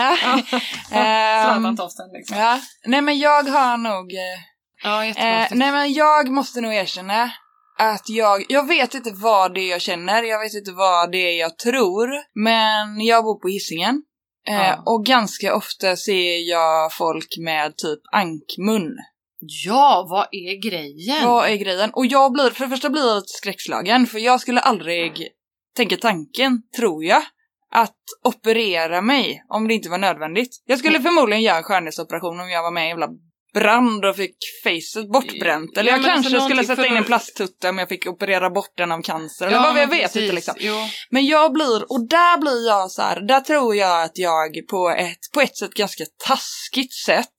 [0.92, 2.38] Ehm, Zlatan-tofsen liksom.
[2.38, 2.60] ja.
[2.86, 4.14] Nej men jag har nog...
[4.14, 4.40] eh,
[4.84, 7.32] Ja, Eh, nej men jag måste nog erkänna
[7.80, 11.18] att jag, jag vet inte vad det är jag känner, jag vet inte vad det
[11.18, 12.10] är jag tror,
[12.44, 14.02] men jag bor på Hisingen.
[14.50, 14.84] Eh, Ja.
[14.86, 18.92] Och ganska ofta ser jag folk med typ ankmun.
[19.40, 21.26] Ja, vad är grejen?
[21.26, 21.90] Vad är grejen?
[21.94, 25.28] Och jag blir, för det första blir jag skräckslagen, för jag skulle aldrig
[25.76, 27.24] tänka tanken, tror jag,
[27.72, 30.64] att operera mig om det inte var nödvändigt.
[30.66, 33.08] Jag skulle förmodligen göra en skönhetsoperation om jag var med i en jävla
[33.54, 35.78] brand och fick facet bortbränt.
[35.78, 38.78] Eller Ja, jag kanske alltså skulle sätta in en plasttutte om jag fick operera bort
[38.78, 39.46] den av cancer.
[39.46, 40.54] Ja, eller vad jag vet inte liksom.
[40.58, 40.76] Jo.
[41.10, 44.90] Men jag blir, och där blir jag så här, där tror jag att jag på
[44.90, 47.38] ett, på ett sätt ganska taskigt sätt,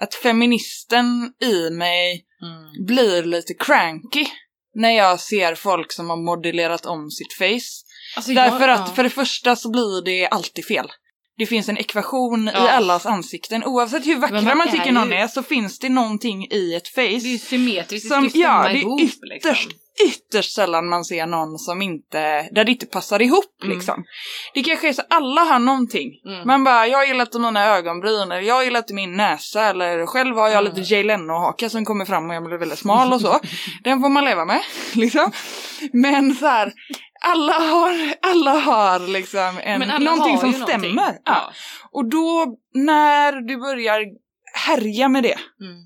[0.00, 2.86] att feministen i mig Mm.
[2.86, 4.26] blir lite cranky
[4.74, 7.84] när jag ser folk som har modellerat om sitt face.
[8.16, 8.94] Alltså, Därför jag, att ja.
[8.94, 10.86] för det första så blir det alltid fel.
[11.40, 12.70] Det finns en ekvation i Ja.
[12.70, 13.64] allas ansikten.
[13.64, 17.00] Oavsett hur vackra man, tycker någon ju- är så finns det någonting i ett Det
[17.00, 19.54] är ju face symmetriskt, som, det ja, det är ihop ytterst, liksom.
[20.06, 23.76] ytterst sällan man ser någon som inte, där det inte passar ihop Mm.
[23.76, 24.04] liksom.
[24.54, 26.08] Det kanske är så alla har någonting.
[26.26, 26.46] Mm.
[26.46, 30.36] Man bara, jag gillar inte mina ögonbryn, eller jag gillar inte min näsa, eller själv
[30.36, 30.74] har jag Mm.
[30.74, 33.38] lite Jay Leno-haka som kommer fram och jag blir väldigt smal och så.
[33.84, 34.60] Den får man leva med,
[34.94, 35.32] liksom.
[35.92, 36.72] Men så här,
[37.20, 40.80] alla har, alla har liksom en, alla någonting har som ju någonting.
[40.92, 41.12] stämmer.
[41.12, 41.20] Ja.
[41.24, 41.52] Ja.
[41.90, 44.00] Och då, när du börjar
[44.66, 45.76] härja med det, Mm.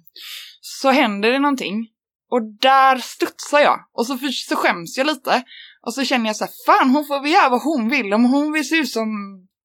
[0.60, 1.86] så händer det någonting.
[2.30, 3.80] Och där studsar jag.
[3.92, 5.42] Och så, för, så skäms jag lite.
[5.86, 8.12] Och så känner jag så här, fan hon får väl göra vad hon vill.
[8.14, 9.08] Om hon vill se ut som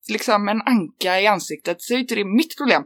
[0.09, 2.83] liksom en anka i ansiktet så är inte det mitt problem.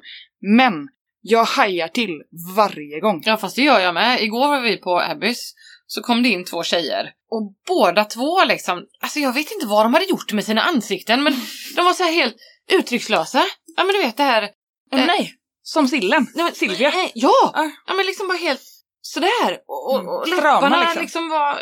[0.58, 0.74] Men
[1.22, 2.22] jag hajar till
[2.56, 3.22] varje gång.
[3.26, 4.22] Ja, fast det gör jag med.
[4.24, 5.54] Igår var vi på Abbys,
[5.94, 7.12] så kom det in två tjejer.
[7.32, 11.24] Och båda två liksom, alltså jag vet inte vad de hade gjort med sina ansikten,
[11.24, 11.34] men
[11.76, 12.36] de var så helt
[12.72, 13.44] uttryckslösa.
[13.78, 14.50] Ja, men du vet det här...
[14.94, 15.34] Åh Eh, nej!
[15.64, 16.28] Som sillen.
[16.36, 16.90] Nej, men, Silvia.
[16.96, 17.52] Nej, ja!
[17.56, 17.70] Ah.
[17.88, 18.62] Ja, men liksom bara helt
[19.02, 19.58] sådär.
[19.68, 21.02] Och, och, och Mm, strama läpparna liksom.
[21.02, 21.30] liksom.
[21.30, 21.54] var...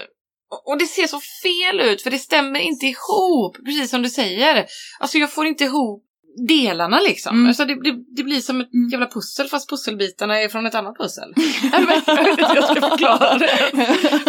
[0.52, 4.10] och- Och det ser så fel ut, för det stämmer inte ihop, precis som du
[4.10, 4.66] säger.
[5.00, 6.04] Alltså jag får inte ihop
[6.48, 7.36] delarna liksom.
[7.36, 7.48] Mm.
[7.48, 10.98] Alltså, det, det, det blir som ett jävla pussel, fast pusselbitarna är från ett annat
[10.98, 11.34] pussel.
[11.72, 13.70] Jag vet inte hur jag ska förklara det.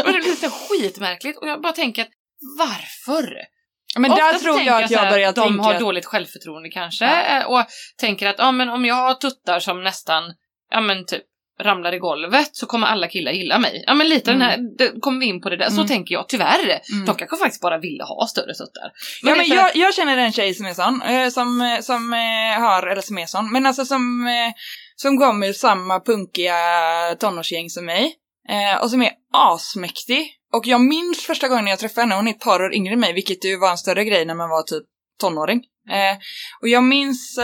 [0.04, 2.08] Men det blir så skitmärkligt och jag bara tänker att
[2.58, 3.34] varför?
[3.98, 5.62] Men där Oftast tror jag att jag börjar De tänka...
[5.62, 7.04] har dåligt självförtroende kanske.
[7.04, 7.40] Ja.
[7.40, 7.64] eh, Och
[8.00, 10.22] tänker att ja, men om jag har tuttar som nästan,
[10.70, 11.22] ja men typ
[11.62, 13.84] ramlar i golvet så kommer alla killar gilla mig.
[13.86, 14.40] Ja men lite Mm.
[14.40, 15.68] den här, det, kommer vi in på det där.
[15.68, 15.86] Så Mm.
[15.86, 16.80] tänker jag tyvärr.
[16.92, 17.04] Mm.
[17.06, 18.82] De kanske faktiskt bara ville ha större tuttar.
[18.82, 18.90] ja,
[19.22, 21.80] det är men jag, att- jag känner en tjej som är sån, eh, som, eh,
[21.80, 24.52] som eh, har, eller som är sån, men alltså som, eh,
[24.96, 26.54] som kommer ur samma punkiga
[27.20, 28.14] tonårsgäng som mig.
[28.82, 30.28] Och som är asmäktig.
[30.54, 33.00] Och jag minns första gången jag träffade henne, hon är ett par år yngre än
[33.00, 34.82] mig, vilket ju var en större grej när man var typ
[35.20, 35.60] tonåring.
[35.90, 36.16] Eh,
[36.62, 37.38] och jag minns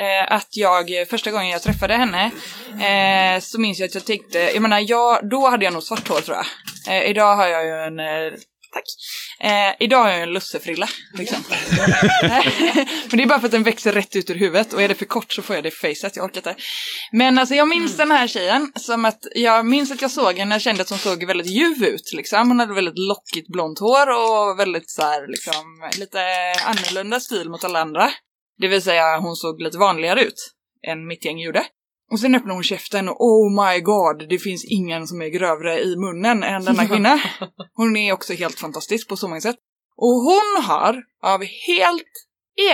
[0.00, 2.30] eh, att jag, eh, första gången jag träffade henne,
[2.70, 6.08] eh, så minns jag att jag tänkte, jag menar, jag, då hade jag nog svart
[6.08, 6.46] hår tror jag.
[6.96, 8.32] Eh, idag har jag ju en, eh,
[8.72, 8.84] tack.
[9.40, 11.44] Eh, idag har jag ju en lussefrilla, liksom.
[13.10, 14.94] Men det är bara för att den växer rätt ut ur huvudet och är det
[14.94, 16.56] för kort så får jag det i facet, jag orkar inte.
[17.12, 20.54] Men alltså jag minns den här tjejen som att jag minns att jag såg henne
[20.54, 22.48] och kände att hon såg väldigt ljuv ut liksom.
[22.48, 26.20] Hon hade väldigt lockigt blont hår och väldigt så här liksom lite
[26.64, 28.10] annorlunda stil mot alla andra.
[28.60, 30.52] Det vill säga hon såg lite vanligare ut
[30.86, 31.64] än mitt gäng gjorde.
[32.10, 35.80] Och sen öppnade hon käften och oh my god, det finns ingen som är grövre
[35.80, 37.20] i munnen än denna kvinna.
[37.74, 39.56] Hon är också helt fantastisk på så många sätt.
[39.96, 42.12] Och hon har av helt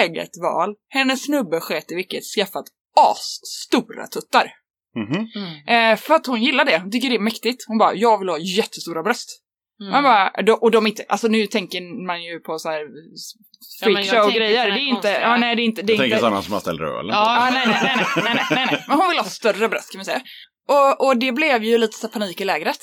[0.00, 2.64] eget val, hennes snubbe sket i vilket, skaffat
[2.96, 4.52] asstora tuttar.
[4.96, 5.28] Mhm.
[5.34, 5.92] Mm.
[5.92, 7.64] Eh, för att hon gillar det, hon tycker det är mäktigt.
[7.66, 9.42] Hon bara, jag vill ha jättestora bröst.
[9.80, 9.92] Mm.
[9.92, 12.86] Man bara, och de inte, alltså nu tänker man ju på så här
[13.80, 14.70] freakshow ja, grejer.
[14.70, 15.82] Det är inte, ja nej det är inte.
[15.82, 16.20] Det är jag tänker inte.
[16.20, 17.08] sådana som har ställt ölen.
[17.08, 19.98] Ja, nej, nej, nej, nej, nej, nej, nej, men hon vill ha större bröst kan
[19.98, 20.20] man säga.
[20.68, 22.80] Och, och det blev ju lite så panik i lägret.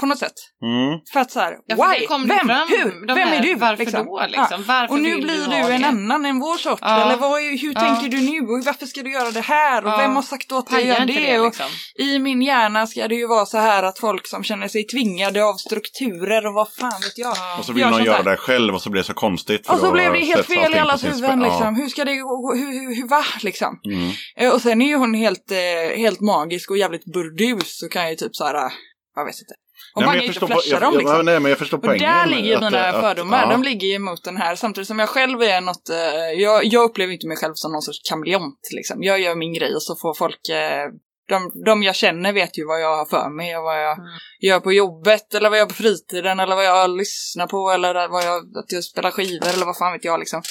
[0.00, 0.32] På något sätt.
[0.62, 1.00] Mm.
[1.12, 2.06] För att så här, Ja, why?
[2.28, 2.46] Vem?
[2.48, 3.06] fram, Hur?
[3.06, 3.54] Vem här, är du?
[3.54, 4.06] Varför liksom?
[4.06, 4.26] då Ja.
[4.26, 4.64] liksom?
[4.64, 5.88] Varför Och nu blir du du en det?
[5.88, 6.78] annan än vår sort.
[6.82, 7.02] Ja.
[7.02, 7.80] Eller vad, hur Ja.
[7.80, 8.40] tänker du nu?
[8.40, 9.84] Och varför ska du göra det här?
[9.84, 9.96] Och Ja.
[9.96, 11.12] vem har sagt åt dig att göra det?
[11.12, 11.66] det Och liksom?
[11.98, 15.44] I min hjärna ska det ju vara så här att folk som känner sig tvingade
[15.44, 17.36] av strukturer och vad fan vet jag.
[17.58, 19.66] Och så vill någon sånt göra det själv och så blir det så konstigt.
[19.66, 21.76] för Och så blev det helt fel i allas huvuden liksom.
[21.76, 22.54] Hur ska det gå?
[22.54, 23.24] Hur, hur, hur, va?
[23.42, 23.80] Liksom.
[23.86, 24.10] Mm.
[24.36, 28.10] Eh, Och sen är ju hon helt, eh, helt magisk och jävligt burdus och kan
[28.10, 28.70] ju typ såhär, eh,
[29.14, 29.54] jag vet inte.
[29.96, 31.24] Hon Nej, men kan ju inte flasha jag, dem liksom.
[31.24, 32.02] Nej, men jag förstår Och poängen.
[32.12, 33.50] där ligger ju att- mina att- fördomar, ja.
[33.50, 34.54] de ligger ju emot den här.
[34.54, 37.82] Samtidigt som jag själv är något, eh, jag, jag upplever inte mig själv som någon
[37.82, 39.02] sorts kameleont liksom.
[39.02, 40.86] Jag gör min grej och så får folk, eh,
[41.28, 44.10] de, de jag känner vet ju vad jag har för mig och vad jag Mm.
[44.40, 48.08] gör på jobbet eller vad jag gör på fritiden eller vad jag lyssnar på eller
[48.08, 50.42] vad jag, att jag spelar skivor eller vad fan vet jag liksom.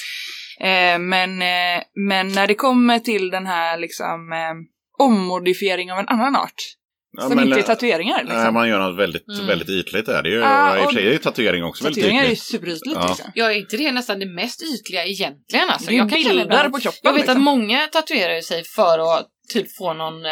[0.60, 4.54] Eh, men, eh, men när det kommer till den här liksom eh,
[5.06, 6.54] ommodifiering av en annan art,
[7.16, 8.54] Ja, som men, inte är eh, tatueringar Nej, liksom.
[8.54, 9.46] man gör något väldigt, Mm.
[9.46, 10.22] väldigt ytligt där.
[10.22, 12.26] Det är ju, Ja, I och för sig är ju tatuering också väldigt Tatueringar är
[12.26, 12.44] ju ytligt.
[12.46, 13.06] superytligt Ja.
[13.08, 13.30] liksom.
[13.34, 15.68] Ja, är inte det nästan det mest ytliga egentligen?
[15.70, 17.36] Alltså, Det är ju jag kan känna bilder på kroppen Jag vet liksom.
[17.36, 20.30] att många tatuerar sig för att typ få någon, eh,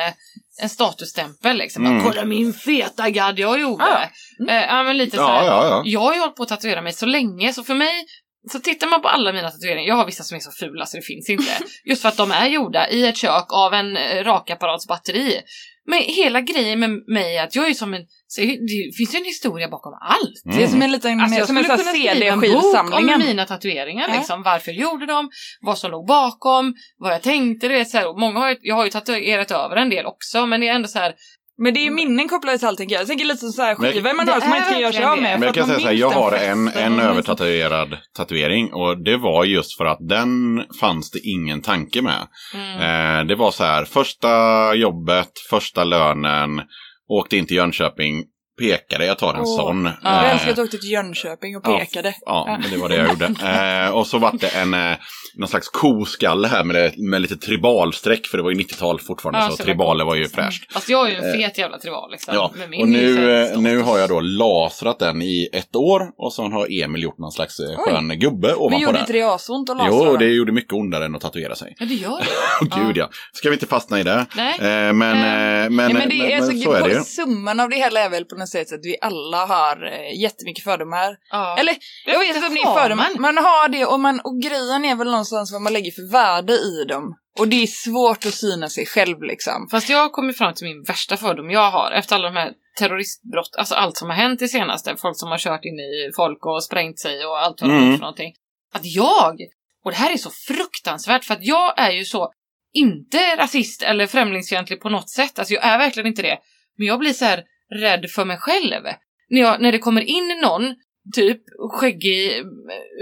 [0.63, 1.87] en statusstämpel liksom.
[1.87, 2.03] Mm.
[2.05, 3.85] Kolla min feta gadd jag gjorde.
[3.85, 4.53] Ja.
[4.55, 5.47] Eh, ja men lite så Ja, här.
[5.47, 5.83] ja, ja.
[5.85, 8.05] Jag har ju hållit på att tatuera mig så länge så för mig
[8.53, 10.97] så tittar man på alla mina tatueringar, jag har vissa som är så fula så
[10.97, 11.53] det finns inte.
[11.85, 15.41] Just för att de är gjorda i ett kök av en rakapparatsbatteri.
[15.87, 18.01] Men hela grejen med mig är att jag är som en,
[18.37, 20.45] det finns ju en historia bakom allt.
[20.45, 20.57] Mm.
[20.57, 24.09] Det är som en liten, Alltså jag skulle kunna skriva en bok om mina tatueringar.
[24.09, 24.15] Ja.
[24.15, 24.43] Liksom.
[24.43, 25.31] Varför jag gjorde dem,
[25.61, 27.69] vad som låg bakom, vad jag tänkte.
[27.69, 28.21] Du vet, så här.
[28.21, 30.99] Många har jag har ju tatuerat över en del också, men det är ändå så
[30.99, 31.15] här.
[31.59, 32.91] Men det är ju minnen kopplade till allting.
[32.91, 35.05] Jag tänker lite så här Men- skivor man har som man inte kan göra sig
[35.05, 35.41] av med.
[35.41, 39.05] Men jag att kan man säga så här, jag har en, en övertatuerad tatuering och
[39.05, 42.27] det var just för att den fanns det ingen tanke med.
[42.55, 43.21] Mm.
[43.21, 46.61] Eh, det var så här, första jobbet, första lönen,
[47.09, 48.25] åkte in till Jönköping,
[48.59, 49.57] pekade, jag tar en Åh.
[49.57, 49.85] sån.
[50.03, 52.15] Jag Eh, älskar att du åkte till Jönköping och Ja, pekade.
[52.21, 53.25] Ja, men det var det jag gjorde.
[53.85, 54.97] Eh, och så var det en, eh,
[55.37, 59.51] någon slags koskalle här med, med lite tribalsträck, för det var ju 90-tal fortfarande, Ja,
[59.51, 60.73] så så tribaler var ju fräscht.
[60.73, 62.35] Fast jag är ju en fet jävla trival liksom.
[62.35, 66.43] Ja, och nu, eh, nu har jag då lasrat den i ett år och så
[66.49, 67.77] har Emil gjort någon slags eh, Oj.
[67.93, 69.01] skön gubbe Men ovanpå gjorde där.
[69.01, 69.91] inte det asont att lasra?
[70.11, 71.75] Jo, det gjorde mycket ondare än att tatuera sig.
[71.79, 72.77] Ja, det gör det.
[72.87, 73.11] Gud ja.
[73.33, 74.27] Ska vi inte fastna i det?
[74.37, 74.55] Nej.
[74.59, 77.01] Eh, men, Eh, eh, men, men det men, är, men alltså, så är det ju.
[77.01, 80.65] Summan av det hela är väl på något sätt att vi alla har eh, jättemycket
[80.65, 81.17] fördomar.
[81.31, 81.57] Ja.
[81.59, 81.75] Eller,
[82.07, 83.09] jag vet det inte om det är fördomar.
[83.13, 83.21] man.
[83.35, 86.53] Man har det och, man, och grejen är väl någonstans vad man lägger för värde
[86.53, 87.17] i dem.
[87.39, 89.69] Och det är svårt att syna sig själv liksom.
[89.71, 93.57] Fast jag kommit fram till min värsta fördom jag har efter alla de här terroristbrott,
[93.59, 96.65] alltså allt som har hänt i senaste, folk som har kört in i folk och
[96.65, 97.83] sprängt sig och allt vad Mm.
[97.83, 98.33] har gjort för någonting.
[98.75, 99.37] Att jag,
[99.85, 102.33] och det här är så fruktansvärt för att jag är ju så
[102.73, 106.39] inte rasist eller främlingsfientlig på något sätt, alltså jag är verkligen inte det.
[106.79, 107.45] Men jag blir så här
[107.75, 108.83] rädd för mig själv.
[109.29, 110.75] När, jag, när det kommer in någon
[111.15, 112.45] typ skäggig eh,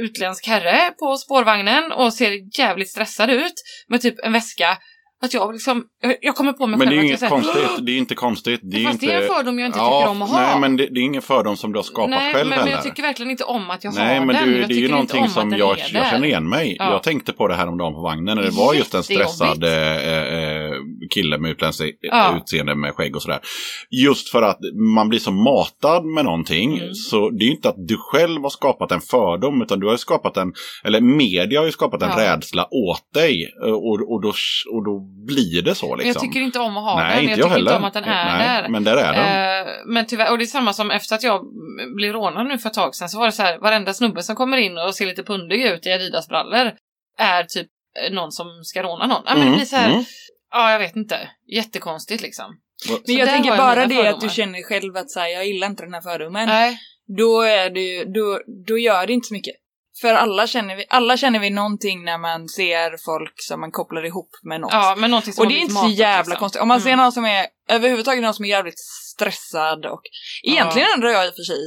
[0.04, 3.54] utländsk herre på spårvagnen och ser jävligt stressad ut
[3.88, 4.78] med typ en väska.
[5.24, 5.84] Att jag liksom,
[6.20, 7.86] jag, kommer på mig Men det är ju att inget säger, konstigt.
[7.86, 8.60] Det är inte konstigt.
[8.62, 9.06] Det är Fast inte...
[9.06, 10.40] det är en fördom jag inte ja, tycker om att ha.
[10.40, 12.64] Nej, men det, det är ingen fördom som du har skapat Nej, själv men, heller.
[12.70, 14.48] men jag tycker verkligen inte om att jag Nej, har men den.
[14.48, 16.76] du, jag det är ju någonting som jag, jag känner igen mig.
[16.78, 16.90] Ja.
[16.90, 19.64] Jag tänkte på det här om dagen på vagnen när det var just en stressad
[19.64, 20.72] eh, eh,
[21.14, 22.36] kille med utländskt Ja.
[22.36, 23.40] utseende med skägg och sådär.
[23.90, 24.58] Just för att
[24.96, 26.78] man blir så matad med någonting.
[26.78, 26.94] Mm.
[26.94, 29.94] Så det är ju inte att du själv har skapat en fördom utan du har
[29.94, 30.52] ju skapat en,
[30.84, 32.18] eller media har ju skapat en Ja.
[32.36, 33.48] rädsla åt dig.
[33.66, 34.28] eh, Och, och, då,
[34.72, 36.08] och då blir det så liksom.
[36.08, 37.24] Jag tycker inte om att ha Nej, den.
[37.24, 37.78] inte jag jag tycker inte heller.
[37.78, 38.68] om att den är Nej, där.
[38.68, 39.66] Men där är den.
[39.66, 41.42] Eh, men tyvärr, och det är samma som efter att jag
[41.96, 44.36] blev rånad nu för ett tag sedan så var det så här, varenda snubbe som
[44.36, 46.72] kommer in och ser lite pundig ut i Adidas-brallor
[47.18, 47.66] är typ
[48.06, 49.22] eh, någon som ska råna någon.
[49.26, 50.04] Ja, men det Mm, blir så här, mm.
[50.52, 52.46] ja jag vet inte, jättekonstigt liksom.
[52.88, 55.66] Men Så jag tänker bara det att du känner själv att så här, jag gillar
[55.66, 56.48] inte den här fördomen.
[56.48, 56.78] Nej,
[57.18, 59.54] Då, är det, då, då gör det inte så mycket.
[60.02, 64.04] För alla känner, vi, alla känner vi någonting när man ser folk som man kopplar
[64.06, 64.72] ihop med något.
[64.72, 66.36] ja men någonting som och det är inte så jävla liksom.
[66.38, 66.62] konstigt.
[66.62, 67.02] Om man ser Mm.
[67.02, 68.78] någon som är, överhuvudtaget någon som är jävligt
[69.14, 70.02] stressad och
[70.42, 71.62] egentligen undrar jag i och för sig,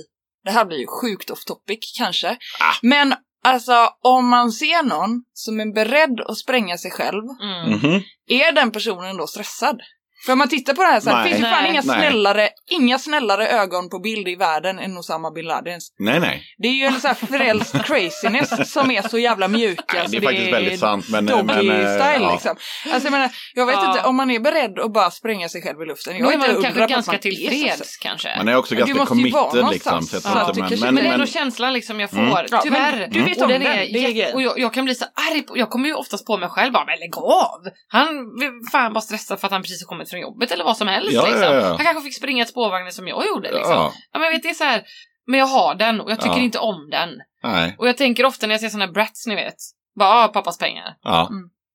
[0.45, 2.29] det här blir ju sjukt off topic kanske.
[2.59, 2.73] Ah.
[2.81, 3.13] Men
[3.43, 7.71] alltså om man ser någon som är beredd att spränga sig själv, Mm.
[7.71, 8.01] Mhm.
[8.27, 9.79] är den personen då stressad?
[10.25, 11.29] För om man tittar på det här så här, Nej.
[11.29, 11.71] finns det fan Nej.
[11.71, 11.99] inga Nej.
[11.99, 15.91] snällare, inga snällare ögon på bild i världen än Osama bin Ladens.
[15.99, 16.43] Nej, nej.
[16.57, 19.79] Det är ju en sån här frälst craziness som är så jävla mjuk.
[19.93, 21.05] Nej, det är faktiskt väldigt sant.
[21.09, 22.31] Men, Doggy men, eh, style ja.
[22.31, 22.55] liksom.
[22.91, 23.89] Alltså jag menar, jag vet Ja.
[23.91, 26.17] inte, om man är beredd att bara spränga sig själv i luften.
[26.17, 28.37] Jag är är inte kanske ganska är så tillfreds kanske.
[28.37, 30.01] Man är också du ganska vara committed liksom.
[30.01, 32.29] Så jag Ja, du men, men, men det är ändå känslan liksom jag får, Mm.
[32.31, 33.07] Ja, men tyvärr.
[33.11, 35.57] du vet om den är, det är och jag, jag kan bli så arg på,
[35.57, 37.61] jag kommer ju oftast på mig själv bara, men lägg av!
[37.87, 40.77] Han är fan bara stressad för att han precis har kommit från jobbet eller vad
[40.77, 41.11] som helst.
[41.11, 41.41] Ja, liksom.
[41.41, 41.67] ja, ja.
[41.67, 43.51] Han kanske fick springa ett spårvagnen som jag gjorde.
[43.51, 43.73] Liksom.
[43.73, 44.83] Ja, Ja, men jag vet, det är så här,
[45.27, 46.41] men jag har den och jag tycker Ja.
[46.43, 47.09] inte om den.
[47.43, 47.75] nej.
[47.79, 49.55] Och jag tänker ofta när jag ser här brats, ni vet.
[49.99, 50.95] Bara, ah, pappas pengar.
[51.03, 51.29] Ja.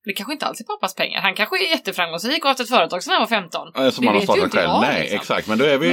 [0.04, 1.20] Det kanske inte alls är pappas pengar.
[1.20, 3.68] Han kanske är jätteframgångsrik och har haft ett företag sedan han var 15.
[3.76, 4.70] Eh, Som man har startat själv.
[4.70, 5.16] jag, Nej, liksom.
[5.20, 5.46] exakt.
[5.48, 5.88] Men då är vi...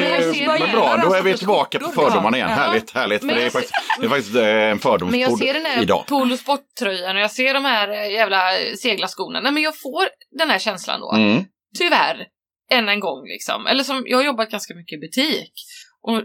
[0.47, 2.49] Men Men bra, då är vi tillbaka på fördomarna igen.
[2.49, 2.55] Ja.
[2.55, 3.21] Härligt, härligt.
[3.21, 5.81] För det är faktiskt, det är faktiskt eh, en Men jag fördomspodd ser den här
[5.81, 6.05] idag.
[6.07, 8.41] polo sporttröjan och jag ser de här eh, jävla
[8.77, 9.39] seglarskorna.
[9.41, 10.03] Nej men jag får
[10.39, 11.11] den här känslan då.
[11.11, 11.43] Mm.
[11.77, 12.25] Tyvärr.
[12.72, 13.68] Än en gång liksom.
[13.68, 15.53] Eller som, jag har jobbat ganska mycket i butik.
[16.02, 16.22] Och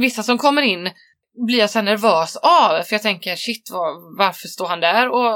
[0.00, 0.90] vissa som kommer in
[1.46, 2.82] blir jag så nervös av.
[2.82, 5.26] För jag tänker shit vad, varför står han där och,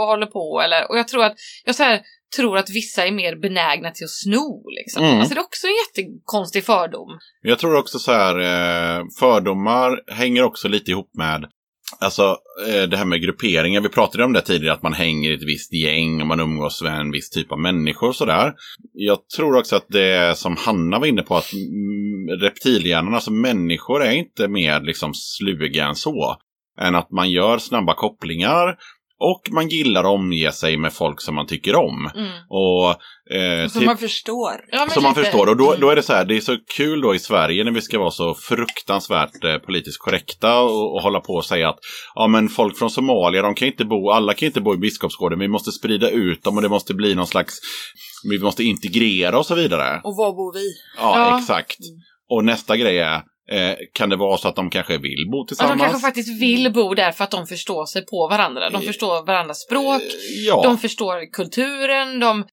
[0.00, 0.60] och håller på?
[0.64, 2.00] Eller, och jag tror att, jag så här,
[2.36, 4.68] tror att vissa är mer benägna till att sno.
[4.70, 5.04] Liksom.
[5.04, 5.18] Mm.
[5.18, 7.18] Alltså det är också en jättekonstig fördom.
[7.42, 11.50] Jag tror också så här, eh, fördomar hänger också lite ihop med
[12.00, 12.36] Alltså
[12.68, 15.42] eh, det här med grupperingar, vi pratade om det tidigare, att man hänger i ett
[15.42, 18.52] visst gäng och man umgås med en viss typ av människor och sådär.
[18.92, 21.50] Jag tror också att det som Hanna var inne på, att
[22.40, 26.36] reptilhjärnan, alltså människor är inte mer liksom sluga än så.
[26.80, 28.76] Än att man gör snabba kopplingar
[29.20, 32.10] och man gillar att omge sig med folk som man tycker om.
[32.14, 32.30] Mm.
[32.48, 32.90] Och,
[33.36, 34.52] eh, Som man förstår.
[34.72, 35.48] Ja, som man förstår.
[35.48, 35.80] Och då, Mm.
[35.80, 37.98] då är det så här, det är så kul då i Sverige när vi ska
[37.98, 41.78] vara så fruktansvärt eh, politiskt korrekta och, och hålla på och säga att
[42.14, 45.38] ja men folk från Somalia, de kan inte bo, alla kan inte bo i Biskopsgården,
[45.38, 47.54] vi måste sprida ut dem och det måste bli någon slags,
[48.30, 50.00] vi måste integrera och så vidare.
[50.04, 50.64] Och var bor vi?
[50.96, 51.38] Ja, Ja.
[51.38, 51.78] exakt.
[52.30, 53.22] Och nästa grej är,
[53.52, 55.78] eh, kan det vara så att de kanske vill bo Ja, tillsammans?
[55.80, 58.70] de kanske faktiskt vill bo där för att de förstår sig på varandra.
[58.70, 60.62] De förstår varandras språk, Eh, Ja.
[60.64, 62.44] de förstår kulturen, de...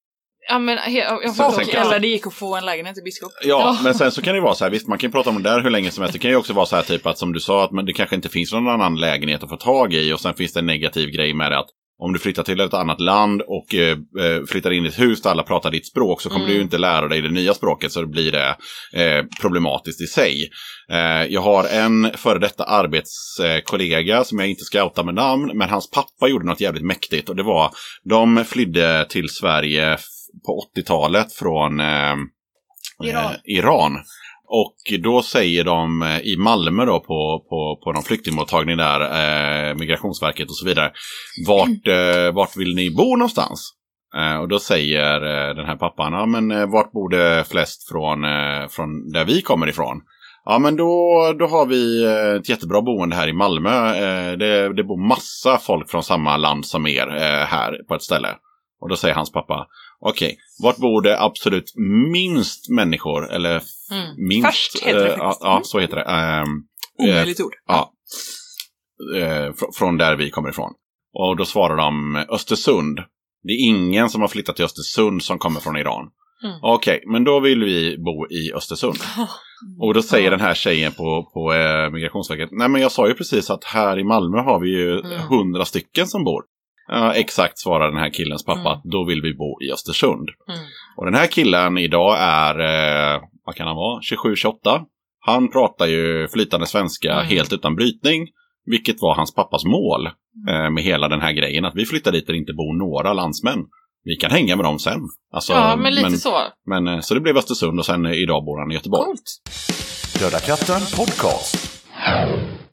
[0.50, 3.32] Ja, men, jag, jag sen kan- alla det gick att få en lägenhet i Biskop.
[3.42, 3.78] Ja, Ja.
[3.84, 5.44] men sen så kan det ju vara så här, visst man kan ju prata om
[5.44, 6.14] det där hur länge som helst.
[6.14, 7.94] Det kan ju också vara så här typ att som du sa, att men det
[7.94, 10.66] kanske inte finns någon annan lägenhet att få tag i och sen finns det en
[10.66, 11.68] negativ grej med det att
[12.00, 15.22] om du flyttar till ett annat land och eh, eh, flyttar in i ett hus
[15.22, 16.56] där alla pratar ditt språk så kommer Mm.
[16.58, 18.56] du inte lära dig det nya språket så då blir det
[18.94, 20.50] eh, problematiskt i sig.
[20.92, 25.70] Eh, jag har en före detta arbetskollega som jag inte ska outa med namn, men
[25.70, 27.72] hans pappa gjorde något jävligt mäktigt och det var,
[28.04, 29.98] de flydde till Sverige
[30.46, 32.16] på 80-talet från eh,
[33.04, 33.26] Iran.
[33.26, 33.98] Eh, Iran.
[34.48, 39.76] Och då säger de eh, i Malmö då på, på, på någon flyktingmottagning där, eh,
[39.76, 40.92] Migrationsverket och så vidare,
[41.48, 43.76] vart, eh, vart vill ni bo någonstans?
[44.16, 47.90] Eh, och då säger eh, den här pappan, ja men eh, vart bor det flest
[47.90, 48.20] från,
[48.70, 50.02] från där vi kommer ifrån?
[50.46, 52.06] Ja men då, då har vi
[52.40, 53.96] ett jättebra boende här i Malmö.
[54.36, 57.08] Det, det bor massa folk från samma land som er
[57.46, 58.28] här på ett ställe.
[58.82, 59.68] Och då säger hans pappa,
[60.00, 61.74] okej, vart bor det absolut
[62.12, 63.32] minst människor?
[63.32, 64.28] Eller Mm.
[64.28, 64.46] minst?
[64.48, 65.44] Färskt heter det eh, ja, faktiskt.
[65.44, 66.04] ja, så heter det.
[66.04, 66.48] Ehm,
[66.98, 67.54] Omöjligt ord.
[67.68, 67.92] Ja.
[69.16, 70.74] Eh, fr- från där vi kommer ifrån.
[71.14, 73.00] Och då svarar de Östersund.
[73.44, 76.06] Det är ingen som har flyttat till Östersund som kommer från Iran.
[76.44, 76.60] Mm.
[76.62, 78.96] Okej, men då vill vi bo i Östersund.
[79.80, 83.14] Och då säger den här tjejen på, på eh, Migrationsverket, nej men jag sa ju
[83.14, 85.20] precis att här i Malmö har vi ju Mm.
[85.30, 86.44] hundra stycken som bor.
[86.88, 88.82] Ja, exakt svarar den här killens pappa, Mm.
[88.84, 90.30] då vill vi bo i Östersund.
[90.50, 90.60] Mm.
[90.98, 94.82] Och den här killen idag är, eh, vad kan han vara, 27-28.
[95.20, 97.26] Han pratar ju flytande svenska Mm.
[97.28, 98.28] helt utan brytning.
[98.66, 100.06] Vilket var hans pappas mål
[100.50, 101.66] eh, med hela den här grejen.
[101.66, 103.60] Att vi flyttar dit där det inte bor några landsmän.
[104.04, 105.00] Vi kan hänga med dem sen.
[105.34, 106.38] Alltså, ja, men lite så.
[106.66, 109.06] men, eh, så det blev Östersund och sen eh, idag bor han i Göteborg.
[109.06, 109.42] Coolt.
[110.20, 111.82] Döda katten podcast.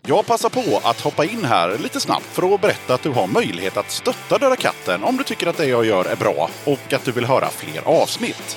[0.07, 3.27] Jag passar på att hoppa in här lite snabbt för att berätta att du har
[3.27, 6.93] möjlighet att stötta Döda katten om du tycker att det jag gör är bra och
[6.93, 8.57] att du vill höra fler avsnitt.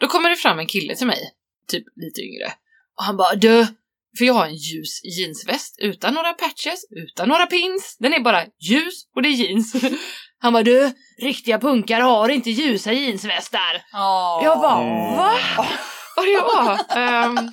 [0.00, 1.30] Då kommer det fram en kille till mig,
[1.68, 2.52] typ lite yngre.
[2.98, 3.66] Och han bara du,
[4.18, 7.96] För jag har en ljus jeansväst utan några patches, utan några pins.
[7.98, 9.74] Den är bara ljus och det är jeans.
[10.38, 10.92] Han bara du,
[11.22, 13.84] riktiga punkare har inte ljusa jeansvästar.
[14.44, 14.82] Jag bara
[15.16, 15.32] va?
[16.16, 16.72] Och det var...
[17.26, 17.50] Um,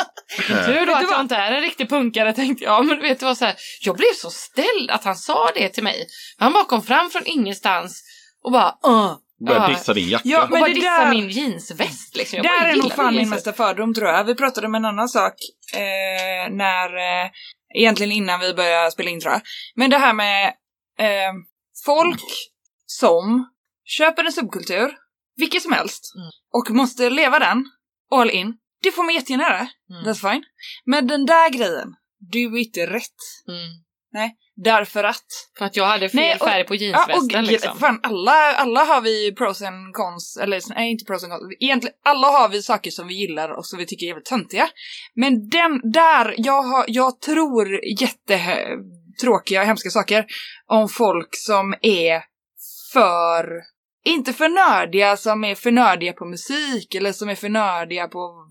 [0.66, 2.86] tur då att jag inte är en riktig punkare tänkte jag.
[2.86, 5.70] Men du vet det var så här, jag blev så ställd att han sa det
[5.70, 6.08] till mig.
[6.38, 8.04] Han bara kom fram från ingenstans
[8.44, 9.16] och bara uh,
[9.46, 9.68] Börjar Ja.
[9.78, 10.30] dissa din jacka.
[10.30, 12.38] Ja, men det dissa där- min jeansväst liksom.
[12.38, 14.24] Jag Där är nog fan min mesta fördom tror jag.
[14.24, 15.34] Vi pratade om en annan sak
[15.74, 17.30] eh, när, eh,
[17.76, 19.42] egentligen innan vi började spela in tror jag.
[19.76, 20.48] Men det här med
[21.00, 21.34] eh,
[21.86, 22.22] folk
[22.86, 23.50] som
[23.86, 24.92] köper en subkultur,
[25.36, 26.30] vilket som helst, Mm.
[26.54, 27.66] och måste leva den,
[28.12, 28.54] all in.
[28.84, 30.04] Det får man jättegärna göra, Mm.
[30.06, 30.44] that's fine.
[30.86, 31.88] Men den där grejen,
[32.20, 33.20] du är inte rätt.
[33.48, 33.70] Mm.
[34.56, 35.24] Därför att
[35.58, 37.80] För att jag hade fel Nej, och- färg på Ja, jeansvästen och liksom.
[37.80, 41.96] fan, alla, alla har vi pros and cons, eller nej inte pros and cons, egentligen
[42.06, 44.70] alla har vi saker som vi gillar och som vi tycker är jävligt töntiga.
[45.16, 50.26] Men den där, jag, har, jag tror jättetråkiga och hemska saker
[50.68, 52.22] om folk som är
[52.94, 53.46] för,
[54.06, 58.46] inte för nördiga som är för nördiga på musik eller som är för nördiga på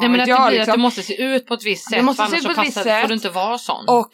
[0.00, 0.72] Nej men att jag, det blir liksom.
[0.72, 2.04] att det måste se ut på ett visst Det sätt.
[2.04, 3.00] måste för se ut annars på så ett visst sätt.
[3.02, 3.84] får du inte vara sån.
[3.88, 4.10] Och,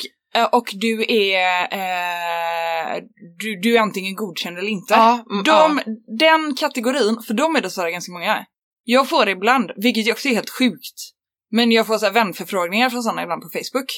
[0.53, 3.03] och du är, eh,
[3.39, 4.95] du, du är antingen godkänd eller inte.
[4.95, 5.93] ja, mm, De, ja.
[6.19, 8.45] Den kategorin, för de är dessvärre ganska många.
[8.85, 10.99] Jag får det ibland, vilket också är helt sjukt.
[11.51, 13.91] Men jag får så här vänförfrågningar från sådana ibland på Facebook.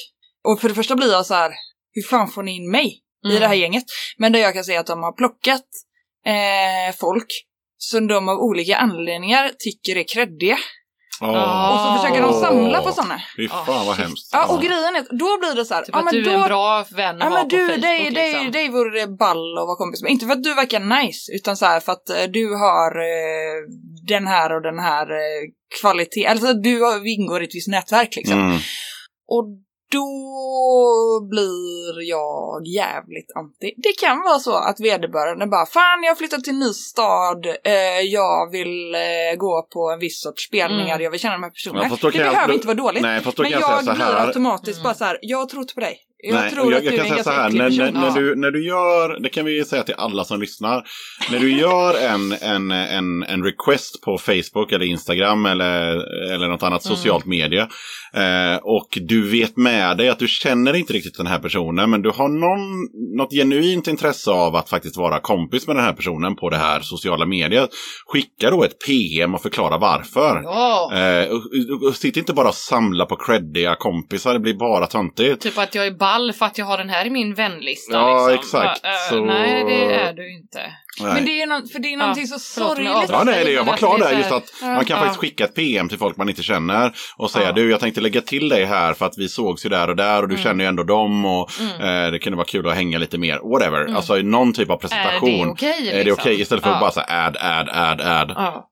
[0.47, 1.51] Och för det första blir jag så här,
[1.93, 3.39] hur fan får ni in mig i Mm.
[3.41, 3.83] det här gänget?
[4.17, 5.65] Men där jag kan säga att de har plockat
[6.25, 7.27] eh, folk
[7.77, 10.57] som de av olika anledningar tycker är kreddiga.
[11.21, 11.73] Åh.
[11.73, 13.21] Och så försöker de samla på sådana.
[13.37, 14.29] Fy fan vad hemskt.
[14.31, 16.23] Ja, och grejen är att då blir det så här, Typ ja att men du
[16.23, 16.29] då...
[16.31, 18.51] är en bra vän att Ja ha men på du, Facebook dig, dig, liksom.
[18.51, 20.11] dig vore det ball att vara kompis med.
[20.11, 23.57] Inte för att du verkar nice, utan så här för att eh, du har eh,
[24.07, 25.41] den här och den här eh,
[25.81, 28.39] kvalitet, alltså du har, ingår i ett visst nätverk liksom.
[28.39, 28.57] Mm.
[29.27, 29.45] Och
[29.95, 33.73] då blir jag jävligt anti.
[33.77, 37.45] Det kan vara så att vederbörande bara Fan jag har flyttat till en ny stad,
[37.45, 37.73] eh,
[38.19, 41.03] jag vill eh, gå på en viss sorts spelningar, Mm.
[41.03, 41.87] jag vill känna de här personerna.
[42.01, 43.01] Ja, det jag- behöver då- inte vara dåligt.
[43.01, 44.27] Nej, fast då men kan jag, jag säga så blir här.
[44.27, 44.83] automatiskt Mm.
[44.83, 45.97] bara så här, jag tror inte på dig.
[46.17, 47.91] Jag Nej, tror jag, att jag du är kan en säga så här, när, när,
[47.91, 50.83] när, du, när du gör, det kan vi säga till alla som lyssnar,
[51.31, 55.91] när du gör en, en, en, en request på Facebook eller Instagram eller,
[56.33, 56.95] eller något annat Mm.
[56.97, 57.61] socialt media
[58.13, 62.01] eh, och du vet med dig att du känner inte riktigt den här personen men
[62.01, 62.87] du har någon,
[63.17, 66.79] något genuint intresse av att faktiskt vara kompis med den här personen på det här
[66.79, 67.69] sociala mediet,
[68.07, 70.41] skicka då ett PM och förklara varför.
[70.43, 74.53] Ja, Eh, och, och, och sitt inte bara och samla på creddiga kompisar, det blir
[74.53, 75.41] bara töntigt.
[75.41, 78.27] typ att jag är ball för att jag har den här i min vänlista Ja,
[78.27, 78.61] liksom.
[78.61, 78.85] exakt.
[78.85, 80.59] Eh, Så- Nej, det är du inte.
[81.01, 81.13] Nej.
[81.13, 83.09] Men det är, något, för det är någonting så förlåt, men sorgligt.
[83.09, 84.09] Ja, nej, det, jag var klar är där.
[84.09, 84.67] så Just här- att Ja.
[84.67, 85.03] man kan Ja.
[85.03, 87.51] faktiskt skicka ett PM till folk man inte känner och säga Ja.
[87.51, 90.21] du, jag tänkte lägga till dig här för att vi sågs ju där och där
[90.21, 90.43] och du Mm.
[90.43, 92.05] känner ju ändå dem och Mm.
[92.05, 93.39] eh, det kunde vara kul att hänga lite mer.
[93.51, 93.81] Whatever.
[93.81, 93.95] Mm.
[93.95, 95.45] Alltså någon typ av Är presentation.
[95.45, 95.89] det okej?
[95.91, 96.41] Är det okej?
[96.41, 96.75] Istället för ja.
[96.75, 98.31] att bara säga add, add, add, add.
[98.35, 98.67] Ja.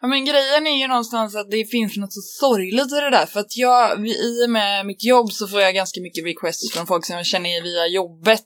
[0.00, 3.26] Ja, men grejen är ju någonstans att det finns något så sorgligt i det där.
[3.26, 6.86] För att jag, i och med mitt jobb så får jag ganska mycket requests från
[6.86, 8.44] folk som jag känner via jobbet.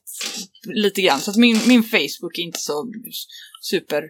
[0.67, 1.21] Lite grann.
[1.21, 2.93] Så att min, min Facebook är inte så
[3.61, 4.03] super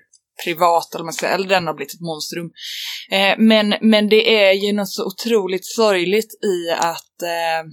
[0.45, 2.51] privat eller vad man ska säga, eller den har blivit ett monstrum.
[3.11, 7.71] Eh, men, men det är ju något så otroligt sorgligt i att, eh,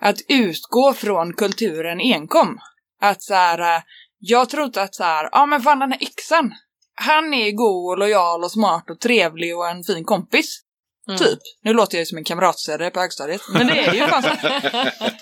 [0.00, 2.58] att utgå från kulturen enkom.
[3.00, 3.82] Att så här, eh,
[4.18, 6.54] jag tror inte att så här, ja men fan den här yxan,
[6.94, 10.60] han är god och lojal och smart och trevlig och en fin kompis.
[11.08, 11.18] Mm.
[11.18, 11.38] Typ.
[11.64, 13.40] Nu låter jag ju som en kamratstödare på högstadiet.
[13.52, 14.28] Men det är ju fan så.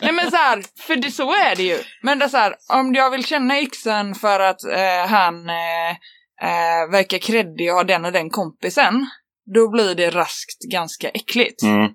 [0.01, 1.79] Nej men så här, för det, så är det ju.
[2.03, 5.91] Men det är så här, om jag vill känna yxan för att eh, han eh,
[6.43, 9.07] eh, verkar kreddig och har den och den kompisen.
[9.55, 11.63] Då blir det raskt ganska äckligt.
[11.63, 11.79] Mm.
[11.79, 11.93] Mm.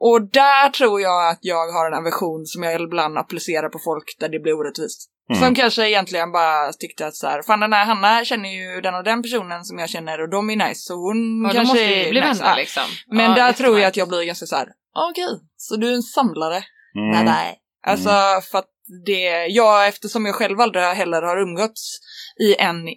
[0.00, 4.16] Och där tror jag att jag har en aversion som jag ibland applicerar på folk
[4.18, 5.10] där det blir orättvist.
[5.30, 5.42] Mm.
[5.42, 8.94] Som kanske egentligen bara tyckte att så här, fan den här Hanna känner ju den
[8.94, 11.84] och den personen som jag känner och de är nice så hon Ja, kanske måste
[11.84, 12.32] är bli nice.
[12.32, 12.56] vänner Ja.
[12.56, 12.82] liksom.
[13.10, 14.68] Men Ja, där tror jag att jag blir ganska så här,
[15.10, 16.64] okej, så du är en samlare?
[16.96, 17.10] Mm.
[17.10, 17.58] Nej, nej.
[17.86, 18.10] Alltså
[18.50, 18.70] för att
[19.06, 21.98] det, jag eftersom jag själv aldrig heller har umgåtts
[22.40, 22.88] i en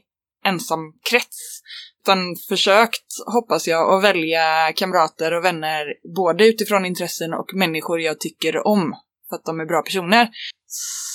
[0.45, 0.79] ensam
[1.09, 1.61] krets
[2.03, 5.85] utan försökt, hoppas jag, att välja kamrater och vänner
[6.15, 8.93] både utifrån intressen och människor jag tycker om
[9.29, 10.29] för att de är bra personer.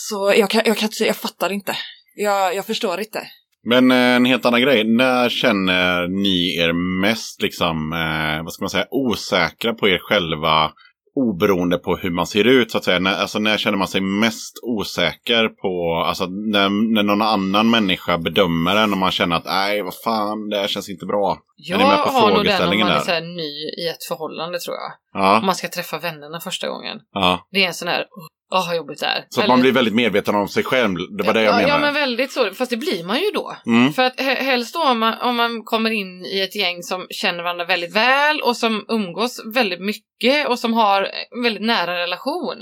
[0.09, 1.77] Så jag kan, jag kan jag fattar inte.
[2.15, 3.23] Jag, jag förstår inte.
[3.65, 4.85] Men eh, en helt annan grej.
[4.85, 10.73] När känner ni er mest liksom, eh, vad ska man säga, osäkra på er själva?
[11.17, 12.99] oberoende på hur man ser ut så att säga.
[12.99, 18.19] När, alltså när känner man sig mest osäker på, alltså när, när någon annan människa
[18.19, 21.39] bedömer en och man känner att nej vad fan det här känns inte bra.
[21.57, 23.89] Jag är ni med på har nog den om man är så här ny i
[23.89, 24.93] ett förhållande tror jag.
[25.23, 26.99] Ja, Om man ska träffa vännerna första gången.
[27.13, 27.49] ja.
[27.51, 28.07] Det är en sån här,
[28.55, 29.25] åh vad jobbigt det är.
[29.29, 30.97] Så att man blir väldigt medveten om sig själv.
[31.19, 31.73] Det var det jag ja, menade.
[31.73, 32.55] Ja, men väldigt så.
[32.55, 33.57] Fast det blir man ju då.
[33.67, 33.93] Mm.
[33.93, 37.07] För att he- helst då om man, om man kommer in i ett gäng som
[37.11, 41.09] känner varandra väldigt väl och som umgås väldigt mycket och som har
[41.45, 42.59] väldigt nära relation.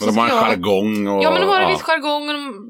[0.00, 1.22] Men de har en jag- jargong och...
[1.24, 1.68] Ja men de har en ja.
[1.68, 2.64] viss jargong och de,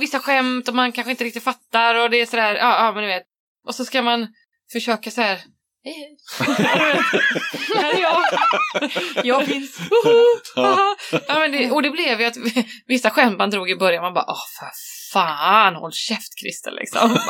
[0.00, 3.02] vissa skämt och man kanske inte riktigt fattar och det är sådär, ja, ja men
[3.02, 3.22] du vet.
[3.66, 4.28] Och så ska man
[4.72, 5.38] försöka så här.
[5.84, 6.16] Hej, hej.
[7.74, 8.22] Här är jag.
[9.24, 9.80] Jag finns.
[9.80, 10.24] Woho!
[10.56, 10.96] Ja,
[11.28, 12.36] men det, och det blev ju att
[12.86, 14.66] vissa skämt man drog i början, man bara åh för
[15.12, 17.18] fan, håll käft Christer liksom.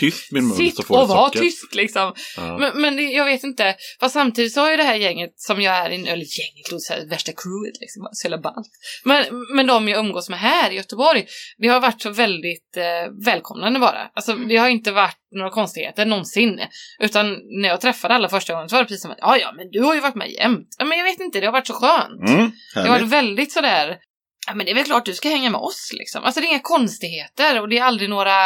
[0.00, 2.14] Tyst min mun så Sitt får du och var tyst liksom.
[2.36, 2.58] Ja.
[2.58, 3.74] Men, men det, jag vet inte.
[4.00, 6.78] Fast samtidigt så har ju det här gänget som jag är i, eller gänget, låter
[6.78, 8.70] så här, värsta crewet liksom, så jävla ballt.
[9.04, 9.24] Men,
[9.54, 11.26] men de jag umgås med här i Göteborg,
[11.58, 14.10] det har varit så väldigt eh, välkomnande bara.
[14.14, 16.60] Alltså det har inte varit några konstigheter någonsin.
[17.00, 19.52] Utan när jag träffade alla första gången så var det precis som att, ja ja
[19.56, 20.68] men du har ju varit med jämt.
[20.78, 22.28] Men jag vet inte, det har varit så skönt.
[22.28, 23.98] Mm, Det har varit väldigt sådär,
[24.46, 26.24] ja men det är väl klart du ska hänga med oss liksom.
[26.24, 28.44] Alltså det är inga konstigheter och det är aldrig några,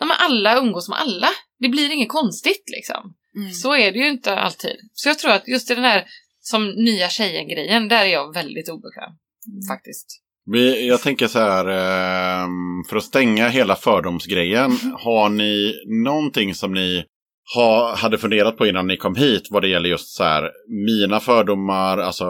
[0.00, 1.28] ja men alla umgås med alla.
[1.58, 3.14] Det blir inget konstigt liksom.
[3.36, 3.52] Mm.
[3.52, 4.76] Så är det ju inte alltid.
[4.92, 6.04] Så jag tror att just i den här
[6.40, 9.12] som nya tjejen-grejen, där är jag väldigt obekväm.
[9.68, 10.20] Faktiskt.
[10.46, 16.74] Vi, jag tänker så här, ehm, för att stänga hela fördomsgrejen, har ni någonting som
[16.74, 17.04] ni
[17.54, 20.50] ha, hade funderat på innan ni kom hit vad det gäller just så här
[20.86, 22.24] mina fördomar, alltså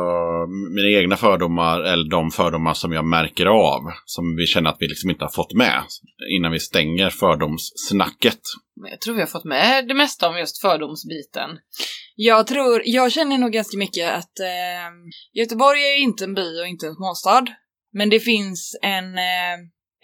[0.75, 4.89] mina egna fördomar eller de fördomar som jag märker av, som vi känner att vi
[4.89, 5.83] liksom inte har fått med
[6.31, 8.41] innan vi stänger fördomssnacket.
[8.91, 11.51] Jag tror vi har fått med det mesta om just fördomsbiten.
[12.17, 14.91] Jag tror, jag känner nog ganska mycket att eh,
[15.33, 17.45] Göteborg är ju inte en by och inte en småstad.
[17.93, 19.57] Men det finns en, eh,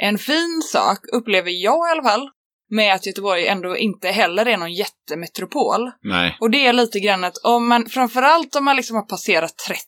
[0.03, 2.31] en fin sak, upplever jag i alla fall,
[2.71, 5.91] med att Göteborg ändå inte heller är någon jättemetropol.
[6.03, 6.37] Nej.
[6.41, 9.81] Och det är lite grann att om man, framförallt om man liksom har passerat 30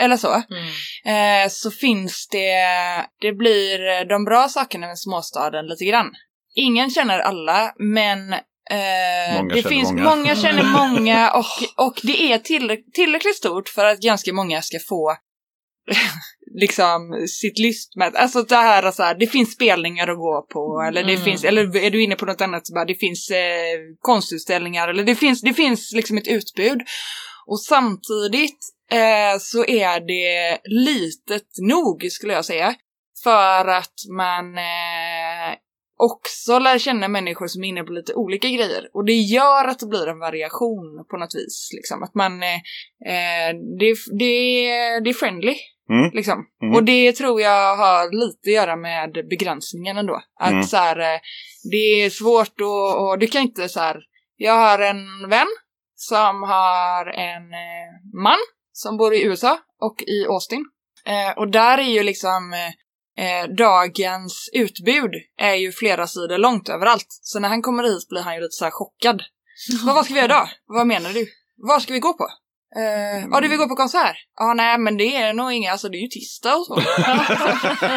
[0.00, 0.42] eller så,
[1.06, 1.44] Mm.
[1.44, 2.54] eh, så finns det,
[3.20, 6.10] det blir de bra sakerna med småstaden lite grann.
[6.54, 10.04] Ingen känner alla, men eh, Många det känner finns, många.
[10.16, 14.78] många känner många och, och det är tillräck- tillräckligt stort för att ganska många ska
[14.88, 15.16] få
[16.60, 18.16] liksom sitt lystmätt.
[18.16, 21.24] Alltså det här, så här, det finns spelningar att gå på eller det Mm.
[21.24, 25.04] finns, eller är du inne på något annat så bara det finns eh, konstutställningar eller
[25.04, 26.80] det finns, det finns liksom ett utbud.
[27.46, 28.58] Och samtidigt
[28.92, 32.74] eh, så är det litet nog skulle jag säga.
[33.24, 35.56] För att man eh,
[35.98, 38.88] också lär känna människor som är inne på lite olika grejer.
[38.94, 41.70] Och det gör att det blir en variation på något vis.
[41.76, 42.02] Liksom.
[42.02, 42.54] Att man, eh,
[43.12, 44.44] eh, det, det,
[45.04, 45.54] det är friendly.
[45.90, 46.10] Mm.
[46.14, 46.46] Liksom.
[46.62, 46.74] Mm.
[46.74, 50.22] Och det tror jag har lite att göra med begränsningen ändå.
[50.40, 50.62] Att Mm.
[50.62, 51.20] så här, eh,
[51.70, 54.00] det är svårt att, och du kan inte så här,
[54.36, 55.46] jag har en vän
[55.94, 58.38] som har en eh, man
[58.72, 60.64] som bor i USA och i Austin.
[61.06, 66.68] Eh, och där är ju liksom eh, eh, dagens utbud är ju flera sidor långt
[66.68, 67.06] överallt.
[67.08, 69.22] Så när han kommer hit blir han ju lite så här chockad.
[69.84, 70.48] Vad, vad ska vi göra idag?
[70.66, 71.26] Vad menar du?
[71.56, 72.28] Vad ska vi gå på?
[72.76, 74.16] Eh, Ja, du vill gå på konsert?
[74.38, 76.74] Ja, nej, men det är nog inga, alltså det är ju tisdag och så.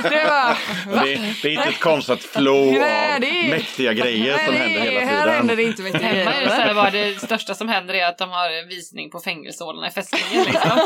[0.09, 0.57] det var,
[0.95, 1.01] va?
[1.03, 4.61] Det, det är inte ett konstigt flow Nej, av det är- mäktiga grejer som Nej,
[4.63, 5.57] händer det- hela Här händer tiden.
[5.57, 6.75] det inte mycket Hemma är det så här, grejer.
[6.75, 10.71] bara det största som händer är att de har visning på fängelsehålorna i fästningen liksom.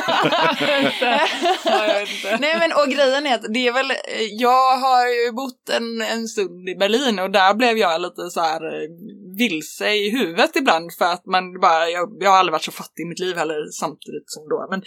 [1.66, 2.06] ja.
[2.40, 3.98] Nej men och grejen är att det är väl, eh,
[4.40, 8.42] jag har ju bott en, en stund i Berlin och där blev jag lite så
[8.42, 8.90] här eh,
[9.38, 13.04] vilse i huvudet ibland för att man bara, jag, jag har aldrig varit så fattig
[13.04, 14.68] i mitt liv heller samtidigt som då.
[14.70, 14.84] Men,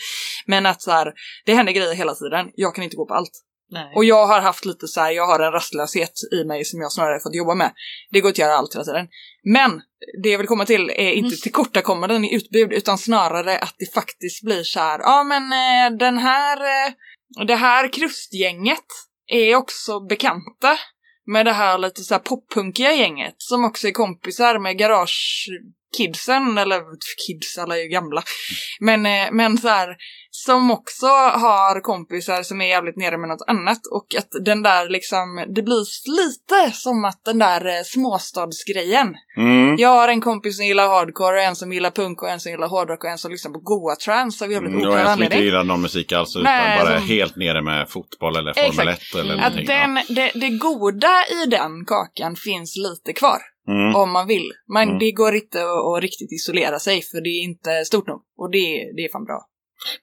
[0.46, 1.12] men att så här,
[1.44, 3.42] det händer grejer hela tiden, jag kan inte gå på allt.
[3.70, 3.92] Nej.
[3.96, 6.92] Och jag har haft lite så här, jag har en rastlöshet i mig som jag
[6.92, 7.72] snarare fått jobba med.
[8.10, 9.08] Det går inte att göra allt hela tiden.
[9.44, 9.82] Men
[10.22, 14.42] det jag vill komma till är inte tillkortakommanden i utbud utan snarare att det faktiskt
[14.44, 16.92] blir så här, ja men eh, den här, eh,
[17.46, 18.86] det här krustgänget
[19.26, 20.78] är också bekanta
[21.26, 26.82] med det här lite så här poppunkiga gänget som också är kompisar med garagekidsen, eller
[27.26, 28.22] kids, alla är ju gamla.
[28.80, 29.96] Men, eh, men så här,
[30.44, 31.06] som också
[31.46, 35.62] har kompisar som är jävligt nere med något annat och att den där liksom, det
[35.62, 35.84] blir
[36.22, 39.14] lite som att den där eh, småstadsgrejen.
[39.36, 39.76] Mm.
[39.78, 42.52] Jag har en kompis som gillar hardcore, och en som gillar punk och en som
[42.52, 45.12] gillar hårdrock och en som lyssnar på goa-trance av jävligt Mm, och oklar en som
[45.12, 45.44] inte anledning.
[45.46, 48.94] gillar någon musik alls utan Nej, bara som- helt nere med fotboll eller Formel 1
[48.94, 49.14] Exakt.
[49.14, 49.44] eller Mm.
[49.44, 49.66] Att någonting.
[49.66, 53.38] den, det, det goda i den kakan finns lite kvar.
[53.66, 53.72] ja.
[53.72, 53.94] mm.
[53.96, 54.52] Om man vill.
[54.74, 54.98] Men Mm.
[54.98, 58.20] det går inte att, att riktigt isolera sig för det är inte stort nog.
[58.38, 58.58] Och det,
[58.96, 59.40] det är fan bra.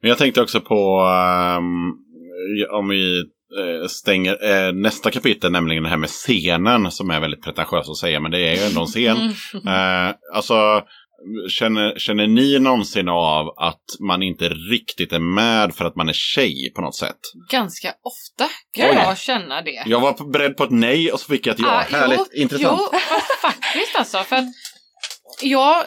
[0.01, 1.91] Men jag tänkte också på ehm,
[2.79, 3.19] om vi
[3.59, 7.97] eh, stänger eh, nästa kapitel, nämligen det här med scenen som är väldigt pretentiöst att
[7.97, 9.17] säga, men det är ju ändå en scen.
[9.67, 10.83] Eh, alltså,
[11.49, 16.13] känner, känner ni någonsin av att man inte riktigt är med för att man är
[16.13, 17.19] tjej på något sätt?
[17.51, 18.95] Ganska ofta kan Oj.
[18.95, 19.83] jag känna det.
[19.85, 21.67] Jag var beredd på ett nej och så fick jag ett ja.
[21.67, 22.81] Ah, Härligt, jo, intressant.
[22.93, 22.99] Jo,
[23.41, 24.17] faktiskt alltså.
[24.17, 24.45] För att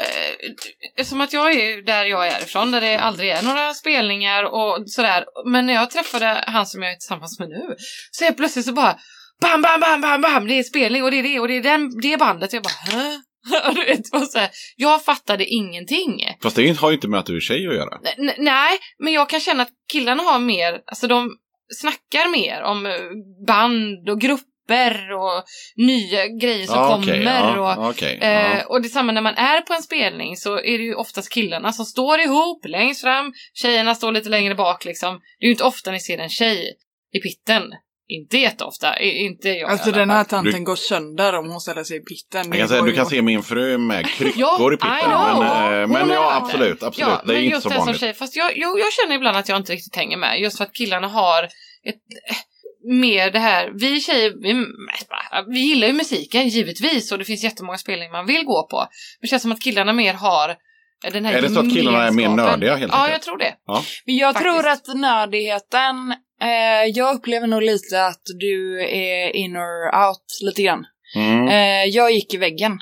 [0.00, 0.50] eh,
[0.96, 4.82] eftersom att jag är där jag är ifrån, där det aldrig är några spelningar och
[4.86, 5.24] sådär.
[5.46, 7.76] Men när jag träffade han som jag är tillsammans med nu,
[8.10, 8.98] så är plötsligt så bara
[9.40, 11.62] bam, bam, bam, bam, bam, det är spelning och det är det och det är
[11.62, 12.52] den, det bandet.
[12.52, 13.20] Jag bara Hä?
[13.74, 16.24] Du vet, och så här, jag fattade ingenting.
[16.42, 17.98] Fast det har ju inte med att du är tjej att göra.
[18.18, 21.36] N- nej, men jag kan känna att killarna har mer, alltså de
[21.80, 22.92] snackar mer om eh,
[23.46, 24.55] band och grupper
[25.12, 25.44] och
[25.76, 27.56] nya grejer som Ja, okej, kommer.
[27.56, 28.64] ja, och, okej, eh, ja.
[28.66, 31.84] och detsamma när man är på en spelning så är det ju oftast killarna som
[31.84, 35.20] står ihop längst fram, tjejerna står lite längre bak liksom.
[35.38, 36.72] Det är ju inte ofta ni ser en tjej
[37.12, 37.62] i pitten.
[38.08, 41.96] Inte jätteofta, i- inte jag Alltså den här tanten går sönder om hon ställer sig
[41.96, 42.46] i pitten.
[42.48, 45.10] Jag kan säga, du kan se min fru med kryckor i pitten.
[45.10, 46.36] Men, eh, men ja, är det.
[46.36, 46.82] absolut.
[46.82, 47.08] absolut.
[47.08, 48.00] Ja, det är men inte just så det som vanligt.
[48.00, 48.14] tjej.
[48.14, 50.40] Fast jag, jag, jag känner ibland att jag inte riktigt hänger med.
[50.40, 51.42] Just för att killarna har
[51.84, 51.96] ett,
[52.86, 53.70] mer det här.
[53.74, 54.66] Vi tjejer, vi,
[55.52, 58.76] vi gillar ju musiken givetvis och det finns jättemånga spelningar man vill gå på.
[58.78, 58.88] Men
[59.20, 60.56] det känns som att killarna mer har
[61.12, 63.12] den här Är det så att killarna är mer nördiga, helt Ja, enkelt?
[63.12, 63.54] jag tror det.
[64.06, 64.54] Men jag Faktiskt.
[64.54, 70.62] tror att nördigheten, eh, jag upplever nog lite att du är in or out lite
[70.62, 70.84] grann.
[71.14, 71.48] Mm.
[71.48, 72.78] Eh, jag gick i väggen,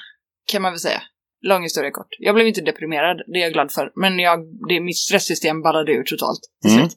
[0.52, 1.02] kan man väl säga.
[1.48, 2.08] Lång historia kort.
[2.18, 3.90] Jag blev inte deprimerad, det är jag glad för.
[3.94, 4.38] Men jag,
[4.68, 6.88] det, mitt stresssystem ballade ur totalt Mm.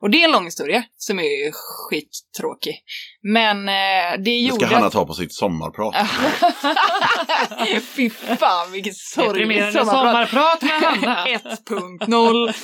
[0.00, 2.74] Och det är en lång historia som är skittråkig.
[3.22, 3.72] Men eh,
[4.18, 5.94] det Det gjorde ska Hanna ta på sitt sommarprat.
[7.96, 9.88] Fy fan vilket sorgligt sommarprat.
[9.88, 11.26] sommarprat med Hanna.
[12.06, 12.48] 1.0.
[12.48, 12.54] Eh,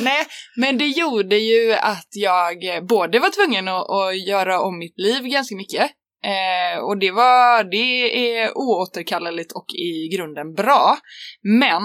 [0.00, 0.26] nej,
[0.56, 2.56] men det gjorde ju att jag
[2.88, 5.90] både var tvungen att, att göra om mitt liv ganska mycket.
[6.24, 10.98] Eh, och det var, det är oåterkalleligt och i grunden bra.
[11.42, 11.82] Men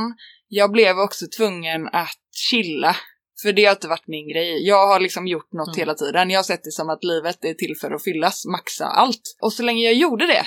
[0.48, 2.20] jag blev också tvungen att
[2.50, 2.96] chilla.
[3.42, 4.68] För det har inte varit min grej.
[4.68, 5.80] Jag har liksom gjort något Mm.
[5.80, 6.30] hela tiden.
[6.30, 9.22] Jag har sett det som att livet är till för att fyllas, maxa allt.
[9.42, 10.46] Och så länge jag gjorde det,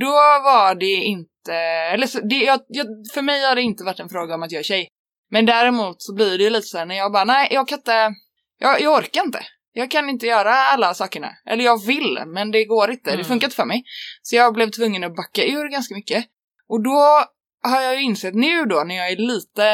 [0.00, 0.12] då
[0.44, 1.54] var det inte,
[1.94, 4.52] eller så, det, jag, jag, för mig har det inte varit en fråga om att
[4.52, 4.88] jag är tjej.
[5.30, 7.78] Men däremot så blir det ju lite så här när jag bara, nej jag kan
[7.78, 8.14] inte,
[8.58, 9.40] jag, jag orkar inte.
[9.78, 11.28] Jag kan inte göra alla sakerna.
[11.46, 13.10] Eller jag vill, men det går inte.
[13.10, 13.24] Det Mm.
[13.26, 13.84] funkar inte för mig.
[14.22, 16.24] Så jag blev tvungen att backa ur ganska mycket.
[16.68, 17.24] Och då
[17.62, 19.64] har jag ju insett nu då när jag är lite,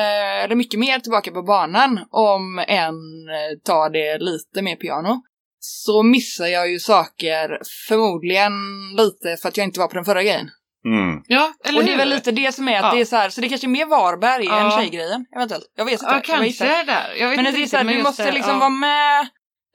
[0.44, 2.94] eller mycket mer tillbaka på banan, om en
[3.36, 5.22] eh, tar det lite mer piano,
[5.58, 7.58] så missar jag ju saker
[7.88, 8.52] förmodligen
[8.96, 10.50] lite för att jag inte var på den förra grejen.
[10.86, 11.22] Mm.
[11.26, 12.92] Ja, eller och det är väl lite det som är att Ja.
[12.94, 14.60] det är så här, så det kanske är mer Varberg Ja.
[14.60, 15.64] än tjejgrejen eventuellt.
[15.76, 16.04] Jag vet inte.
[16.06, 16.66] Ja, jag kanske gissar.
[16.66, 17.14] där.
[17.18, 18.58] Jag vet Men inte det är så här, du måste det, liksom ja.
[18.58, 19.28] vara med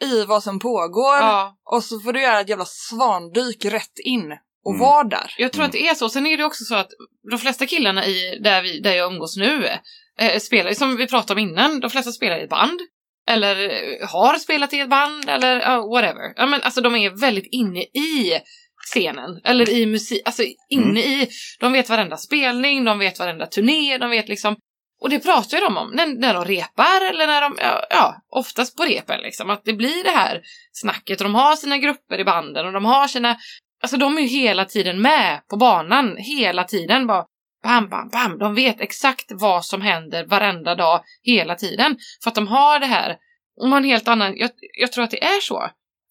[0.04, 1.58] i vad som pågår Ja.
[1.72, 4.32] och så får du göra ett jävla svandyk rätt in
[4.66, 4.80] och Mm.
[4.82, 5.34] vara där.
[5.38, 6.10] Jag tror att det är så.
[6.10, 6.90] Sen är det också så att
[7.32, 9.68] de flesta killarna i, där, vi, där jag umgås nu
[10.20, 12.80] eh, spelar, som vi pratade om innan, de flesta spelar i ett band.
[13.30, 16.34] Eller eh, har spelat i ett band, eller ja, whatever.
[16.36, 18.40] Ja, men, alltså, de är väldigt inne i
[18.94, 21.28] scenen, eller i musik, alltså inne i,
[21.60, 24.56] de vet varenda spelning, de vet varenda turné, de vet liksom,
[25.02, 28.16] och det pratar ju de om när, när de repar eller när de, ja, ja,
[28.30, 32.20] oftast på repen liksom, att det blir det här snacket och de har sina grupper
[32.20, 33.38] i banden och de har sina
[33.82, 37.26] Alltså de är ju hela tiden med på banan, hela tiden bara
[37.64, 38.38] bam, bam, bam.
[38.38, 41.98] De vet exakt vad som händer varenda dag, hela tiden.
[42.24, 43.18] För att de har det här,
[43.62, 44.50] de har en helt annan, jag,
[44.80, 45.70] jag tror att det är så.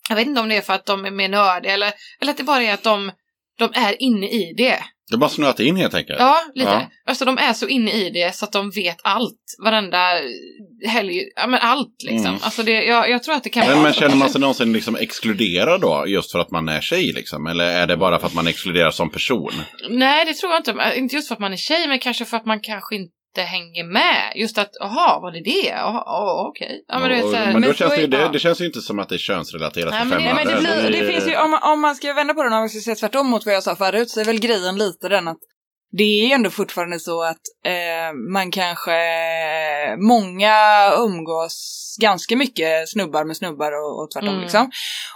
[0.08, 2.38] Jag vet inte om det är för att de är mer nördiga eller, eller att
[2.38, 3.12] det bara är att de,
[3.58, 4.84] de är inne i det.
[5.10, 6.18] Det är bara snöat in helt enkelt.
[6.18, 6.70] Ja, lite.
[6.70, 6.90] Ja.
[7.06, 9.56] Alltså de är så inne i det så att de vet allt.
[9.64, 9.98] Varenda
[10.86, 12.26] helg, ja men allt liksom.
[12.26, 12.40] Mm.
[12.42, 14.72] Alltså det, jag, jag tror att det kan Men, vara men känner man sig någonsin
[14.72, 17.46] liksom exkluderad då, just för att man är tjej liksom?
[17.46, 19.52] Eller är det bara för att man exkluderas som person?
[19.88, 20.98] Nej, det tror jag inte.
[20.98, 23.84] Inte just för att man är tjej, men kanske för att man kanske inte hänger
[23.84, 24.32] med.
[24.36, 25.66] Just att, jaha, var det det?
[25.68, 26.84] Jaha, ja, okej.
[26.88, 28.28] Ja, men Och- men då Men känns det, ju- det, ja.
[28.28, 30.88] det känns ju inte som att det är könsrelaterat Nej, men det- Nej, men det,
[30.90, 33.26] blir, det finns ju, om, om man ska vända på det, man ska säga tvärtom
[33.30, 35.38] mot vad jag sa förut, så är väl grejen lite den att
[35.92, 38.92] det är ju ändå fortfarande så att eh, man kanske,
[39.96, 40.56] många
[40.98, 44.40] umgås ganska mycket snubbar med snubbar och, och tvärtom Mm.
[44.40, 44.70] liksom.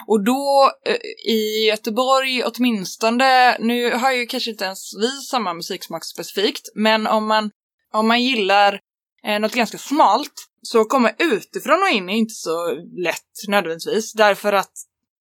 [0.06, 6.04] Och då eh, i Göteborg åtminstone, nu har ju kanske inte ens vi samma musiksmak
[6.04, 7.50] specifikt, men om man,
[7.92, 8.80] om man gillar
[9.26, 10.32] eh, något ganska smalt
[10.62, 12.72] så komma utifrån och in är inte så
[13.04, 14.72] lätt nödvändigtvis, därför att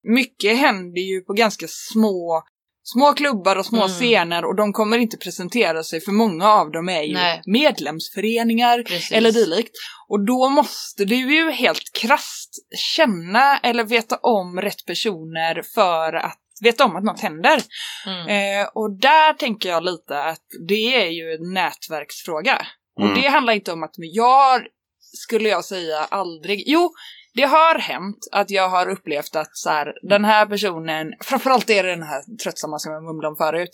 [0.03, 2.43] mycket händer ju på ganska små
[2.84, 3.89] små klubbar och små Mm.
[3.89, 7.41] scener och de kommer inte presentera sig för många av dem är ju Nej.
[7.45, 9.11] medlemsföreningar Precis.
[9.11, 9.72] eller dylikt.
[10.07, 12.49] Och då måste du ju helt krasst
[12.95, 17.61] känna eller veta om rätt personer för att veta om att något händer.
[18.07, 18.27] Mm.
[18.27, 22.65] Eh, och där tänker jag lite att det är ju en nätverksfråga.
[22.99, 23.21] Och Mm.
[23.21, 24.61] det handlar inte om att jag
[24.99, 26.93] skulle jag säga aldrig, jo
[27.33, 31.83] det har hänt att jag har upplevt att så här, den här personen, framförallt är
[31.83, 33.69] det den här tröttsamma som jag mumlade om förut.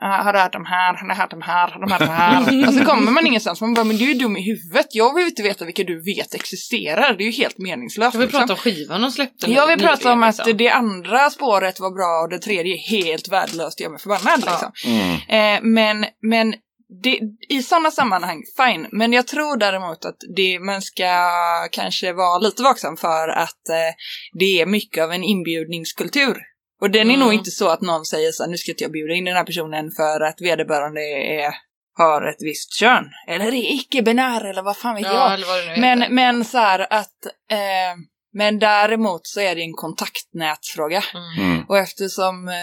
[0.00, 0.94] Ah, har du hört de här?
[0.94, 1.68] Har du hört de här?
[1.68, 2.68] Har du hört de här?
[2.68, 3.60] och så kommer man ingenstans.
[3.60, 4.86] Man bara, men du är ju dum i huvudet.
[4.90, 7.14] Jag vill inte veta vilka du vet existerar.
[7.18, 8.14] Det är ju helt meningslöst.
[8.14, 8.40] Jag vill liksom.
[8.40, 10.56] prata om skivan de släppte Jag vill prata om att liksom.
[10.56, 13.80] det andra spåret var bra och det tredje är helt värdelöst.
[13.80, 14.50] Jag mig förbannad Ja.
[14.50, 14.92] liksom.
[14.92, 15.14] Mm.
[15.28, 16.54] Eh, men men
[17.02, 17.18] det,
[17.48, 18.86] i sådana sammanhang, fine.
[18.92, 21.28] Men jag tror däremot att det, man ska
[21.72, 23.94] kanske vara lite vaksam för att eh,
[24.38, 26.36] det är mycket av en inbjudningskultur.
[26.80, 27.20] Och den är Mm.
[27.20, 29.36] nog inte så att någon säger så här, nu ska inte jag bjuda in den
[29.36, 31.54] här personen för att vederbörande är,
[31.98, 33.04] har ett visst kön.
[33.28, 35.14] Eller är icke-binär eller vad fan vet jag.
[35.14, 36.14] Ja, nu Men, heter.
[36.14, 37.94] men så här att, eh,
[38.32, 41.02] men däremot så är det en kontaktnätsfråga.
[41.14, 41.50] Mm.
[41.52, 41.64] Mm.
[41.68, 42.54] Och eftersom eh,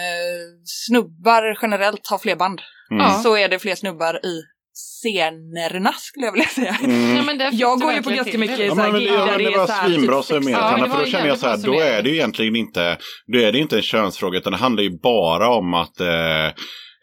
[0.64, 2.60] snubbar generellt har fler band
[2.90, 3.10] Mm.
[3.22, 4.42] Så är det fler snubbar i
[4.76, 6.76] scenerna skulle jag vilja säga.
[6.84, 7.16] Mm.
[7.16, 8.64] Ja, men fick Jag går ju på ganska mycket det.
[8.64, 10.96] Ja, men, ja, men det det är var svinbra typ summerat, Ja, Hanna, det för
[10.98, 12.98] var då känner jag så här, då är det ju egentligen inte,
[13.32, 16.46] då är det inte en könsfråga, utan det handlar ju bara om att eh,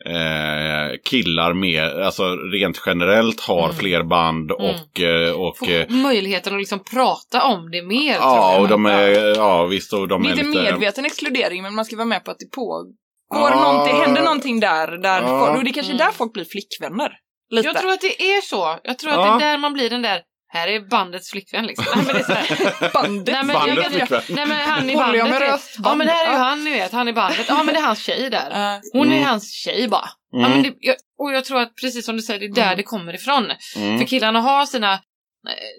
[0.05, 3.75] eh, killar med, alltså rent generellt har Mm.
[3.75, 4.65] fler band Mm.
[4.75, 8.13] och, eh, och eh, möjligheten att liksom prata om det mer.
[8.13, 8.61] tror ja, jag.
[8.61, 10.71] och de är, ja visst, och de det är är inte lite...
[10.71, 12.85] medveten exkludering men man ska vara med på att det pågår
[13.29, 13.61] Ja.
[13.71, 14.97] någonting, händer någonting där.
[14.97, 15.39] där Ja.
[15.39, 16.05] folk, och det är kanske är Mm.
[16.07, 17.11] där folk blir flickvänner.
[17.55, 17.67] Lite.
[17.67, 18.79] Jag tror att det är så.
[18.83, 19.37] Jag tror att Ja.
[19.37, 21.85] det är där man blir den där, här är bandets flickvän liksom.
[21.95, 22.93] Nej, men det är så här.
[22.93, 23.33] bandet.
[23.35, 24.21] Nej, men, Bandets jag, jag, flickvän.
[24.35, 25.23] nej men han i bandet.
[25.23, 25.49] med vet.
[25.53, 25.87] röstband?
[25.93, 26.43] Ja men det här är ju Ja.
[26.43, 27.45] han ni vet, han i bandet.
[27.49, 28.79] Ja men det är hans tjej där.
[28.93, 29.23] Hon är Mm.
[29.29, 30.09] hans tjej bara.
[30.31, 30.51] Ja, Mm.
[30.51, 32.77] men det, jag, och jag tror att precis som du säger, det är där Mm.
[32.77, 33.51] det kommer ifrån.
[33.75, 33.99] Mm.
[33.99, 34.99] För killarna har sina, eh,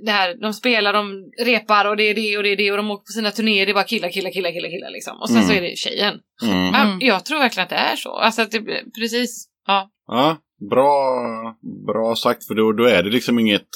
[0.04, 1.12] det här, de spelar, de
[1.44, 3.66] repar och det är det och det är det och de åker på sina turnéer,
[3.66, 5.20] det är bara killar, killar, killar, killar, killar liksom.
[5.20, 5.48] Och sen Mm.
[5.48, 6.14] så är det tjejen.
[6.42, 6.74] Mm.
[7.00, 8.16] Ja, jag tror verkligen att det är så.
[8.16, 8.60] Alltså att det,
[9.00, 9.46] precis.
[9.66, 9.90] Ja.
[10.06, 10.36] Ja,
[10.70, 11.56] bra,
[11.86, 13.66] bra sagt, för då, då är det liksom inget...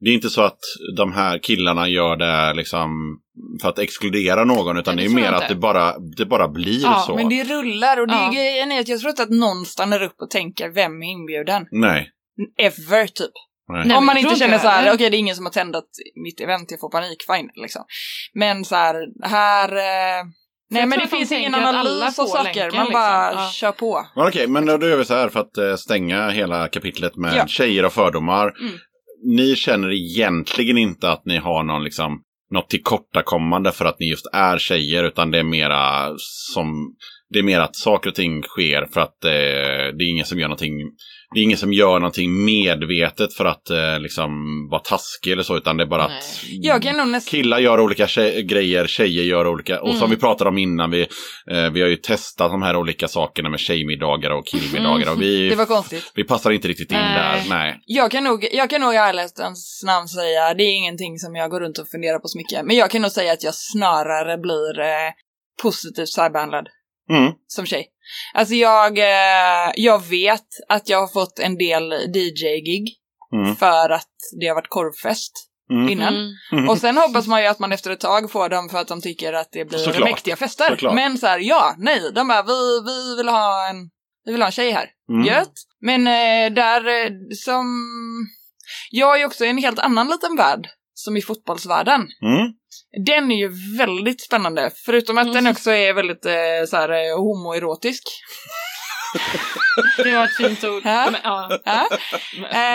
[0.00, 0.58] Det är inte så att
[0.96, 2.90] de här killarna gör det liksom
[3.62, 6.48] för att exkludera någon, utan Nej, det det är mer att det bara, det bara
[6.48, 7.16] blir Ja, så.
[7.16, 8.28] Men det rullar och det Ja.
[8.28, 11.06] är grejen är att jag tror inte att någon stannar upp och tänker vem är
[11.06, 11.66] inbjuden?
[11.70, 12.10] Nej.
[12.58, 13.30] Ever typ.
[13.68, 13.96] Nej.
[13.96, 15.88] Om man inte känner så här, okej det är ingen som har tändat
[16.24, 17.84] mitt event, jag får panik, fine liksom.
[18.34, 19.70] Men så här, här...
[20.70, 23.50] Nej men det finns ingen analys och får saker, länken, man bara liksom.
[23.52, 24.06] Kör på.
[24.16, 27.34] Men okej, men då gör vi så här för att eh, stänga hela kapitlet med
[27.36, 27.46] Ja.
[27.46, 28.54] tjejer och fördomar.
[28.60, 28.72] Mm.
[29.36, 34.26] Ni känner egentligen inte att ni har någon liksom något tillkortakommande för att ni just
[34.32, 36.12] är tjejer, utan det är mera
[36.54, 36.94] som
[37.28, 39.30] det är mer att saker och ting sker för att eh,
[39.98, 40.72] det är ingen som gör någonting
[41.34, 44.30] det är ingen som gör någonting medvetet för att eh, liksom
[44.70, 46.16] vara taskig eller så, utan det är bara Nej.
[46.18, 47.30] att Jag kan nog nästan...
[47.30, 49.80] Killar gör olika tjej- grejer, tjejer gör olika.
[49.82, 50.10] Och som Mm.
[50.10, 51.00] vi pratade om innan, vi,
[51.50, 55.12] eh, vi har ju testat de här olika sakerna med tjejmiddagar och killmiddagar.
[55.12, 56.12] Och vi, Det var konstigt.
[56.14, 57.14] vi passar inte riktigt in Nej.
[57.14, 57.48] där.
[57.48, 57.80] Nej.
[57.86, 61.50] Jag kan nog, jag kan nog i ärlighetens namn säga, det är ingenting som jag
[61.50, 64.38] går runt och funderar på så mycket, men jag kan nog säga att jag snarare
[64.38, 65.10] blir eh,
[65.62, 66.68] positivt särbehandlad
[67.10, 67.32] Mm.
[67.46, 67.86] som tjej.
[68.34, 72.94] Alltså jag, eh, jag vet att jag har fått en del DJ-gig
[73.34, 73.56] Mm.
[73.56, 74.08] för att
[74.40, 75.32] det har varit korvfest
[75.70, 75.88] Mm.
[75.88, 76.14] innan.
[76.52, 76.68] Mm.
[76.68, 79.00] Och sen hoppas man ju att man efter ett tag får dem för att de
[79.00, 80.04] tycker att det blir Såklart.
[80.10, 80.68] mäktiga fester.
[80.70, 80.94] Såklart.
[80.94, 83.76] Men så här, ja, nej, de bara, vi, vi vill ha en,
[84.24, 84.88] vi vill ha en tjej här.
[85.08, 85.26] Mm.
[85.26, 85.52] Gött.
[85.80, 87.10] Men eh, där eh,
[87.44, 87.66] som,
[88.90, 92.00] jag är ju också i en helt annan liten värld, som i fotbollsvärlden.
[92.00, 92.52] Mm.
[93.06, 95.52] Den är ju väldigt spännande, förutom att den Mm.
[95.52, 98.02] också är väldigt eh, så här, eh, homoerotisk.
[100.04, 100.82] Det var ett fint ord.
[100.84, 101.08] Ja.
[101.10, 101.60] Men, ja.
[101.64, 101.88] Ja.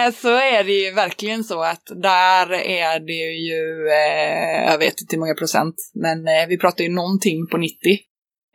[0.05, 5.01] Eh, så är det ju verkligen så att där är det ju, eh, jag vet
[5.01, 7.75] inte hur många procent, men eh, vi pratar ju någonting på 90.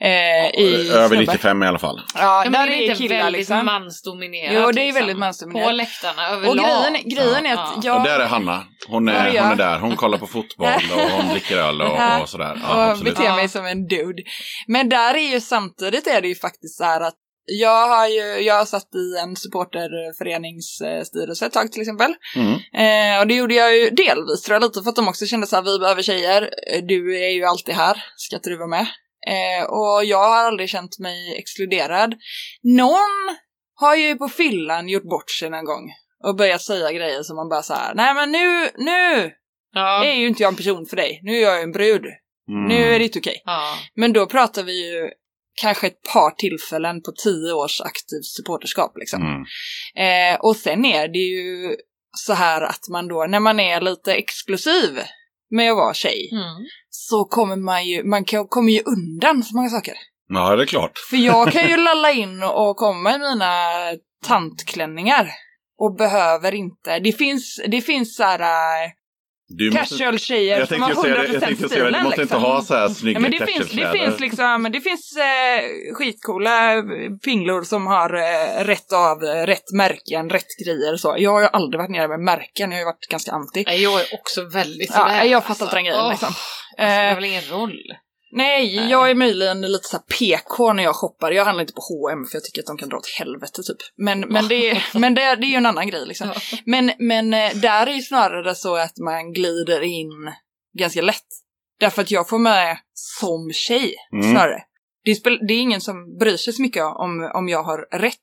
[0.00, 1.20] Eh, i Över snubbar.
[1.32, 2.00] 95 i alla fall.
[2.14, 3.66] Ja, Ja, men där det är är inte killar väldigt liksom.
[3.66, 4.52] mansdominerat.
[4.54, 5.00] Jo, det är liksom.
[5.00, 5.66] väldigt mansdominerat.
[5.68, 6.50] På läktarna överlag.
[6.50, 6.56] Och
[6.92, 7.80] grejen, grejen är att Ja.
[7.84, 7.96] jag...
[7.96, 8.64] Och där är Hanna.
[8.88, 9.42] Hon Ja, är, ja.
[9.42, 9.78] hon är där.
[9.78, 12.22] Hon kollar på fotboll och hon dricker öl och, Ja.
[12.22, 12.58] och sådär.
[12.62, 13.14] Ja, och absolut.
[13.14, 13.36] beter Ja.
[13.36, 14.22] mig som en dude.
[14.66, 17.14] Men där är ju samtidigt är det ju faktiskt så här att
[17.48, 22.14] jag har ju, jag har satt i en supporterföreningsstyrelse ett tag till exempel.
[22.36, 22.52] Mm.
[22.54, 25.46] Eh, och det gjorde jag ju delvis tror jag lite för att de också kände
[25.46, 28.68] så här, vi behöver tjejer, Eh, du är ju alltid här, ska inte du vara
[28.68, 28.86] med?
[29.26, 32.14] Eh, och jag har aldrig känt mig exkluderad.
[32.62, 33.36] Någon
[33.74, 35.90] har ju på fyllan gjort bort sig någon gång
[36.24, 39.32] och börjat säga grejer som man bara så här, nej men nu, nu
[39.72, 40.04] Ja.
[40.04, 42.02] är ju inte jag en person för dig, nu är jag en brud,
[42.48, 42.68] Mm.
[42.68, 43.42] nu är det inte okej.
[43.44, 43.74] Ja.
[43.94, 45.10] Men då pratar vi ju
[45.60, 49.22] kanske ett par tillfällen på tio års aktivt supporterskap liksom.
[49.22, 49.42] Mm.
[50.34, 51.76] Eh, och sen är det ju
[52.18, 55.00] så här att man då, när man är lite exklusiv
[55.56, 56.66] med att vara tjej, Mm.
[56.90, 59.94] så kommer man ju, man kan, kommer ju undan så många saker.
[60.28, 60.92] Ja, det är klart.
[61.10, 63.52] För jag kan ju lalla in och komma i mina
[64.26, 65.30] tantklänningar.
[65.78, 68.90] Och behöver inte, det finns, det finns såhär äh,
[69.48, 72.04] Du måste, casual-tjejer jag som har tänkte 100% säga jag tänkte säga det, stilen du
[72.04, 72.36] måste liksom.
[72.36, 75.94] inte ha så här snygga Ja, men det finns, det finns liksom, det finns eh,
[75.94, 76.82] skitcoola
[77.24, 81.14] pinglor som har eh, rätt av, eh, rätt märken, rätt grejer och så.
[81.18, 83.64] Jag har ju aldrig varit nere med märken, jag har ju varit ganska anti.
[83.66, 86.28] Nej, jag är också väldigt Ja, sådär, jag fattar inte den grejen Åh, liksom.
[86.28, 87.82] Det spelar Eh, väl ingen roll.
[88.36, 88.90] Nej, Nej.
[88.90, 91.32] jag är möjligen lite så här PK när jag shoppar.
[91.32, 93.76] Jag handlar inte på H&M för jag tycker att de kan dra åt helvete typ.
[93.96, 96.32] Men, men, det, är- men det, är- det är ju en annan grej liksom.
[96.64, 100.10] Men, men eh, där är ju snarare så att man glider in
[100.78, 101.26] ganska lätt.
[101.80, 104.32] Därför att jag får med som tjej Mm.
[104.32, 104.62] snarare.
[105.04, 108.18] Det, spel, det är ingen som bryr sig så mycket om, om jag har rätt.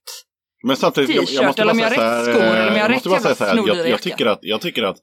[0.65, 2.44] Men samtidigt, jag, jag måste eller bara om jag säga har så rätt här, skor,
[2.57, 4.61] eller om jag jag måste rätt bara säga så här, jag, jag, tycker att, jag
[4.61, 4.98] tycker att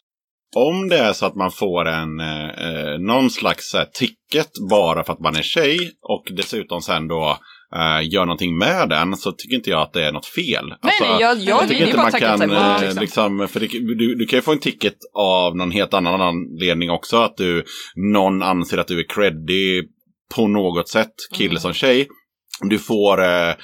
[0.56, 5.04] om det är så att man får en, eh, eh, någon slags här, ticket bara
[5.04, 7.38] för att man är tjej och dessutom sen då
[7.76, 10.66] eh, gör någonting med den så tycker inte jag att det är något fel.
[10.66, 13.00] Nej, Alltså, nej, jag, jag, tycker det är inte man kan, emot eh, liksom.
[13.00, 16.90] liksom, för det, du, du kan ju få en ticket av någon helt annan anledning
[16.90, 17.16] också.
[17.16, 17.64] Att du,
[18.12, 19.84] någon anser att du är creddig
[20.34, 21.60] på något sätt, kille Mm.
[21.60, 22.08] som tjej.
[22.62, 23.54] Du får eh,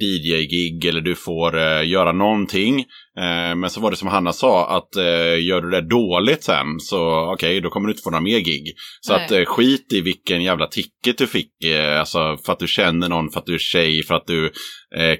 [0.00, 2.84] DJ-gig eller du får eh, göra någonting.
[3.18, 6.80] Eh, men så var det som Hanna sa, att eh, gör du det dåligt sen
[6.80, 8.74] så okej, då kommer du inte få några mer gig.
[9.00, 9.24] Så Nej.
[9.24, 11.64] att eh, skit i vilken jävla ticket du fick.
[11.64, 14.52] Eh, alltså för att du känner någon, för att du är tjej, för att du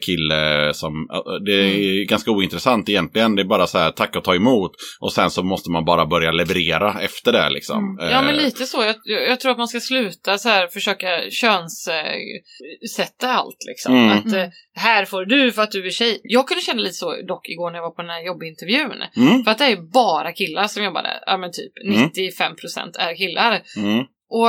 [0.01, 1.09] kille som...
[1.13, 3.37] eh, det är ganska ointressant egentligen.
[3.37, 4.73] Det är bara så här, tacka och ta emot.
[5.01, 7.99] Och sen så måste man bara börja leverera efter det liksom.
[8.01, 8.83] Ja, men Eh, lite så.
[8.83, 8.97] Jag,
[9.29, 13.95] jag tror att man ska sluta så här försöka könssätta allt liksom.
[13.95, 14.19] Mm.
[14.19, 16.21] Att eh, här får du för att du är tjej.
[16.23, 19.03] Jag kunde känna lite så dock igår när jag var på den här jobbintervjun.
[19.17, 21.19] Mm, För att det är bara killar som jobbar där.
[21.27, 22.09] Ja men typ Mm.
[22.11, 23.63] 95% är killar.
[23.77, 23.99] mm.
[24.31, 24.49] Och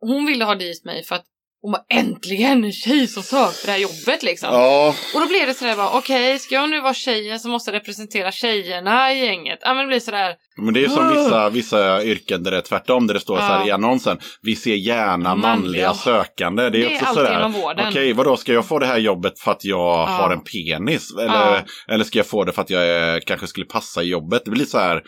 [0.00, 1.24] hon ville ha dit mig för att
[1.66, 4.48] hon var äntligen en tjej som sökt för det här jobbet liksom.
[4.52, 7.72] Ja, Och då blev det sådär bara, okej, ska jag nu vara tjejen som måste
[7.72, 9.58] representera tjejerna i gänget?
[9.62, 12.60] Ja men det blir sådär, Men det är som vissa, vissa yrken där det är
[12.60, 13.66] tvärtom, där det står så här Ja.
[13.66, 14.18] i annonsen.
[14.42, 15.48] Vi ser gärna Manliga.
[15.56, 16.62] manliga sökande.
[16.62, 17.52] Det är, Det är också sådär.
[17.88, 21.10] Okej, vadå, ska jag få det här jobbet för att jag har en penis?
[21.20, 21.60] Eller, Ja.
[21.88, 24.42] eller ska jag få det för att jag är, kanske skulle passa i jobbet?
[24.44, 25.02] Det blir så här.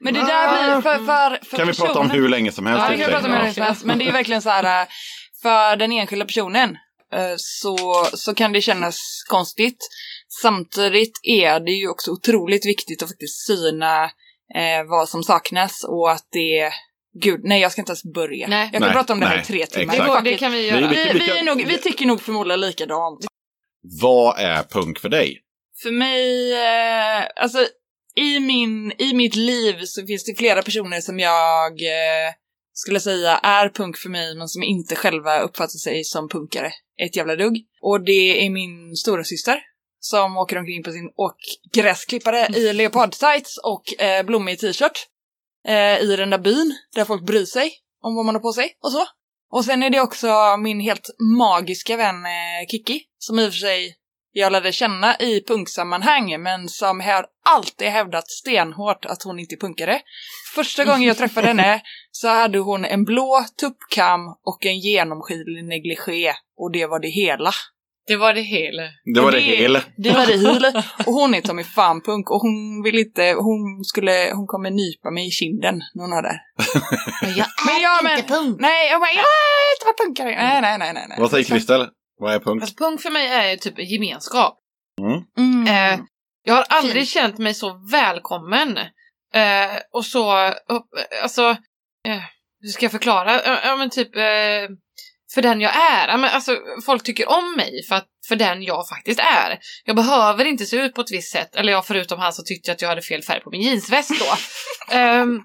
[0.00, 2.84] Men det där blir för, för, för Kan vi prata om hur länge som helst?
[2.84, 3.84] Ja, det kan vi prata om hur länge som helst.
[3.84, 4.86] Men det är verkligen så här, äh,
[5.42, 6.76] för den enskilda personen
[7.14, 8.98] äh, så, så kan det kännas
[9.28, 9.78] konstigt.
[10.42, 14.04] Samtidigt är det ju också otroligt viktigt att faktiskt syna
[14.54, 16.72] eh, vad som saknas och att det
[17.22, 18.48] Gud, nej jag ska inte ens börja.
[18.48, 18.62] Nej.
[18.62, 19.96] Jag kan Nej, prata om det här i tre timmar.
[19.98, 20.88] det, går, det kan vi göra.
[20.88, 23.26] vi- vi, vi, är nog, vi tycker nog förmodligen likadant.
[24.02, 25.38] Vad är punk för dig?
[25.82, 27.66] För mig, eh, alltså
[28.16, 32.32] i, min, i mitt liv så finns det flera personer som jag eh,
[32.72, 36.72] skulle säga är punk för mig men som inte själva uppfattar sig som punkare
[37.04, 37.56] ett jävla dugg.
[37.82, 39.60] Och det är min stora syster
[40.00, 45.06] som åker omkring på sin åkgräsklippare i leopardtights och eh, blommig t-shirt
[45.68, 47.72] eh, i den där byn där folk bryr sig
[48.02, 49.06] om vad man har på sig och så.
[49.52, 53.58] Och sen är det också min helt magiska vän eh, Kiki som i och för
[53.58, 53.96] sig
[54.32, 59.60] jag lärde känna i punksammanhang men som har alltid hävdat stenhårt att hon inte är
[59.60, 60.00] punkare.
[60.54, 61.80] Första gången jag träffade henne
[62.10, 67.52] så hade hon en blå tuppkam och en genomskinlig negligé och det var det hela.
[68.06, 68.82] Det var det hela.
[69.14, 69.82] Det var Och det hela.
[69.96, 70.84] Det var det hela.
[71.06, 74.70] Och hon är ta mig fan punk och hon vill inte, hon skulle, hon kommer
[74.70, 76.40] nypa mig i kinden när hon har det.
[77.22, 78.60] Men jag Men är jag inte men, punk.
[78.60, 80.42] nej, jag bara, jag har inte punkare.
[80.42, 81.06] Nej, nej, nej, nej.
[81.08, 81.16] nej.
[81.20, 81.88] Vad säger Kristel?
[82.22, 82.62] Vad är punk?
[82.62, 84.58] Alltså, punk för mig är typ en gemenskap.
[85.38, 85.66] Mm.
[85.66, 86.04] Eh,
[86.42, 87.08] jag har aldrig Fint.
[87.08, 88.78] känt mig så välkommen.
[89.34, 90.86] Eh, och så, upp,
[91.22, 91.42] alltså,
[92.08, 92.22] eh,
[92.60, 93.32] hur ska jag förklara?
[93.32, 94.68] Ja, Ja men typ, eh,
[95.34, 96.18] för den jag är.
[96.18, 96.56] Men alltså,
[96.86, 99.58] folk tycker om mig för, att, för den jag faktiskt är.
[99.84, 101.56] Jag behöver inte se ut på ett visst sätt.
[101.56, 104.26] Eller jag förutom han som tyckte att jag hade fel färg på min jeansväst då.
[104.96, 105.40] Ehm,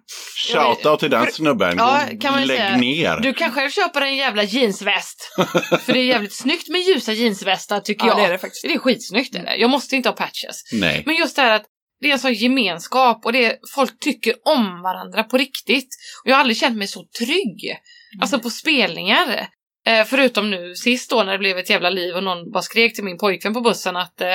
[0.47, 1.77] Shoutout till den snubben.
[1.77, 2.77] Ja, kan man Lägg säga.
[2.77, 3.17] ner.
[3.19, 5.33] du kan själv köpa en jävla jeansväst.
[5.85, 8.17] för det är jävligt snyggt med ljusa jeansvästar tycker Ja, jag.
[8.17, 8.63] det är det faktiskt.
[8.63, 9.55] Det är skitsnyggt är det.
[9.55, 10.61] Jag måste inte ha patches.
[10.71, 11.03] Nej.
[11.05, 11.65] Men just det här att
[12.01, 15.89] det är en sån gemenskap och det är, folk tycker om varandra på riktigt.
[16.23, 17.77] Och jag har aldrig känt mig så trygg.
[18.21, 19.47] Alltså på spelningar.
[19.87, 22.95] Eh, förutom nu sist då när det blev ett jävla liv och någon bara skrek
[22.95, 24.27] till min pojkvän på bussen att eh,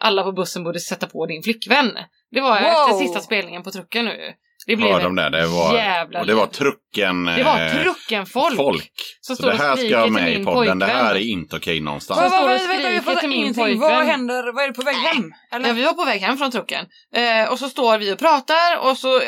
[0.00, 1.98] alla på bussen borde sätta på din flickvän.
[2.30, 2.68] Det var Wow.
[2.68, 4.32] efter sista spelningen på trucken nu.
[4.66, 5.30] Det blev hörde en om det.
[5.30, 8.56] Det var, jävla och det var trucken Det var eh, trucken folk.
[8.56, 8.90] folk.
[9.20, 10.78] Så står det här ska jag med i podden.
[10.78, 11.04] Det pojkvän.
[11.06, 12.20] här är inte okej någonstans.
[12.20, 13.64] Vad, vad, står och vad, vänta, jag fattar till min ingenting.
[13.64, 13.96] pojkvän.
[13.96, 14.52] Vad händer?
[14.52, 15.32] Vad är du på väg hem?
[15.52, 15.68] Eller?
[15.68, 16.86] Ja, vi var på väg hem från trucken.
[17.14, 19.22] Eh, och så står vi och pratar och så eh,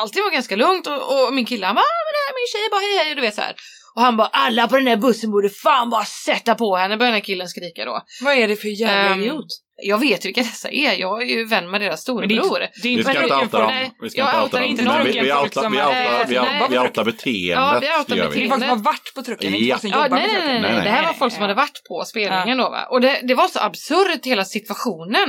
[0.00, 2.38] allting var ganska lugnt och, och min kille han bara ah, men det här är
[2.40, 3.54] min tjej bara hej hej du vet så här.
[3.98, 7.06] Och han bara alla på den här bussen borde fan bara sätta på henne började
[7.10, 8.02] den här killen skrika då.
[8.22, 9.46] Vad är det för jävla Ehm, idiot?
[9.82, 12.62] Jag vet vilka dessa är, jag är ju vän med deras Men det är storebror.
[12.62, 13.72] inte- Vi inte ska inte outa dem.
[14.02, 14.66] Vi ska Jag inte outar outa dem.
[14.70, 15.04] inte Men någon.
[15.06, 16.62] vi, vi, som vi, outar, vi, nej.
[16.62, 17.56] outar, vi outar beteendet.
[17.56, 18.48] Ja, vi outar det gör Det är vi.
[18.48, 19.78] folk som har varit på trucken, inte Ja.
[19.78, 21.48] som Ja, nej, nej, nej, nej, det här var folk som Ja.
[21.48, 22.86] hade varit på spelningen då va.
[22.90, 25.28] Och det, det var så absurt hela situationen.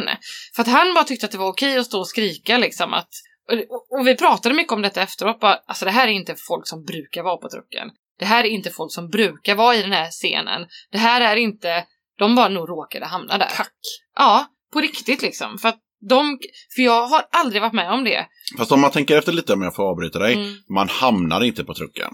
[0.55, 3.09] För att han bara tyckte att det var okej att stå och skrika liksom att
[3.51, 5.39] och, och vi pratade mycket om detta efteråt.
[5.39, 7.87] Bara, alltså det här är inte folk som brukar vara på trucken.
[8.19, 10.67] Det här är inte folk som brukar vara i den här scenen.
[10.91, 11.85] Det här är inte,
[12.17, 13.49] de bara nog råkade hamna där.
[13.55, 13.73] Tack.
[14.15, 15.57] Ja, på riktigt liksom.
[15.57, 15.79] För att
[16.09, 16.39] de,
[16.75, 18.27] för jag har aldrig varit med om det.
[18.57, 20.33] Fast om man tänker efter lite om jag får avbryta dig.
[20.33, 20.55] Mm.
[20.69, 22.11] Man hamnar inte på trucken.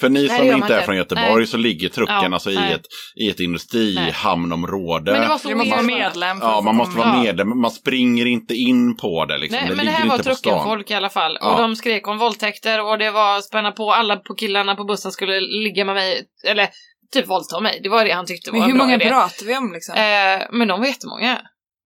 [0.00, 1.46] För ni det som man inte är från Göteborg Nej.
[1.46, 2.72] så ligger trucken Ja, alltså i nej.
[2.72, 2.82] ett,
[3.16, 5.12] i ett industrihamnområde.
[5.12, 7.60] Men det var så Du måste vara medlem för Ja, man måste vara medlem.
[7.60, 9.58] Man springer inte in på det liksom.
[9.60, 11.38] Nej, det men det här var truckenfolk i alla fall.
[11.40, 11.52] Ja.
[11.54, 15.12] Och de skrek om våldtäkter och det var spänna på alla på killarna på bussen
[15.12, 16.22] skulle ligga med mig.
[16.46, 16.68] Eller
[17.12, 17.80] typ våldta mig.
[17.82, 19.08] Det var det han tyckte var Men hur en bra många idé.
[19.08, 19.94] pratar vi om liksom?
[19.94, 21.38] Eh, men de var jättemånga.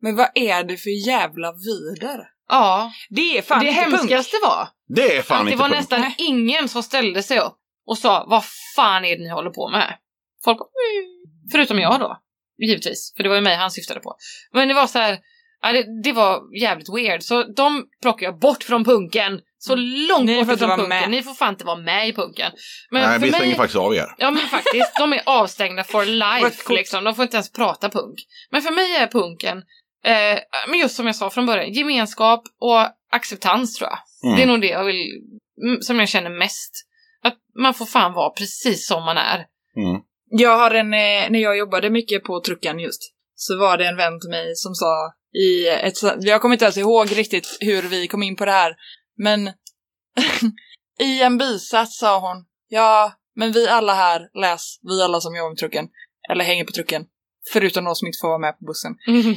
[0.03, 2.21] Men vad är det för jävla vider?
[2.49, 2.93] Ja.
[3.11, 3.95] Det är fan det inte punk.
[3.95, 5.79] hemskaste var Det är fan att det inte var punk.
[5.81, 6.15] nästan Nej.
[6.19, 8.45] ingen som ställde sig upp och sa vad
[8.77, 9.97] fan är det ni håller på med?
[10.45, 10.69] Folk bara.
[11.53, 12.19] Förutom jag då.
[12.63, 14.17] Givetvis, för det var ju mig han syftade på.
[14.53, 15.19] Men det var så här,
[15.63, 17.23] ja, det, det var jävligt weird.
[17.23, 19.41] Så de plockar jag bort från punken.
[19.59, 20.37] Så långt Mm.
[20.37, 20.89] Ni får bort inte från punken.
[20.89, 21.11] med.
[21.11, 22.53] Ni får fan inte vara med i punken.
[22.91, 24.15] Men Nej, för vi mig, stänger faktiskt av er.
[24.19, 26.05] Ja men faktiskt, de är avstängda for
[26.45, 27.05] life liksom.
[27.05, 28.19] De får inte ens prata punk.
[28.51, 29.59] Men för mig är punken,
[30.05, 30.39] eh,
[30.69, 32.81] men just som jag sa från början, gemenskap och
[33.13, 33.99] acceptans tror jag.
[34.25, 34.37] Mm.
[34.37, 35.11] Det är nog det jag vill,
[35.81, 36.87] som jag känner mest.
[37.25, 39.37] Att man får fan vara precis som man är.
[39.77, 40.01] Mm.
[40.31, 43.01] Jag har en, eh, när jag jobbade mycket på trucken just,
[43.35, 46.65] så var det en vän till mig som sa i ett, så- jag kommer inte
[46.65, 48.75] ens ihåg riktigt hur vi kom in på det här,
[49.19, 49.51] men
[51.01, 55.51] i en bisats sa hon, ja, men vi alla här, läs, vi alla som jobbar
[55.51, 55.89] med trucken,
[56.31, 57.05] eller hänger på trucken,
[57.53, 58.93] förutom de som inte får vara med på bussen.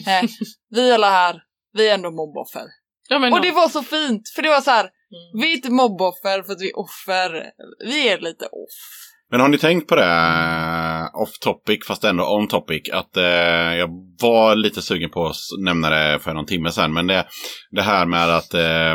[0.07, 0.30] Eh,
[0.69, 1.41] vi alla här,
[1.73, 2.65] vi är ändå mobboffer.
[3.09, 5.41] ja, Och det var så fint, för det var så här, Mm.
[5.41, 7.43] vi är inte mobboffer för att vi är offer,
[7.85, 8.79] vi är lite off.
[9.31, 13.23] Men har ni tänkt på det, eh, off topic fast ändå on topic, att eh,
[13.75, 13.89] jag
[14.21, 17.25] var lite sugen på att nämna det för någon timme sedan, men det,
[17.71, 18.91] det här med att eh,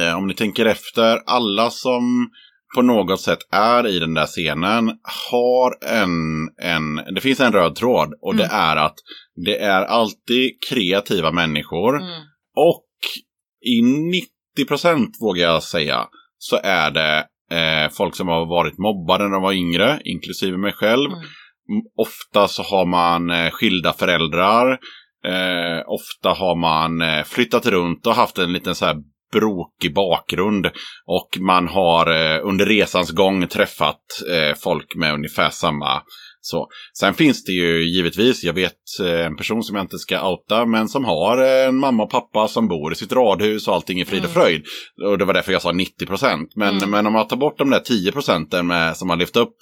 [0.00, 2.30] eh, om ni tänker efter, alla som
[2.74, 4.90] på något sätt är i den där scenen
[5.30, 8.94] har en, en det finns en röd tråd och det är att
[9.44, 12.20] det är alltid kreativa människor Mm.
[12.56, 12.86] och
[13.66, 14.28] i 90
[14.68, 16.06] procent vågar jag säga
[16.38, 17.18] så är det
[17.56, 21.10] eh, folk som har varit mobbade när de var yngre, inklusive mig själv.
[21.10, 21.24] Mm.
[21.96, 24.78] Ofta så har man eh, skilda föräldrar.
[25.24, 28.96] Eh, ofta har man eh, flyttat runt och haft en liten så här
[29.32, 30.66] brokig bakgrund.
[31.06, 34.00] Och man har eh, under resans gång träffat
[34.30, 36.02] eh, folk med ungefär samma
[36.40, 36.66] så.
[36.98, 40.66] Sen finns det ju givetvis, jag vet eh, en person som jag inte ska outa,
[40.66, 44.00] men som har eh, en mamma och pappa som bor i sitt radhus och allting
[44.00, 44.42] är frid och Mm.
[44.42, 44.62] fröjd.
[45.04, 46.52] Och det var därför jag sa 90 procent.
[46.56, 46.90] Men, Mm.
[46.90, 49.54] men om man tar bort de där 10 procenten med, som har lyft upp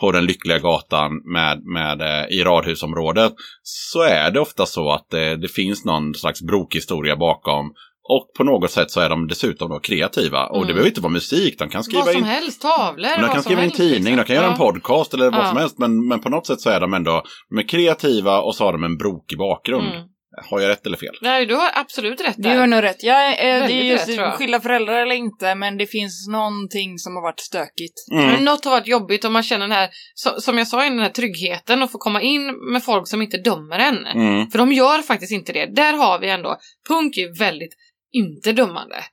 [0.00, 3.32] på den lyckliga gatan med, med, eh, i radhusområdet,
[3.62, 7.72] så är det ofta så att eh, det finns någon slags brokhistoria bakom.
[8.08, 10.46] Och på något sätt så är de dessutom då kreativa.
[10.46, 10.66] Och det Mm.
[10.74, 13.42] behöver inte vara musik, de kan skriva Vad som in helst, tavlor, de vad kan
[13.42, 14.16] skriva en helst, tidning, liksom.
[14.16, 15.48] de kan göra en podcast eller vad Ja.
[15.48, 15.78] som helst.
[15.78, 18.72] Men, men på något sätt så är de ändå de är kreativa och så har
[18.72, 19.88] de en brokig bakgrund.
[19.88, 20.02] Mm.
[20.50, 21.14] Har jag rätt eller fel?
[21.22, 22.56] Nej, du har absolut rätt Du där.
[22.58, 23.02] har nog rätt.
[23.02, 27.14] Jag, eh, det är just rätt, skilda föräldrar eller inte, men det finns någonting som
[27.14, 27.94] har varit stökigt.
[28.12, 28.26] Mm.
[28.26, 30.98] Men något har varit jobbigt och man känner den här, så, som jag sa, den
[30.98, 34.06] här tryggheten och få komma in med folk som inte dömer en.
[34.06, 34.50] Mm.
[34.50, 35.66] För de gör faktiskt inte det.
[35.76, 36.56] Där har vi ändå,
[36.88, 37.72] punk är väldigt
[38.12, 39.04] inte dömande.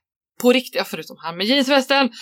[0.43, 2.09] På riktigt, ja, förutom han med jeansvästen.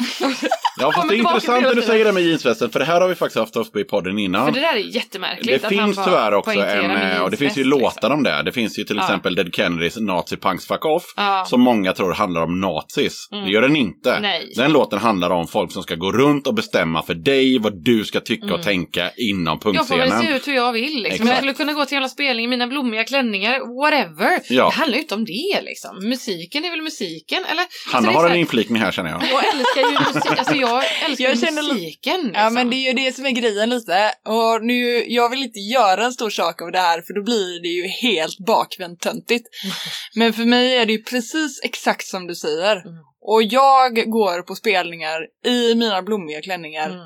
[0.80, 2.70] Ja, fast det är intressant när du säger det med jeansvästen.
[2.70, 4.46] För det här har vi faktiskt haft uppe i podden innan.
[4.46, 5.62] För det där är jättemärkligt.
[5.70, 8.12] Det han finns tyvärr också en, eh, och det finns ju jeansväst, låtar liksom.
[8.12, 8.44] om det.
[8.44, 9.02] Det finns ju till Ja.
[9.04, 11.04] exempel Dead Kennedys Nazi Punks Fuck Off.
[11.18, 11.46] Ja.
[11.48, 13.28] Som många tror handlar om nazis.
[13.32, 13.46] Mm.
[13.46, 14.20] Det gör den inte.
[14.20, 14.54] Nej.
[14.56, 18.04] Den låten handlar om folk som ska gå runt och bestämma för dig vad du
[18.06, 18.56] ska tycka Mm.
[18.56, 20.36] och tänka inom Jag får väl se punkscenen.
[20.36, 21.04] ut hur jag vill.
[21.04, 21.28] Liksom.
[21.28, 24.40] Jag skulle kunna gå till en jävla spelning i mina blommiga klänningar, whatever.
[24.50, 24.66] Ja.
[24.66, 26.10] Det handlar ju inte om det liksom.
[26.10, 27.66] Musiken är väl musiken, eller?
[28.14, 29.24] Handlar har en inflikning här känner jag.
[29.24, 32.22] Jag älskar ju musik, alltså jag älskar Jag känner musiken.
[32.22, 32.32] Liksom.
[32.34, 34.12] Ja men det är ju det som är grejen lite.
[34.26, 37.62] Och nu, jag vill inte göra en stor sak av det här för då blir
[37.62, 39.48] det ju helt bakvänt töntigt.
[40.16, 42.76] Men för mig är det ju precis exakt som du säger.
[42.76, 42.94] Mm.
[43.22, 47.00] Och jag går på spelningar i mina blommiga klänningar Mm.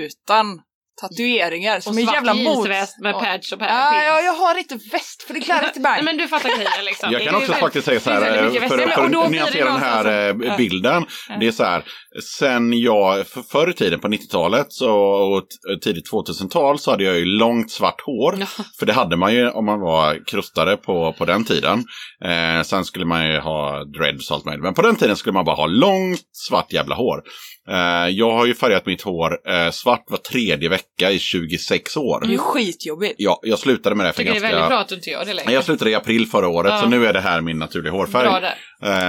[0.00, 0.60] utan
[1.00, 2.68] tatueringar Och som är svart jävla mot.
[2.68, 3.12] med Ja.
[3.20, 3.68] patch och patch.
[3.70, 6.04] Ja, ja, jag har inte väst för det klarar inte Nej mig.
[6.04, 7.12] men du fattar grejen liksom.
[7.12, 10.04] Jag kan också faktiskt säga så här, för, för och då att nyansera den här
[10.04, 10.56] någonstans- eh, Ja.
[10.56, 11.04] bilden.
[11.40, 11.84] Det är så här,
[12.38, 15.42] sen jag, för förr i tiden på 90-talet så, och
[15.82, 18.36] tidigt 2000-tal så hade jag ju långt svart hår.
[18.40, 18.46] Ja.
[18.78, 21.84] För det hade man ju om man var krustare på, på den tiden.
[22.24, 24.62] Eh, sen skulle man ju ha dreads och allt möjligt.
[24.64, 27.22] Men på den tiden skulle man bara ha långt svart jävla hår.
[27.70, 32.20] Eh, jag har ju färgat mitt hår eh, svart var tredje vecka i 26 år.
[32.20, 33.14] Det är ju skitjobbigt.
[33.18, 34.56] Ja, jag slutade med det Jag för tycker det är ganska...
[34.56, 35.52] väldigt bra att du inte gör det längre.
[35.52, 36.80] Jag slutade i april förra året, Ja.
[36.80, 38.28] så nu är det här min naturliga hårfärg.
[38.28, 38.56] Bra där.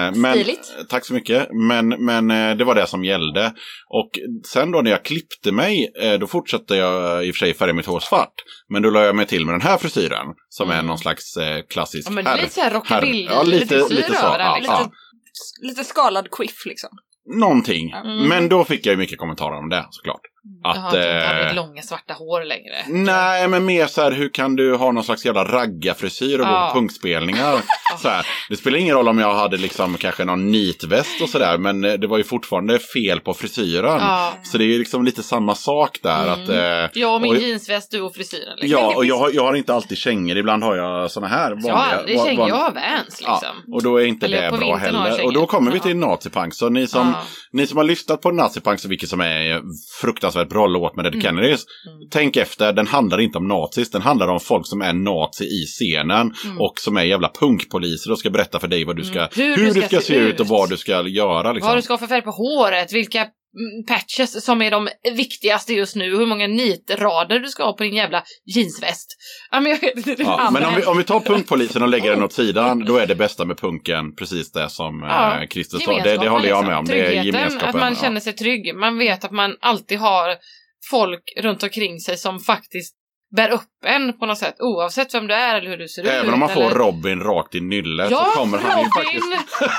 [0.07, 0.73] Eh, men, Stiligt.
[0.89, 1.47] Tack så mycket.
[1.67, 2.27] Men, men
[2.57, 3.53] det var det som gällde.
[3.89, 4.09] Och
[4.47, 5.87] sen då när jag klippte mig,
[6.19, 8.33] då fortsatte jag i och för sig färga mitt hår svart.
[8.69, 10.27] Men då la jag mig till med den här frisyren.
[10.49, 10.85] Som är Mm.
[10.87, 11.37] någon slags
[11.69, 14.35] klassisk Ja, men det är lite såhär rockabilly, Ja, lite, lite lite, så.
[14.39, 14.75] Ja, liksom.
[14.79, 14.91] ja.
[15.67, 16.89] Lite skalad quiff liksom.
[17.25, 17.91] Någonting.
[17.91, 18.27] Mm.
[18.27, 20.21] Men då fick jag ju mycket kommentarer om det såklart.
[20.63, 22.75] Jaha, Att, att du inte hade eh, långa svarta hår längre.
[22.87, 26.51] Nej, men mer så här, hur kan du ha någon slags jävla raggarfrisyr och gå
[26.51, 26.69] Ja.
[26.73, 27.55] på punkspelningar?
[28.01, 31.57] så här, det spelar ingen roll om jag hade liksom kanske någon nitväst och sådär,
[31.57, 33.97] men eh, det var ju fortfarande fel på frisyren.
[33.99, 34.33] Ja.
[34.43, 36.23] Så det är ju liksom lite samma sak där.
[36.23, 36.43] Mm.
[36.43, 38.57] Att, eh, Jag och min och- jeansväst, du och frisyren.
[38.57, 38.79] Liksom.
[38.81, 41.67] ja, och jag har, jag har inte alltid kängor, ibland har jag såna här vanliga.
[41.71, 43.63] jag har aldrig kängor, jag har Vans liksom.
[43.67, 45.25] Ja, och då är inte Eller det bra heller.
[45.25, 45.83] Och då kommer vi Ja.
[45.83, 46.53] till Nazipunk.
[46.53, 47.23] Så ni som, Ja.
[47.51, 49.61] ni som har lyssnat på Nazipunk, så vilket som är
[50.01, 51.65] fruktansvärt bra låt med Dead Kennedys.
[51.87, 52.07] Mm.
[52.11, 55.65] Tänk efter, den handlar inte om nazis, den handlar om folk som är nazi i
[55.65, 56.33] scenen.
[56.45, 56.61] Mm.
[56.61, 59.29] Och som är jävla punkpoliser och ska berätta för dig vad du ska, Mm.
[59.59, 61.51] hur, du ska, se ut och vad du ska göra.
[61.51, 61.67] Liksom.
[61.67, 63.31] Vad du ska ha för färg på håret, vilka mm,
[63.87, 67.95] patches som är de viktigaste just nu, hur många nitrader du ska ha på din
[67.95, 68.23] jävla
[68.55, 69.07] jeansväst.
[69.51, 69.77] Ja, men
[70.17, 73.07] Ja, men om vi, om vi tar punkpolisen och lägger den åt sidan, då är
[73.07, 76.03] det bästa med punken precis det som Ja, eh, Christer sa.
[76.03, 76.67] Det, det håller jag liksom.
[76.67, 76.85] med om.
[76.85, 77.69] Det är Tryggheten, gemenskapen.
[77.69, 78.75] att man känner sig trygg.
[78.75, 80.35] Man vet att man alltid har
[80.91, 82.95] folk runt omkring sig som faktiskt
[83.35, 86.07] bär upp en på något sätt, oavsett vem du är eller hur du ser ut.
[86.09, 86.75] Även om man får eller...
[86.75, 89.23] Robin rakt i nyllet Ja, så kommer han ju faktiskt...
[89.23, 89.39] Robin!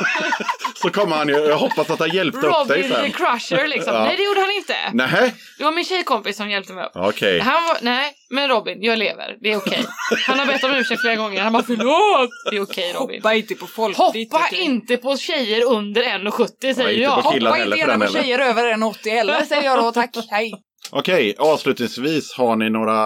[0.83, 3.13] Så kommer han ju, jag hoppas att han hjälpte upp dig Robin the sen.
[3.13, 3.95] Crusher liksom.
[3.95, 4.05] Ja.
[4.05, 4.75] Nej, det gjorde han inte.
[4.93, 6.93] Nej, Det var min tjejkompis som hjälpte mig upp.
[6.95, 7.41] okej.
[7.41, 9.37] Han var, nej, men Robin, jag lever.
[9.41, 9.85] Det är okej.
[10.27, 11.41] Han har bett om ursäkt flera gånger.
[11.43, 12.31] Han bara förlåt!
[12.51, 13.17] Det är okej Robin.
[13.23, 13.97] Hoppa inte på folk.
[13.97, 17.11] Hoppa inte på tjejer under 1,70 säger inte jag.
[17.11, 19.93] Hoppa inte gärna på tjejer över 1,80 heller säger jag då.
[19.93, 20.53] Tack, hej.
[20.91, 22.99] Okej, avslutningsvis har ni några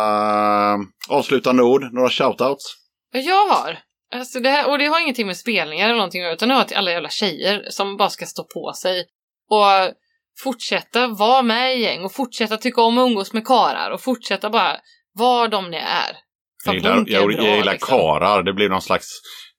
[1.09, 2.65] avslutande ord, några shoutouts?
[3.13, 3.79] Jag har.
[4.15, 6.77] Alltså det här, och det har ingenting med spelningar eller någonting utan det har till
[6.77, 9.05] alla jävla tjejer som bara ska stå på sig
[9.51, 9.95] och
[10.43, 14.51] fortsätta vara med i gäng och fortsätta tycka om att umgås med karar och fortsätta
[14.51, 14.77] bara
[15.13, 16.17] vara de ni är.
[16.65, 17.99] Jag gillar, jag, jag gillar liksom.
[17.99, 19.09] karar, det blir någon slags,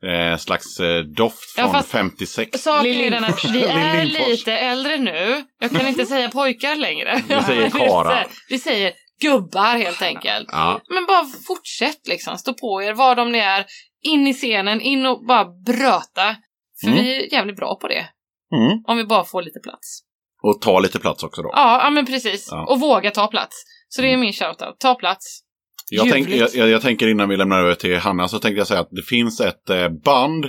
[0.06, 2.62] eh, slags eh, doft Ja, från fast- 56.
[2.64, 5.44] Saken är den att vi är lite äldre nu.
[5.60, 7.22] Jag kan inte säga pojkar längre.
[7.28, 8.28] Vi säger karar.
[8.50, 10.50] Vi säger gubbar helt enkelt.
[10.52, 13.66] Ja, Men bara fortsätt liksom, stå på er, var de ni är.
[14.02, 16.36] In i scenen, in och bara bröta.
[16.82, 17.00] För Mm.
[17.04, 18.10] vi är jävligt bra på det.
[18.56, 18.84] mm.
[18.88, 20.02] Om vi bara får lite plats.
[20.44, 21.50] och ta lite plats också då.
[21.56, 22.48] Ja, ja men precis.
[22.52, 22.66] Ja.
[22.66, 23.56] Och våga ta plats.
[23.90, 24.80] Så det är min shoutout.
[24.80, 25.42] Ta plats.
[25.90, 28.80] Jag, tänk, jag, jag, tänker innan vi lämnar över till Hanna så tänkte jag säga
[28.80, 30.45] att det finns ett eh, band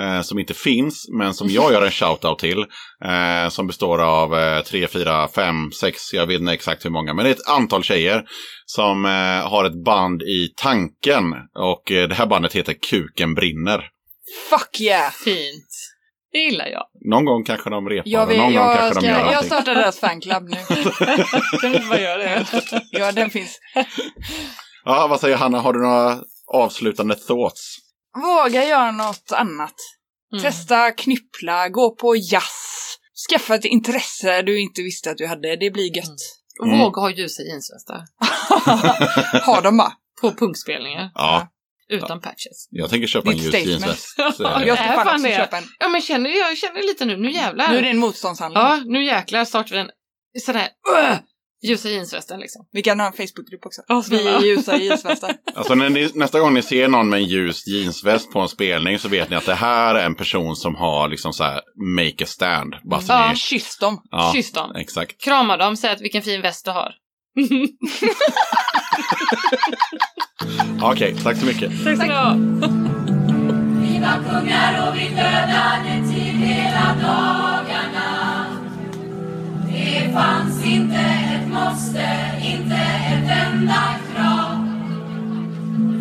[0.00, 2.58] eh, som inte finns men som jag gör en shoutout till.
[3.04, 7.14] Eh, som består av eh, tre, fyra, fem, sex, jag vet inte exakt hur många,
[7.14, 8.24] men det är ett antal tjejer
[8.66, 11.24] som eh, har ett band i tanken.
[11.58, 13.88] Och eh, det här bandet heter Kuken brinner.
[14.50, 15.10] Fuck yeah.
[15.12, 15.66] Fint.
[16.32, 16.82] Det gillar jag.
[17.10, 19.26] Någon gång kanske de repar, Jag, vill, någon gång jag, kanske ska, de gör jag
[19.26, 19.46] någonting.
[19.46, 20.56] startar deras fanclub nu.
[21.60, 22.46] Kan vi bara göra det?
[22.90, 23.58] Ja, den finns.
[24.84, 26.18] Ja, vad säger Hanna, har du några
[26.52, 27.76] avslutande thoughts?
[28.22, 29.74] Våga göra något annat.
[30.32, 30.42] Mm.
[30.44, 32.96] Testa knyppla, gå på jazz.
[33.30, 35.56] Skaffa ett intresse du inte visste att du hade.
[35.56, 36.06] Det blir gött.
[36.60, 36.78] Och Mm.
[36.78, 38.04] våga ha ljusa jeansvästar.
[39.46, 39.92] ha dem bara.
[40.20, 41.10] På punkspelningar.
[41.14, 41.48] Ja,
[41.88, 42.66] Utan patches.
[42.70, 43.80] jag tänker köpa en Ditt ljus statement.
[43.80, 44.14] jeansväst.
[44.18, 44.34] Jag
[44.78, 45.64] ska är fan fan köpa en.
[45.78, 47.68] Ja men känner, jag känner lite nu, nu jävlar.
[47.72, 48.62] Nu är det en motståndshandling.
[48.62, 49.90] Ja, nu jäklar startar vi en
[50.40, 50.68] sån här
[51.12, 51.18] uh,
[51.62, 52.66] ljusa jeansvästen liksom.
[52.72, 53.82] Vi kan ha en Facebookgrupp också.
[53.88, 55.32] Ja, Vi är ljusa jeansvästar.
[55.54, 58.98] Alltså när ni, nästa gång ni ser någon med en ljus jeansväst på en spelning
[58.98, 61.60] så vet ni att det här är en person som har liksom så här
[61.96, 62.74] make a stand.
[62.90, 63.28] Bara så Ja.
[63.30, 64.02] ni, Kyss dem.
[64.10, 64.76] ja, Kyss dem.
[64.76, 65.24] exakt.
[65.24, 66.92] Krama dem, säg att vilken fin väst du har.
[70.82, 71.84] Okej, tack så mycket.
[71.84, 72.34] Tack ska ni ha.
[73.82, 77.49] Vi var kungar och vi dödade till hela dagarna
[79.72, 82.08] det fanns inte ett måste,
[82.42, 83.82] inte ett enda
[84.14, 84.66] krav.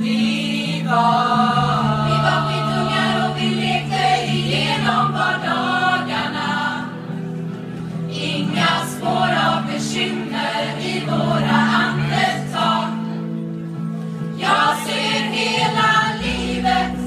[0.01, 6.85] Vi var Vi var skitungar och vi lekte igenom vardagarna.
[8.11, 12.89] Inga spår av bekymmer i våra andetag.
[14.39, 15.91] Jag ser hela
[16.23, 16.99] livet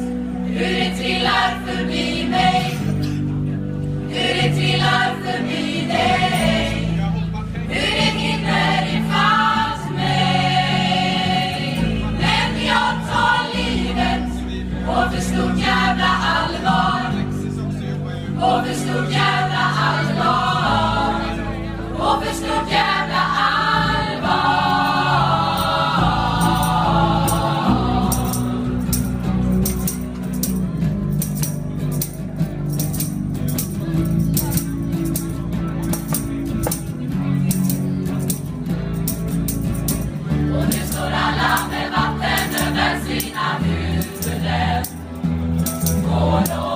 [0.47, 2.12] hur det trillar förbi
[4.13, 6.89] hur det trillar förbi dig,
[7.69, 11.33] hur det rinner ifatt mig.
[12.21, 14.29] Men jag tar livet
[14.87, 17.13] på för stort jävla allvar,
[18.41, 21.15] på för stort jävla allvar,
[21.99, 23.62] på för stort jävla allvar.
[46.33, 46.72] going on.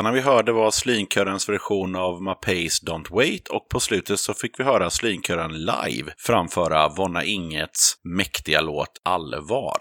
[0.00, 4.60] låtarna vi hörde var Slynkörens version av Mapeys Don't Wait och på slutet så fick
[4.60, 9.76] vi höra Slynkören live framföra Vonna Ingets mäktiga låt Allvar.